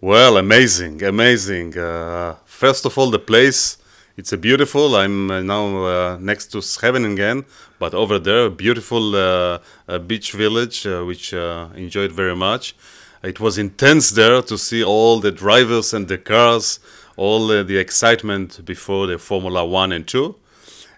Well, 0.00 0.36
amazing, 0.36 1.00
amazing. 1.04 1.78
Uh, 1.78 2.34
first 2.44 2.84
of 2.84 2.98
all, 2.98 3.10
the 3.10 3.20
place. 3.20 3.78
It's 4.16 4.32
a 4.32 4.36
beautiful. 4.36 4.96
I'm 4.96 5.30
uh, 5.30 5.40
now 5.40 5.84
uh, 5.84 6.18
next 6.20 6.48
to 6.48 6.58
Scheveningen, 6.58 7.44
but 7.78 7.94
over 7.94 8.18
there, 8.18 8.46
a 8.46 8.50
beautiful 8.50 9.14
uh, 9.14 9.58
beach 10.06 10.32
village, 10.32 10.84
uh, 10.86 11.02
which 11.04 11.32
enjoyed 11.32 12.12
very 12.12 12.36
much. 12.36 12.74
It 13.22 13.38
was 13.38 13.56
intense 13.56 14.10
there 14.10 14.42
to 14.42 14.58
see 14.58 14.82
all 14.82 15.20
the 15.20 15.30
drivers 15.30 15.94
and 15.94 16.08
the 16.08 16.18
cars 16.18 16.80
all 17.16 17.50
uh, 17.50 17.62
the 17.62 17.78
excitement 17.78 18.64
before 18.64 19.06
the 19.06 19.18
Formula 19.18 19.64
One 19.64 19.92
and 19.92 20.06
Two, 20.06 20.36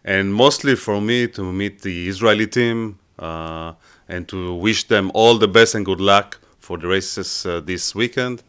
and 0.05 0.35
mostly 0.35 0.75
for 0.75 1.01
me 1.01 1.29
to 1.29 1.53
meet 1.53 1.83
the 1.83 2.09
Israeli 2.09 2.47
team 2.47 2.99
uh, 3.19 3.75
and 4.15 4.29
to 4.29 4.55
wish 4.55 4.85
them 4.85 5.11
all 5.15 5.39
the 5.39 5.49
best 5.49 5.75
and 5.75 5.85
good 5.85 6.01
luck 6.01 6.39
for 6.59 6.79
the 6.79 6.87
races 6.87 7.47
uh, 7.47 7.61
this 7.61 7.95
weekend. 7.95 8.43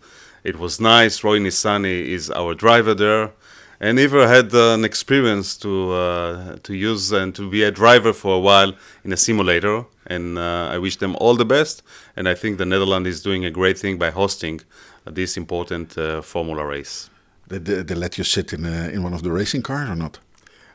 It 0.43 0.57
was 0.59 0.79
nice. 0.79 1.23
Roy 1.23 1.39
Nissani 1.39 1.97
is 2.17 2.29
our 2.29 2.53
driver 2.53 2.93
there, 2.93 3.31
and 3.79 3.99
Eva 3.99 4.27
had 4.27 4.53
an 4.53 4.85
experience 4.85 5.57
to 5.57 5.91
uh, 5.91 6.57
to 6.67 6.73
use 6.73 7.11
and 7.11 7.33
to 7.35 7.49
be 7.49 7.63
a 7.63 7.71
driver 7.71 8.13
for 8.13 8.35
a 8.35 8.39
while 8.39 8.71
in 9.03 9.11
a 9.13 9.17
simulator. 9.17 9.85
And 10.07 10.37
uh, 10.37 10.75
I 10.75 10.77
wish 10.77 10.97
them 10.97 11.15
all 11.19 11.35
the 11.35 11.45
best. 11.45 11.81
And 12.15 12.27
I 12.29 12.35
think 12.35 12.57
the 12.57 12.65
Netherlands 12.65 13.09
is 13.09 13.23
doing 13.23 13.43
a 13.43 13.49
great 13.49 13.77
thing 13.79 13.97
by 13.97 14.11
hosting 14.11 14.61
this 15.03 15.35
important 15.35 15.97
uh, 15.97 16.21
Formula 16.21 16.63
race. 16.63 17.09
They, 17.47 17.59
they, 17.59 17.81
they 17.83 17.95
let 17.95 18.17
you 18.19 18.23
sit 18.23 18.53
in 18.53 18.65
a, 18.65 18.89
in 18.89 19.01
one 19.01 19.15
of 19.15 19.21
the 19.23 19.31
racing 19.31 19.63
cars 19.63 19.89
or 19.89 19.95
not? 19.95 20.19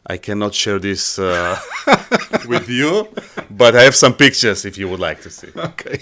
I 0.07 0.17
cannot 0.17 0.55
share 0.55 0.79
this 0.81 1.19
uh, 1.19 1.57
with 2.49 2.69
you, 2.69 3.09
but 3.51 3.75
I 3.75 3.83
have 3.83 3.95
some 3.95 4.15
pictures 4.15 4.65
if 4.65 4.79
you 4.79 4.89
would 4.89 5.01
like 5.01 5.21
to 5.23 5.31
see. 5.31 5.49
Okay. 5.57 6.01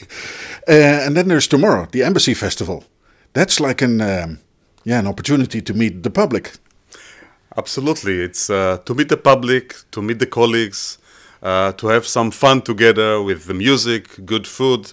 Uh, 0.69 1.07
and 1.07 1.17
then 1.17 1.29
there's 1.29 1.49
tomorrow, 1.49 1.87
the 1.91 2.03
Embassy 2.03 2.35
Festival. 2.35 2.85
That's 3.33 3.61
like 3.61 3.83
an 3.83 4.01
um, 4.01 4.39
yeah 4.85 4.99
an 4.99 5.07
opportunity 5.07 5.61
to 5.63 5.75
meet 5.75 6.03
the 6.03 6.11
public. 6.11 6.53
Absolutely, 7.57 8.21
it's 8.23 8.51
uh, 8.51 8.79
to 8.85 8.95
meet 8.95 9.09
the 9.09 9.17
public, 9.17 9.75
to 9.91 10.03
meet 10.03 10.19
the 10.19 10.27
colleagues, 10.27 10.99
uh, 11.43 11.73
to 11.73 11.89
have 11.89 12.07
some 12.07 12.31
fun 12.31 12.63
together 12.63 13.23
with 13.23 13.47
the 13.47 13.55
music, 13.55 14.25
good 14.25 14.47
food, 14.47 14.93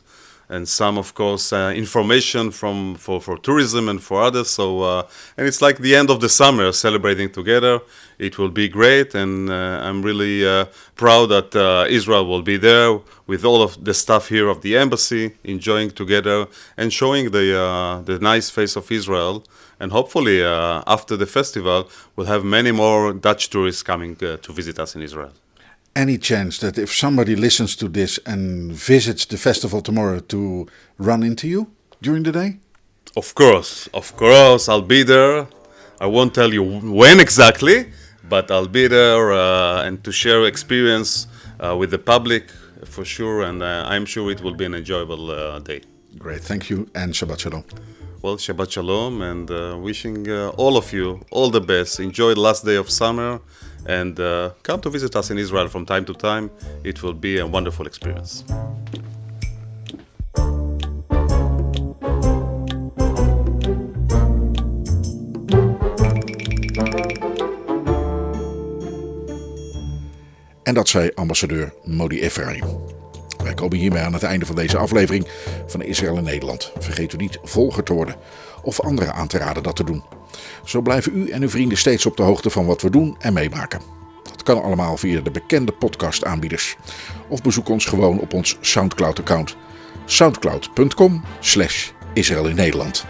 and 0.49 0.67
some, 0.67 0.97
of 0.97 1.13
course, 1.13 1.51
uh, 1.51 1.73
information 1.75 2.51
from 2.51 2.95
for, 2.95 3.19
for 3.19 3.37
tourism 3.37 3.89
and 3.89 4.01
for 4.01 4.21
others. 4.21 4.49
So, 4.49 4.81
uh, 4.81 5.07
and 5.37 5.47
it's 5.47 5.61
like 5.61 5.79
the 5.79 5.95
end 5.95 6.09
of 6.09 6.19
the 6.21 6.29
summer, 6.29 6.71
celebrating 6.71 7.29
together. 7.31 7.79
It 8.17 8.37
will 8.37 8.49
be 8.49 8.69
great, 8.69 9.13
and 9.13 9.49
uh, 9.49 9.81
I'm 9.83 10.01
really 10.01 10.47
uh, 10.47 10.65
proud 10.95 11.27
that 11.27 11.55
uh, 11.55 11.85
Israel 11.89 12.25
will 12.25 12.41
be 12.41 12.57
there 12.57 12.99
with 13.27 13.43
all 13.43 13.61
of 13.61 13.83
the 13.83 13.93
staff 13.93 14.29
here 14.29 14.47
of 14.47 14.61
the 14.61 14.77
embassy, 14.77 15.33
enjoying 15.43 15.91
together 15.91 16.47
and 16.77 16.93
showing 16.93 17.31
the 17.31 17.59
uh, 17.59 18.01
the 18.01 18.19
nice 18.19 18.49
face 18.49 18.75
of 18.75 18.91
Israel. 18.91 19.43
And 19.77 19.91
hopefully, 19.91 20.41
after 20.41 21.17
the 21.17 21.25
festival, 21.25 21.89
we'll 22.15 22.27
have 22.27 22.45
many 22.45 22.71
more 22.71 23.11
Dutch 23.11 23.49
tourists 23.49 23.83
coming 23.83 24.15
to 24.15 24.53
visit 24.53 24.79
us 24.79 24.95
in 24.95 25.01
Israel 25.01 25.33
any 25.95 26.17
chance 26.17 26.59
that 26.59 26.77
if 26.77 26.93
somebody 26.93 27.35
listens 27.35 27.75
to 27.77 27.87
this 27.87 28.19
and 28.25 28.71
visits 28.71 29.25
the 29.25 29.37
festival 29.37 29.81
tomorrow 29.81 30.19
to 30.19 30.67
run 30.97 31.23
into 31.23 31.47
you 31.47 31.67
during 32.01 32.23
the 32.23 32.31
day? 32.31 32.57
Of 33.15 33.33
course, 33.33 33.87
of 33.93 34.15
course, 34.17 34.67
I'll 34.67 34.81
be 34.81 35.03
there. 35.03 35.47
I 36.01 36.07
won't 36.07 36.33
tell 36.33 36.53
you 36.53 36.63
when 36.63 37.19
exactly, 37.19 37.91
but 38.27 38.51
I'll 38.51 38.67
be 38.67 38.87
there 38.87 39.31
uh, 39.31 39.83
and 39.83 40.03
to 40.03 40.11
share 40.11 40.45
experience 40.45 41.27
uh, 41.59 41.77
with 41.77 41.91
the 41.91 41.99
public 41.99 42.49
for 42.83 43.05
sure, 43.05 43.43
and 43.43 43.63
uh, 43.63 43.85
I'm 43.87 44.05
sure 44.05 44.29
it 44.31 44.41
will 44.41 44.53
be 44.53 44.65
an 44.65 44.75
enjoyable 44.75 45.31
uh, 45.31 45.59
day. 45.59 45.81
Great, 46.17 46.41
thank 46.41 46.69
you, 46.69 46.89
and 46.93 47.13
Shabbat 47.13 47.39
Shalom. 47.39 47.63
Well, 48.21 48.37
Shabbat 48.37 48.71
Shalom, 48.71 49.21
and 49.21 49.49
uh, 49.49 49.77
wishing 49.79 50.29
uh, 50.29 50.49
all 50.57 50.75
of 50.77 50.91
you 50.91 51.21
all 51.31 51.49
the 51.49 51.61
best. 51.61 51.99
Enjoy 51.99 52.33
the 52.33 52.41
last 52.41 52.65
day 52.65 52.75
of 52.75 52.89
summer 52.89 53.39
and 53.85 54.19
uh, 54.19 54.49
come 54.61 54.79
to 54.79 54.89
visit 54.89 55.15
us 55.15 55.29
in 55.29 55.37
Israel 55.37 55.69
from 55.69 55.85
time 55.85 56.03
to 56.03 56.13
time. 56.13 56.49
It 56.81 57.01
will 57.01 57.19
be 57.19 57.41
a 57.41 57.49
wonderful 57.49 57.85
experience. 57.85 58.43
En 70.63 70.73
dat 70.73 70.89
zei 70.89 71.11
ambassadeur 71.15 71.73
Modi 71.83 72.21
Efraim. 72.21 72.63
Wij 73.43 73.53
komen 73.53 73.77
hiermee 73.77 74.01
aan 74.01 74.13
het 74.13 74.23
einde 74.23 74.45
van 74.45 74.55
deze 74.55 74.77
aflevering 74.77 75.27
van 75.67 75.81
Israël 75.81 76.17
en 76.17 76.23
Nederland. 76.23 76.71
Vergeet 76.79 77.13
u 77.13 77.17
niet 77.17 77.39
volger 77.43 77.83
te 77.83 77.93
worden 77.93 78.15
of 78.61 78.81
anderen 78.81 79.13
aan 79.13 79.27
te 79.27 79.37
raden 79.37 79.63
dat 79.63 79.75
te 79.75 79.83
doen. 79.83 80.14
Zo 80.63 80.81
blijven 80.81 81.17
u 81.17 81.29
en 81.29 81.41
uw 81.41 81.49
vrienden 81.49 81.77
steeds 81.77 82.05
op 82.05 82.17
de 82.17 82.23
hoogte 82.23 82.49
van 82.49 82.65
wat 82.65 82.81
we 82.81 82.89
doen 82.89 83.15
en 83.19 83.33
meemaken. 83.33 83.81
Dat 84.23 84.43
kan 84.43 84.63
allemaal 84.63 84.97
via 84.97 85.21
de 85.21 85.31
bekende 85.31 85.71
podcastaanbieders. 85.71 86.75
Of 87.27 87.41
bezoek 87.41 87.69
ons 87.69 87.85
gewoon 87.85 88.19
op 88.19 88.33
ons 88.33 88.57
Soundcloud-account. 88.61 89.55
soundcloud.com 90.05 91.23
slash 91.39 91.89
Israël 92.13 92.47
in 92.47 92.55
Nederland. 92.55 93.05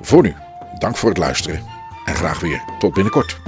Voor 0.00 0.22
nu, 0.22 0.34
dank 0.78 0.96
voor 0.96 1.08
het 1.08 1.18
luisteren 1.18 1.64
en 2.04 2.14
graag 2.14 2.40
weer 2.40 2.62
tot 2.78 2.94
binnenkort. 2.94 3.40